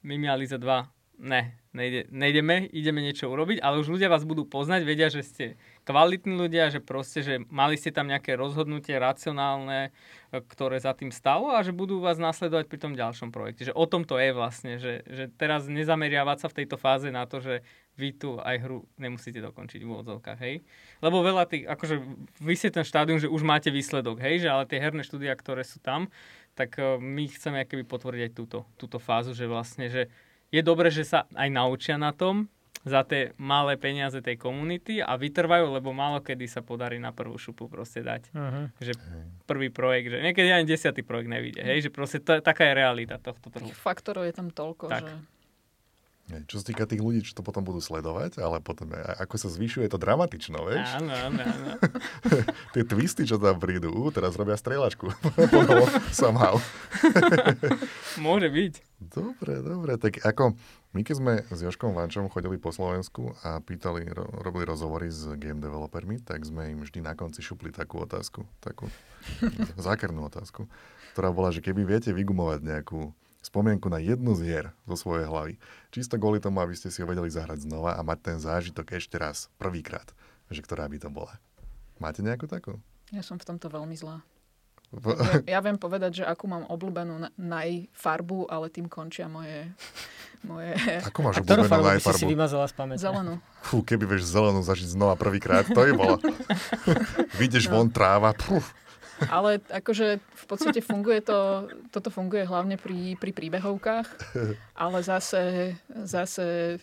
Mimia 0.05 0.37
Liza 0.37 0.61
2 0.61 0.96
ne, 1.19 1.57
nejde, 1.73 2.09
nejdeme, 2.13 2.69
ideme 2.73 3.01
niečo 3.01 3.29
urobiť, 3.29 3.61
ale 3.61 3.81
už 3.81 3.93
ľudia 3.93 4.09
vás 4.09 4.25
budú 4.25 4.45
poznať, 4.49 4.85
vedia, 4.85 5.09
že 5.09 5.25
ste 5.25 5.45
kvalitní 5.85 6.37
ľudia, 6.37 6.69
že 6.73 6.81
proste, 6.81 7.21
že 7.25 7.35
mali 7.49 7.77
ste 7.77 7.93
tam 7.93 8.09
nejaké 8.09 8.37
rozhodnutie 8.37 8.97
racionálne, 8.97 9.91
e, 10.33 10.41
ktoré 10.41 10.81
za 10.81 10.93
tým 10.93 11.13
stalo 11.13 11.53
a 11.53 11.65
že 11.65 11.77
budú 11.77 12.01
vás 12.01 12.21
nasledovať 12.21 12.69
pri 12.69 12.79
tom 12.81 12.93
ďalšom 12.97 13.33
projekte. 13.33 13.69
Že 13.69 13.77
o 13.77 13.85
tom 13.89 14.03
to 14.05 14.21
je 14.21 14.31
vlastne, 14.33 14.73
že, 14.77 15.05
že 15.09 15.29
teraz 15.37 15.69
nezameriavať 15.69 16.37
sa 16.41 16.49
v 16.53 16.57
tejto 16.65 16.77
fáze 16.77 17.09
na 17.09 17.25
to, 17.25 17.41
že 17.41 17.65
vy 17.97 18.13
tu 18.13 18.37
aj 18.37 18.57
hru 18.61 18.85
nemusíte 19.01 19.41
dokončiť 19.41 19.81
v 19.81 19.89
úvodzovkách, 19.89 20.39
hej? 20.45 20.61
Lebo 21.01 21.25
veľa 21.25 21.49
tých, 21.49 21.65
akože 21.65 21.97
vy 22.45 22.55
ste 22.57 22.69
ten 22.69 22.85
štádium, 22.85 23.17
že 23.17 23.33
už 23.33 23.41
máte 23.41 23.73
výsledok, 23.73 24.21
hej? 24.21 24.45
Že 24.45 24.49
ale 24.53 24.69
tie 24.69 24.81
herné 24.81 25.01
štúdia, 25.01 25.33
ktoré 25.33 25.65
sú 25.65 25.81
tam, 25.81 26.13
tak 26.53 26.77
e, 26.77 27.01
my 27.01 27.25
chceme 27.29 27.65
keby 27.65 27.89
potvrdiť 27.89 28.23
aj 28.29 28.33
túto, 28.37 28.59
túto 28.77 29.01
fázu, 29.01 29.33
že 29.33 29.49
vlastne, 29.49 29.89
že 29.89 30.13
je 30.51 30.63
dobré, 30.63 30.89
že 30.93 31.07
sa 31.07 31.27
aj 31.35 31.49
naučia 31.51 31.97
na 31.99 32.15
tom 32.15 32.47
za 32.87 33.03
tie 33.03 33.35
malé 33.35 33.75
peniaze 33.75 34.15
tej 34.23 34.39
komunity 34.39 35.03
a 35.03 35.19
vytrvajú, 35.19 35.75
lebo 35.75 35.91
málo 35.91 36.23
kedy 36.23 36.47
sa 36.47 36.63
podarí 36.63 37.03
na 37.03 37.11
prvú 37.11 37.35
šupu 37.35 37.67
proste 37.67 37.99
dať. 37.99 38.31
Uh-huh. 38.31 38.71
Že 38.79 38.95
prvý 39.43 39.75
projekt, 39.75 40.15
že 40.15 40.23
niekedy 40.23 40.55
ani 40.55 40.71
desiatý 40.71 41.03
projekt 41.03 41.27
nevíde. 41.27 41.67
Hej, 41.67 41.89
že 41.89 41.91
proste 41.91 42.23
to, 42.23 42.39
taká 42.39 42.63
je 42.71 42.79
realita 42.79 43.19
tohto 43.19 43.51
trhu. 43.51 43.67
Faktorov 43.75 44.31
je 44.31 44.35
tam 44.39 44.55
toľko, 44.55 44.87
tak. 44.87 45.03
že 45.03 45.19
čo 46.27 46.59
sa 46.59 46.65
týka 46.67 46.91
tých 46.91 46.99
ľudí, 46.99 47.23
čo 47.23 47.39
to 47.39 47.47
potom 47.47 47.63
budú 47.63 47.79
sledovať, 47.79 48.43
ale 48.43 48.59
potom 48.59 48.91
ako 48.95 49.39
sa 49.39 49.47
zvyšuje 49.47 49.87
to 49.87 49.95
dramatično, 49.95 50.59
vieš? 50.67 50.99
Áno, 50.99 51.15
áno, 51.15 51.39
áno. 51.39 51.71
Tie 52.75 52.83
twisty, 52.83 53.23
čo 53.23 53.39
tam 53.39 53.63
prídu, 53.63 53.95
uh, 53.95 54.11
teraz 54.11 54.35
robia 54.35 54.59
strieľačku. 54.59 55.07
Somehow. 56.19 56.59
Môže 58.27 58.51
byť. 58.51 58.75
Dobre, 58.99 59.63
dobre. 59.63 60.03
Tak 60.03 60.19
ako 60.27 60.59
my 60.99 61.01
keď 61.07 61.15
sme 61.15 61.33
s 61.47 61.59
Joškom 61.63 61.95
Vančom 61.95 62.27
chodili 62.27 62.59
po 62.59 62.75
Slovensku 62.75 63.37
a 63.47 63.63
pýtali, 63.63 64.11
ro, 64.11 64.27
robili 64.43 64.67
rozhovory 64.67 65.07
s 65.13 65.31
game 65.39 65.63
developermi, 65.63 66.19
tak 66.27 66.43
sme 66.43 66.75
im 66.75 66.83
vždy 66.83 67.07
na 67.07 67.15
konci 67.15 67.39
šupli 67.39 67.71
takú 67.71 68.03
otázku, 68.03 68.43
takú 68.59 68.91
zákernú 69.79 70.27
otázku, 70.27 70.67
ktorá 71.15 71.31
bola, 71.31 71.55
že 71.55 71.63
keby 71.63 71.87
viete 71.87 72.11
vygumovať 72.11 72.67
nejakú 72.67 73.15
spomienku 73.47 73.87
na 73.87 74.03
jednu 74.03 74.35
z 74.35 74.41
hier 74.43 74.67
zo 74.85 74.97
svojej 74.99 75.31
hlavy. 75.31 75.55
Čisto 75.95 76.19
kvôli 76.19 76.43
tomu, 76.43 76.59
aby 76.61 76.75
ste 76.75 76.91
si 76.91 77.01
ho 77.01 77.07
vedeli 77.07 77.31
zahrať 77.31 77.65
znova 77.65 77.95
a 77.95 78.03
mať 78.03 78.19
ten 78.21 78.39
zážitok 78.43 78.99
ešte 78.99 79.17
raz, 79.17 79.47
prvýkrát, 79.57 80.11
že 80.51 80.61
ktorá 80.61 80.91
by 80.91 80.99
to 80.99 81.09
bola. 81.09 81.39
Máte 82.03 82.21
nejakú 82.21 82.51
takú? 82.51 82.77
Ja 83.15 83.23
som 83.23 83.39
v 83.39 83.47
tomto 83.47 83.71
veľmi 83.71 83.95
zlá. 83.95 84.21
Ja, 84.95 85.59
ja 85.59 85.61
viem 85.63 85.77
povedať, 85.77 86.23
že 86.23 86.25
akú 86.25 86.47
mám 86.47 86.63
obľúbenú 86.71 87.35
najfarbu, 87.35 88.47
ale 88.47 88.71
tým 88.71 88.87
končia 88.87 89.27
moje... 89.27 89.75
moje... 90.47 90.79
Ako 91.11 91.19
máš 91.27 91.43
obľúbenú 91.43 91.99
najfarbu? 91.99 92.23
si 92.23 92.27
vymazala 92.27 92.71
z 92.71 92.75
pamäte? 92.79 93.03
Zelenú. 93.03 93.43
Fú, 93.67 93.83
keby 93.83 94.07
vieš 94.07 94.31
zelenú 94.31 94.63
zažiť 94.63 94.95
znova 94.95 95.19
prvýkrát, 95.19 95.67
to 95.67 95.83
je 95.83 95.93
bolo. 95.95 96.23
Vidíš 97.43 97.67
no. 97.71 97.83
von 97.83 97.89
tráva, 97.91 98.31
puf. 98.35 98.71
Ale 99.33 99.65
akože 99.73 100.21
v 100.21 100.45
podstate 100.45 100.85
funguje 100.85 101.25
to, 101.25 101.71
toto 101.89 102.13
funguje 102.13 102.45
hlavne 102.45 102.77
pri, 102.77 103.17
pri 103.17 103.33
príbehovkách, 103.33 104.09
ale 104.77 104.99
zase, 105.01 105.75
zase 105.89 106.77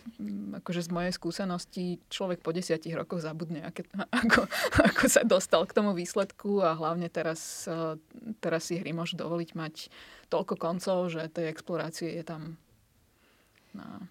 akože 0.58 0.80
z 0.82 0.90
mojej 0.90 1.12
skúsenosti 1.14 1.84
človek 2.10 2.42
po 2.42 2.50
desiatich 2.50 2.94
rokoch 2.94 3.22
zabudne, 3.22 3.62
aké, 3.62 3.86
ako, 4.10 4.50
ako 4.82 5.04
sa 5.06 5.22
dostal 5.22 5.62
k 5.66 5.76
tomu 5.76 5.94
výsledku 5.94 6.62
a 6.62 6.74
hlavne 6.74 7.06
teraz, 7.06 7.70
teraz 8.42 8.62
si 8.66 8.82
hry 8.82 8.90
môžu 8.90 9.14
dovoliť 9.14 9.50
mať 9.54 9.74
toľko 10.30 10.54
koncov, 10.58 11.14
že 11.14 11.30
tej 11.30 11.50
explorácie 11.50 12.10
je 12.18 12.24
tam 12.26 12.58
na 13.74 14.06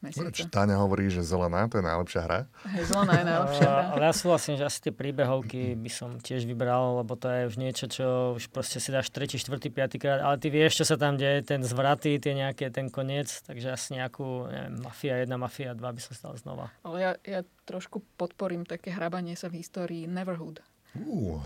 mesiace. 0.00 0.48
Táňa 0.48 0.80
hovorí, 0.80 1.12
že 1.12 1.20
zelená 1.20 1.68
to 1.68 1.80
je 1.80 1.84
najlepšia 1.84 2.20
hra. 2.24 2.38
Hej, 2.72 2.84
zelená 2.88 3.12
je 3.20 3.24
najlepšia 3.28 3.68
hra. 3.68 3.84
Ale 3.96 4.02
ja 4.08 4.14
súhlasím, 4.16 4.54
že 4.56 4.64
asi 4.64 4.78
tie 4.88 4.92
príbehovky 4.92 5.76
by 5.76 5.90
som 5.92 6.16
tiež 6.16 6.48
vybral, 6.48 7.04
lebo 7.04 7.16
to 7.16 7.28
je 7.28 7.40
už 7.52 7.56
niečo, 7.60 7.84
čo 7.86 8.06
už 8.36 8.48
proste 8.48 8.80
si 8.80 8.88
dáš 8.90 9.12
tretí, 9.12 9.36
štvrtý, 9.36 9.68
piatý 9.68 9.96
krát, 10.00 10.24
ale 10.24 10.40
ty 10.40 10.48
vieš, 10.48 10.82
čo 10.82 10.84
sa 10.88 10.96
tam 10.96 11.20
deje, 11.20 11.44
ten 11.44 11.60
zvraty, 11.60 12.16
tie 12.16 12.32
nejaké, 12.32 12.72
ten 12.72 12.88
koniec, 12.88 13.28
takže 13.44 13.72
asi 13.72 14.00
nejakú, 14.00 14.48
neviem, 14.48 14.74
Mafia 14.80 15.14
1, 15.20 15.30
Mafia 15.36 15.70
2 15.76 15.80
by 15.80 16.00
som 16.00 16.12
stal 16.16 16.32
znova. 16.40 16.72
Ale 16.82 16.96
ja, 17.00 17.12
ja 17.22 17.40
trošku 17.68 18.00
podporím 18.16 18.64
také 18.64 18.90
hrabanie 18.90 19.36
sa 19.36 19.52
v 19.52 19.60
histórii 19.60 20.08
Neverhood. 20.08 20.64
Uh. 20.96 21.38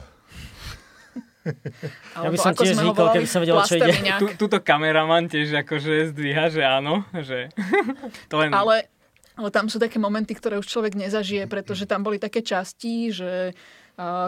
Ja 2.16 2.28
by 2.32 2.38
som 2.40 2.52
tiež 2.56 2.80
zvykol, 2.80 3.06
keby 3.12 3.28
som 3.28 3.40
vedel, 3.44 3.60
čo 3.64 3.76
ide. 3.76 3.92
Tu, 4.16 4.26
tuto 4.40 4.58
kameraman 4.64 5.28
tiež 5.28 5.60
akože 5.64 6.16
zdvíha, 6.16 6.48
že 6.48 6.64
áno, 6.64 7.04
že 7.12 7.52
to 8.32 8.40
len... 8.40 8.50
Ale, 8.50 8.88
ale 9.36 9.48
tam 9.52 9.68
sú 9.68 9.76
také 9.76 10.00
momenty, 10.00 10.32
ktoré 10.32 10.56
už 10.56 10.66
človek 10.66 10.96
nezažije, 10.96 11.44
pretože 11.46 11.84
tam 11.84 12.00
boli 12.00 12.16
také 12.16 12.40
časti, 12.40 13.12
že 13.12 13.52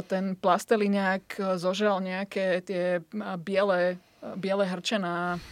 ten 0.06 0.38
plasteliniak 0.38 1.58
zožal 1.58 1.98
nejaké 1.98 2.62
tie 2.62 3.02
biele, 3.42 3.98
biele 4.38 4.64
hrčená 4.64 5.42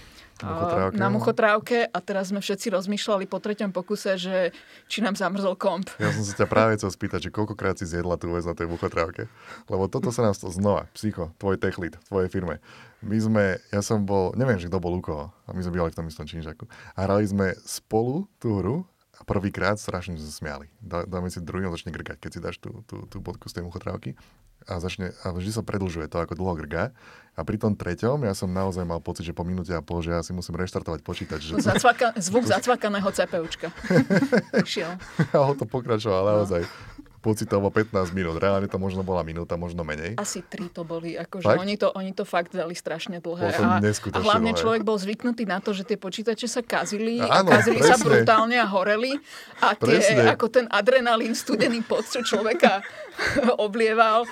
Muchotrávke. 0.43 0.99
na 0.99 1.09
muchotrávke 1.15 1.79
a 1.87 1.99
teraz 2.03 2.35
sme 2.35 2.43
všetci 2.43 2.75
rozmýšľali 2.75 3.31
po 3.31 3.39
treťom 3.39 3.71
pokuse, 3.71 4.19
že 4.19 4.51
či 4.91 4.99
nám 4.99 5.15
zamrzol 5.15 5.55
komp. 5.55 5.95
Ja 6.03 6.11
som 6.11 6.27
sa 6.27 6.35
ťa 6.35 6.47
práve 6.51 6.75
chcel 6.75 6.91
spýtať, 6.91 7.21
že 7.29 7.31
koľkokrát 7.31 7.79
si 7.79 7.87
zjedla 7.87 8.19
tú 8.19 8.35
vec 8.35 8.43
na 8.43 8.59
tej 8.59 8.67
muchotrávke. 8.67 9.31
Lebo 9.71 9.87
toto 9.87 10.11
sa 10.11 10.27
nás 10.27 10.43
to 10.43 10.51
znova, 10.51 10.91
psycho, 10.97 11.31
tvoj 11.39 11.63
tech 11.63 11.79
lead, 11.79 11.95
v 11.95 12.07
tvojej 12.11 12.29
firme. 12.35 12.59
My 13.05 13.17
sme, 13.21 13.45
ja 13.71 13.81
som 13.85 14.03
bol, 14.03 14.35
neviem, 14.35 14.59
že 14.59 14.67
kto 14.67 14.83
bol 14.83 14.99
u 14.99 15.03
koho, 15.05 15.31
a 15.47 15.51
my 15.55 15.61
sme 15.63 15.79
bývali 15.79 15.93
v 15.95 15.99
tom 16.03 16.09
istom 16.11 16.27
činžaku. 16.27 16.67
A 16.99 17.07
hrali 17.07 17.29
sme 17.29 17.55
spolu 17.63 18.27
tú 18.43 18.59
hru 18.59 18.77
a 19.15 19.23
prvýkrát 19.23 19.79
strašne 19.79 20.19
sme 20.19 20.33
smiali. 20.33 20.67
Dáme 20.83 21.31
si 21.31 21.39
druhý, 21.39 21.71
on 21.71 21.77
začne 21.77 21.95
grkať, 21.95 22.19
keď 22.19 22.31
si 22.33 22.41
dáš 22.43 22.57
tú, 22.59 22.83
tú, 22.91 23.07
tú 23.07 23.23
bodku 23.23 23.47
z 23.47 23.61
tej 23.61 23.71
muchotrávky 23.71 24.19
a, 24.65 24.75
začne, 24.81 25.13
a 25.25 25.33
vždy 25.33 25.51
sa 25.53 25.63
predlžuje 25.63 26.09
to, 26.09 26.17
ako 26.21 26.37
dlho 26.37 26.55
grga. 26.65 26.85
A 27.35 27.43
pri 27.43 27.59
tom 27.59 27.75
treťom 27.75 28.23
ja 28.23 28.31
som 28.31 28.47
naozaj 28.47 28.87
mal 28.87 29.03
pocit, 29.03 29.27
že 29.27 29.35
po 29.35 29.43
minúte 29.43 29.75
a 29.75 29.83
pol, 29.83 29.99
že 30.07 30.15
ja 30.15 30.23
si 30.23 30.31
musím 30.31 30.55
reštartovať 30.55 31.03
počítač. 31.03 31.51
Že... 31.51 31.53
Zacvaka, 31.75 32.15
zvuk 32.15 32.47
zacvakaného 32.47 33.11
CPUčka. 33.11 33.75
a 35.35 35.37
ho 35.43 35.53
to 35.59 35.67
pokračoval 35.67 36.23
naozaj. 36.23 36.63
No 37.25 37.33
pocitovo 37.33 37.73
15 37.73 38.13
minút. 38.13 38.37
Reálne 38.37 38.69
to 38.69 38.77
možno 38.77 39.01
bola 39.01 39.25
minúta, 39.25 39.57
možno 39.57 39.81
menej. 39.81 40.21
Asi 40.21 40.45
3 40.45 40.69
to 40.69 40.85
boli. 40.85 41.17
Akože 41.17 41.57
oni, 41.57 41.81
to, 41.81 41.89
oni 41.97 42.13
to 42.13 42.29
fakt 42.29 42.53
dali 42.53 42.77
strašne 42.77 43.25
dlhé. 43.25 43.57
A, 43.57 43.81
a 43.81 44.19
hlavne 44.21 44.53
dlhé. 44.53 44.61
človek 44.61 44.83
bol 44.85 45.01
zvyknutý 45.01 45.49
na 45.49 45.65
to, 45.65 45.73
že 45.73 45.89
tie 45.89 45.97
počítače 45.97 46.45
sa 46.45 46.61
kazili 46.61 47.25
Áno, 47.25 47.49
a 47.49 47.57
kazili 47.57 47.81
presne. 47.81 47.97
sa 47.97 47.97
brutálne 48.05 48.57
a 48.61 48.69
horeli. 48.69 49.17
A 49.65 49.73
tie, 49.73 50.05
presne. 50.05 50.29
ako 50.29 50.47
ten 50.53 50.67
adrenalín, 50.69 51.33
studený 51.33 51.81
pod, 51.81 52.05
čo 52.05 52.21
človeka 52.21 52.85
oblieval. 53.65 54.29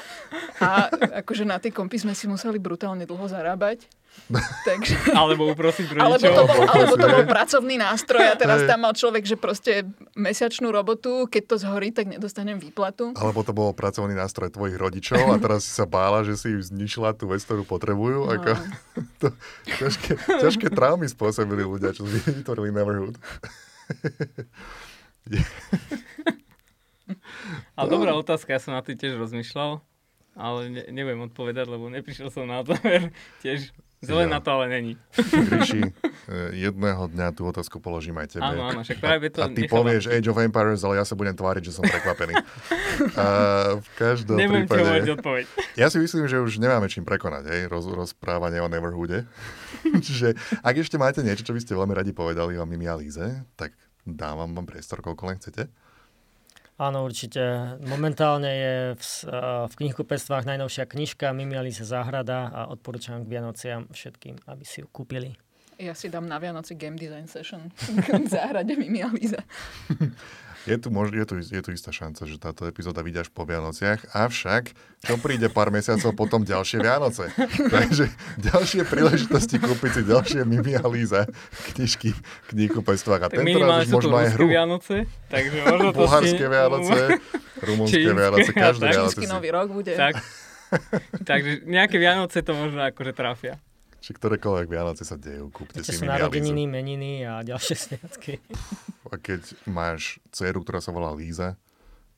A 0.60 0.92
akože 1.24 1.48
na 1.48 1.56
tie 1.56 1.72
kompy 1.72 1.96
sme 1.96 2.12
si 2.12 2.28
museli 2.28 2.60
brutálne 2.60 3.08
dlho 3.08 3.24
zarábať. 3.24 3.88
Takže... 4.68 5.12
Alebo 5.12 5.50
uprosiť 5.52 5.92
rodičov. 5.92 6.08
Alebo 6.08 6.28
to, 6.32 6.42
bol, 6.48 6.64
alebo 6.68 6.94
to 6.96 7.08
bol 7.08 7.24
pracovný 7.28 7.76
nástroj 7.76 8.32
a 8.32 8.34
teraz 8.36 8.64
tam 8.64 8.80
mal 8.84 8.94
človek, 8.96 9.24
že 9.28 9.36
proste 9.36 9.84
mesačnú 10.16 10.72
robotu, 10.72 11.28
keď 11.28 11.42
to 11.52 11.56
zhorí, 11.60 11.92
tak 11.92 12.08
nedostanem 12.08 12.56
výplatu. 12.56 13.12
Alebo 13.18 13.44
to 13.44 13.52
bol 13.52 13.72
pracovný 13.76 14.16
nástroj 14.16 14.48
tvojich 14.54 14.76
rodičov 14.80 15.20
a 15.32 15.36
teraz 15.36 15.68
si 15.68 15.72
sa 15.76 15.84
bála, 15.84 16.24
že 16.24 16.36
si 16.38 16.48
zničila 16.54 17.12
tú 17.12 17.28
vec, 17.28 17.44
ktorú 17.44 17.68
potrebujú. 17.68 18.28
No. 18.28 18.32
Ako, 18.32 18.50
to, 19.20 19.26
ťažké, 19.80 20.12
ťažké 20.40 20.66
traumy 20.72 21.08
spôsobili 21.08 21.66
ľudia, 21.66 21.92
čo 21.92 22.08
vytvorili 22.08 22.72
Neverhood. 22.72 23.16
Ale 27.76 27.86
dobrá 27.90 28.16
otázka, 28.16 28.56
ja 28.56 28.60
som 28.62 28.72
na 28.72 28.80
to 28.80 28.96
tiež 28.96 29.20
rozmýšľal, 29.20 29.84
ale 30.32 30.60
ne, 30.72 30.82
neviem 30.88 31.20
odpovedať, 31.20 31.68
lebo 31.68 31.92
neprišiel 31.92 32.32
som 32.32 32.48
na 32.48 32.64
záver 32.64 33.12
tiež 33.44 33.68
Zelená 34.02 34.38
ja. 34.38 34.44
to 34.44 34.50
ale 34.50 34.66
není. 34.66 34.92
Gríši, 35.46 35.80
eh, 35.86 36.50
jedného 36.58 37.06
dňa 37.06 37.38
tú 37.38 37.46
otázku 37.46 37.78
položím 37.78 38.18
aj 38.18 38.34
tebe. 38.34 38.50
Áno, 38.50 38.66
áno, 38.66 38.82
však 38.82 38.98
práve 38.98 39.30
to... 39.30 39.38
A, 39.38 39.46
a 39.46 39.54
ty 39.54 39.70
povieš 39.70 40.10
Age 40.10 40.26
of 40.26 40.42
Empires, 40.42 40.82
ale 40.82 40.98
ja 40.98 41.06
sa 41.06 41.14
budem 41.14 41.38
tváriť, 41.38 41.70
že 41.70 41.72
som 41.78 41.86
prekvapený. 41.86 42.34
a 43.22 43.26
v 43.78 43.88
každom 43.94 44.42
Neviem, 44.42 44.66
prípade... 44.66 45.06
odpoveď. 45.06 45.46
Ja 45.78 45.86
si 45.86 46.02
myslím, 46.02 46.26
že 46.26 46.42
už 46.42 46.58
nemáme 46.58 46.90
čím 46.90 47.06
prekonať, 47.06 47.46
hej, 47.46 47.62
roz, 47.70 47.86
rozprávanie 47.86 48.58
o 48.58 48.66
Neverhoode. 48.66 49.22
Čiže 50.06 50.34
ak 50.66 50.74
ešte 50.82 50.98
máte 50.98 51.22
niečo, 51.22 51.46
čo 51.46 51.54
by 51.54 51.62
ste 51.62 51.78
veľmi 51.78 51.94
radi 51.94 52.10
povedali 52.10 52.58
o 52.58 52.66
Mimi 52.66 52.90
a 52.90 52.98
Líze, 52.98 53.46
tak 53.54 53.70
dávam 54.02 54.50
vám 54.50 54.66
priestor, 54.66 54.98
koľko 54.98 55.30
len 55.30 55.38
chcete. 55.38 55.70
Áno, 56.80 57.04
určite. 57.04 57.76
Momentálne 57.84 58.50
je 58.50 58.74
v, 58.96 59.02
v 59.68 59.74
knihkupectvách 59.76 60.48
najnovšia 60.48 60.88
knižka 60.88 61.36
Mimiali 61.36 61.68
sa 61.68 61.84
záhrada 61.84 62.48
a 62.48 62.60
odporúčam 62.72 63.20
k 63.22 63.28
Vianociam 63.28 63.84
všetkým, 63.92 64.40
aby 64.48 64.64
si 64.64 64.80
ju 64.80 64.88
kúpili. 64.88 65.36
Ja 65.80 65.96
si 65.96 66.12
dám 66.12 66.28
na 66.28 66.36
Vianoci 66.36 66.76
game 66.76 67.00
design 67.00 67.28
session 67.28 67.72
k 67.80 68.28
záhrade 68.28 68.76
Mimi 68.76 69.00
Aliza. 69.00 69.40
Je 70.62 70.78
tu, 70.78 70.94
mož, 70.94 71.10
je, 71.10 71.26
tu, 71.26 71.34
je 71.42 71.58
tu 71.58 71.74
istá 71.74 71.90
šanca, 71.90 72.22
že 72.22 72.38
táto 72.38 72.62
epizóda 72.70 73.02
vyjde 73.02 73.26
až 73.26 73.30
po 73.34 73.42
Vianociach, 73.42 74.14
avšak 74.14 74.70
čo 75.02 75.18
príde 75.18 75.50
pár 75.50 75.74
mesiacov 75.74 76.14
potom 76.14 76.46
ďalšie 76.46 76.78
Vianoce. 76.78 77.34
Takže 77.74 78.06
ďalšie 78.38 78.86
príležitosti 78.86 79.58
kúpiť 79.58 79.90
si 79.90 80.02
ďalšie 80.06 80.46
Mimi 80.46 80.78
a 80.78 80.86
Líza 80.86 81.26
knižky 81.74 82.14
v 82.14 82.48
knihkupectvách. 82.54 83.26
A 83.26 83.28
tento 83.34 83.58
raz 83.58 83.90
už 83.90 84.06
možno 84.06 84.14
aj 84.22 84.38
hru. 84.38 84.46
Vianoce, 84.46 85.10
takže 85.26 85.58
možno 85.66 85.90
to 85.90 85.98
Bulharské 85.98 86.46
si... 86.46 86.52
Vianoce, 86.54 86.98
rumunské 87.58 88.06
Vianoce, 88.06 88.50
každé 88.54 88.86
Vianoce. 88.86 89.26
nový 89.26 89.48
rok 89.50 89.68
bude. 89.74 89.98
Tak. 89.98 90.22
Takže 91.26 91.66
nejaké 91.66 91.98
Vianoce 91.98 92.38
to 92.38 92.54
možno 92.54 92.86
akože 92.86 93.12
trafia. 93.18 93.58
Či 94.02 94.18
ktorékoľvek 94.18 94.66
Vianoce 94.66 95.06
sa 95.06 95.14
dejú, 95.14 95.46
kúpte 95.54 95.78
Ešte 95.78 95.94
si 95.94 96.02
sú 96.02 96.10
narodeniny, 96.10 96.66
meniny 96.66 97.22
a 97.22 97.46
ďalšie 97.46 97.76
sviatky. 97.78 98.42
A 99.06 99.14
keď 99.14 99.46
máš 99.62 100.18
dceru, 100.34 100.66
ktorá 100.66 100.82
sa 100.82 100.90
volá 100.90 101.14
Líza, 101.14 101.54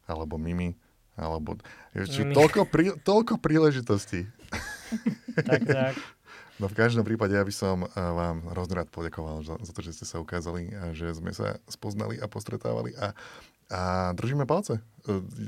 alebo 0.08 0.40
Mimi, 0.40 0.80
alebo... 1.12 1.60
Mimi. 1.92 2.32
Toľko, 2.32 2.64
prí, 2.64 2.96
toľko 3.04 3.36
príležitostí. 3.36 4.24
tak, 5.44 5.60
tak. 5.68 5.94
No 6.62 6.70
v 6.70 6.78
každom 6.78 7.02
prípade 7.02 7.34
ja 7.34 7.42
by 7.42 7.54
som 7.54 7.82
eh, 7.82 7.90
vám 7.94 8.46
hrozne 8.54 8.82
rád 8.82 8.88
poďakoval 8.94 9.42
za, 9.42 9.58
za 9.58 9.72
to, 9.74 9.80
že 9.82 9.98
ste 9.98 10.06
sa 10.06 10.22
ukázali 10.22 10.70
a 10.74 10.94
že 10.94 11.10
sme 11.14 11.34
sa 11.34 11.58
spoznali 11.66 12.18
a 12.22 12.30
postretávali 12.30 12.94
a 12.94 13.12
a 13.72 14.12
držíme 14.12 14.44
palce. 14.44 14.80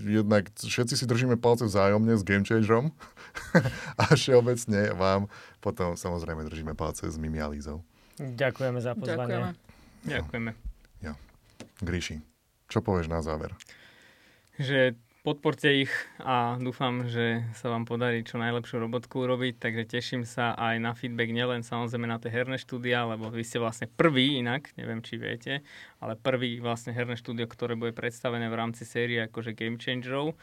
Jednak 0.09 0.48
všetci 0.57 0.96
si 0.96 1.04
držíme 1.04 1.36
palce 1.36 1.68
vzájomne 1.68 2.16
s 2.16 2.24
Game 2.24 2.48
Changerom 2.48 2.92
a 4.00 4.04
všeobecne 4.16 4.96
vám 4.96 5.28
potom 5.61 5.96
samozrejme 5.96 6.48
držíme 6.48 6.72
palce 6.72 7.12
s 7.12 7.16
Mimi 7.20 7.40
a 7.44 7.48
Lízou. 7.52 7.84
Ďakujeme 8.16 8.80
za 8.80 8.96
pozvanie. 8.96 9.52
Ďakujeme. 9.52 10.09
Ďakujeme. 10.09 10.50
Ja. 11.04 11.12
Gríši, 11.84 12.24
čo 12.72 12.80
povieš 12.80 13.12
na 13.12 13.20
záver? 13.20 13.52
Že 14.57 14.96
podporte 15.27 15.66
ich 15.83 15.91
a 16.22 16.55
dúfam, 16.62 17.11
že 17.11 17.43
sa 17.59 17.66
vám 17.66 17.83
podarí 17.83 18.22
čo 18.22 18.39
najlepšiu 18.39 18.79
robotku 18.79 19.27
urobiť, 19.27 19.59
takže 19.59 19.99
teším 19.99 20.22
sa 20.22 20.55
aj 20.55 20.79
na 20.79 20.95
feedback, 20.95 21.35
nielen 21.35 21.66
samozrejme 21.66 22.07
na 22.07 22.22
tie 22.22 22.31
herné 22.31 22.62
štúdia, 22.62 23.03
lebo 23.11 23.27
vy 23.35 23.43
ste 23.43 23.59
vlastne 23.59 23.91
prvý 23.91 24.39
inak, 24.39 24.70
neviem 24.79 25.03
či 25.03 25.18
viete, 25.18 25.66
ale 25.99 26.14
prvý 26.14 26.62
vlastne 26.62 26.95
herné 26.95 27.18
štúdio, 27.18 27.51
ktoré 27.51 27.74
bude 27.74 27.91
predstavené 27.91 28.47
v 28.47 28.55
rámci 28.55 28.87
série 28.87 29.18
akože 29.27 29.59
Game 29.59 29.83
Changerov, 29.83 30.39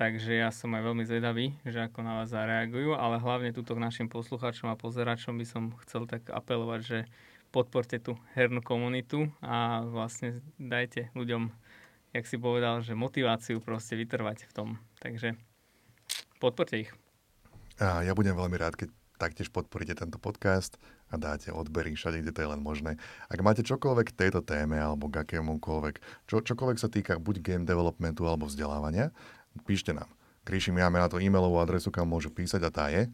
takže 0.00 0.40
ja 0.40 0.48
som 0.48 0.72
aj 0.72 0.80
veľmi 0.80 1.04
zvedavý, 1.04 1.52
že 1.68 1.92
ako 1.92 2.00
na 2.00 2.24
vás 2.24 2.32
zareagujú, 2.32 2.96
ale 2.96 3.20
hlavne 3.20 3.52
túto 3.52 3.76
k 3.76 3.84
našim 3.84 4.08
poslucháčom 4.08 4.72
a 4.72 4.80
pozeračom 4.80 5.36
by 5.36 5.44
som 5.44 5.76
chcel 5.84 6.08
tak 6.08 6.32
apelovať, 6.32 6.80
že 6.80 6.98
podporte 7.52 8.00
tú 8.00 8.16
hernú 8.32 8.64
komunitu 8.64 9.28
a 9.44 9.84
vlastne 9.84 10.40
dajte 10.56 11.12
ľuďom 11.12 11.52
jak 12.12 12.24
si 12.28 12.36
povedal, 12.36 12.84
že 12.84 12.92
motiváciu 12.96 13.58
proste 13.64 13.96
vytrvať 13.96 14.48
v 14.48 14.52
tom. 14.52 14.68
Takže 15.00 15.34
podporte 16.38 16.76
ich. 16.76 16.90
A 17.80 18.04
ja 18.04 18.12
budem 18.12 18.36
veľmi 18.36 18.56
rád, 18.60 18.76
keď 18.76 18.92
taktiež 19.16 19.54
podporíte 19.54 19.94
tento 19.94 20.18
podcast 20.18 20.76
a 21.08 21.14
dáte 21.14 21.54
odbery 21.54 21.94
všade, 21.94 22.20
kde 22.20 22.32
to 22.34 22.42
je 22.42 22.52
len 22.52 22.58
možné. 22.58 22.98
Ak 23.30 23.38
máte 23.38 23.62
čokoľvek 23.62 24.12
k 24.12 24.18
tejto 24.26 24.42
téme 24.42 24.76
alebo 24.76 25.06
k 25.06 25.22
akémukoľvek, 25.22 26.26
čo, 26.26 26.42
čokoľvek 26.42 26.78
sa 26.78 26.90
týka 26.90 27.22
buď 27.22 27.36
game 27.38 27.64
developmentu 27.64 28.26
alebo 28.26 28.50
vzdelávania, 28.50 29.14
píšte 29.62 29.94
nám. 29.94 30.10
Kríši, 30.42 30.74
my 30.74 30.90
máme 30.90 30.98
na 30.98 31.06
to 31.06 31.22
e-mailovú 31.22 31.62
adresu, 31.62 31.94
kam 31.94 32.10
môžu 32.10 32.34
písať 32.34 32.66
a 32.66 32.70
tá 32.74 32.90
je 32.90 33.06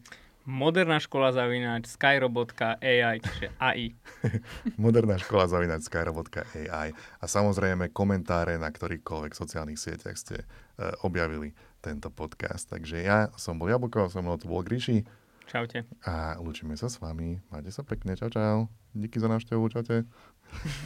Moderná 0.49 0.97
škola 0.97 1.29
zavináč 1.29 1.93
skyrobot.ai, 1.93 3.21
čiže 3.21 3.53
AI. 3.61 3.93
Moderná 4.81 5.21
škola 5.21 5.45
zavináč 5.45 5.85
skyrobot.ai. 5.85 6.89
A 6.97 7.25
samozrejme 7.29 7.93
komentáre 7.93 8.57
na 8.57 8.73
ktorýchkoľvek 8.73 9.37
sociálnych 9.37 9.77
sieťach 9.77 10.17
ste 10.17 10.41
uh, 10.41 10.97
objavili 11.05 11.53
tento 11.85 12.09
podcast. 12.09 12.65
Takže 12.73 13.05
ja 13.05 13.29
som 13.37 13.61
bol 13.61 13.69
Jablko, 13.69 14.09
som 14.09 14.25
mnou 14.25 14.41
tu 14.41 14.49
bol 14.49 14.65
Gríši. 14.65 15.05
Čaute. 15.45 15.85
A 16.09 16.33
lúčime 16.41 16.73
sa 16.73 16.89
s 16.89 16.97
vami. 16.97 17.37
Majte 17.53 17.69
sa 17.69 17.85
pekne. 17.85 18.17
Čau, 18.17 18.33
čau. 18.33 18.65
Díky 18.97 19.21
za 19.21 19.29
návštevu. 19.29 19.69
Čaute. 19.69 20.09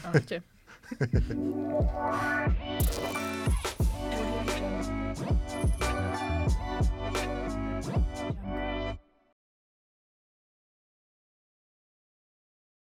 Ahojte. 0.03 0.43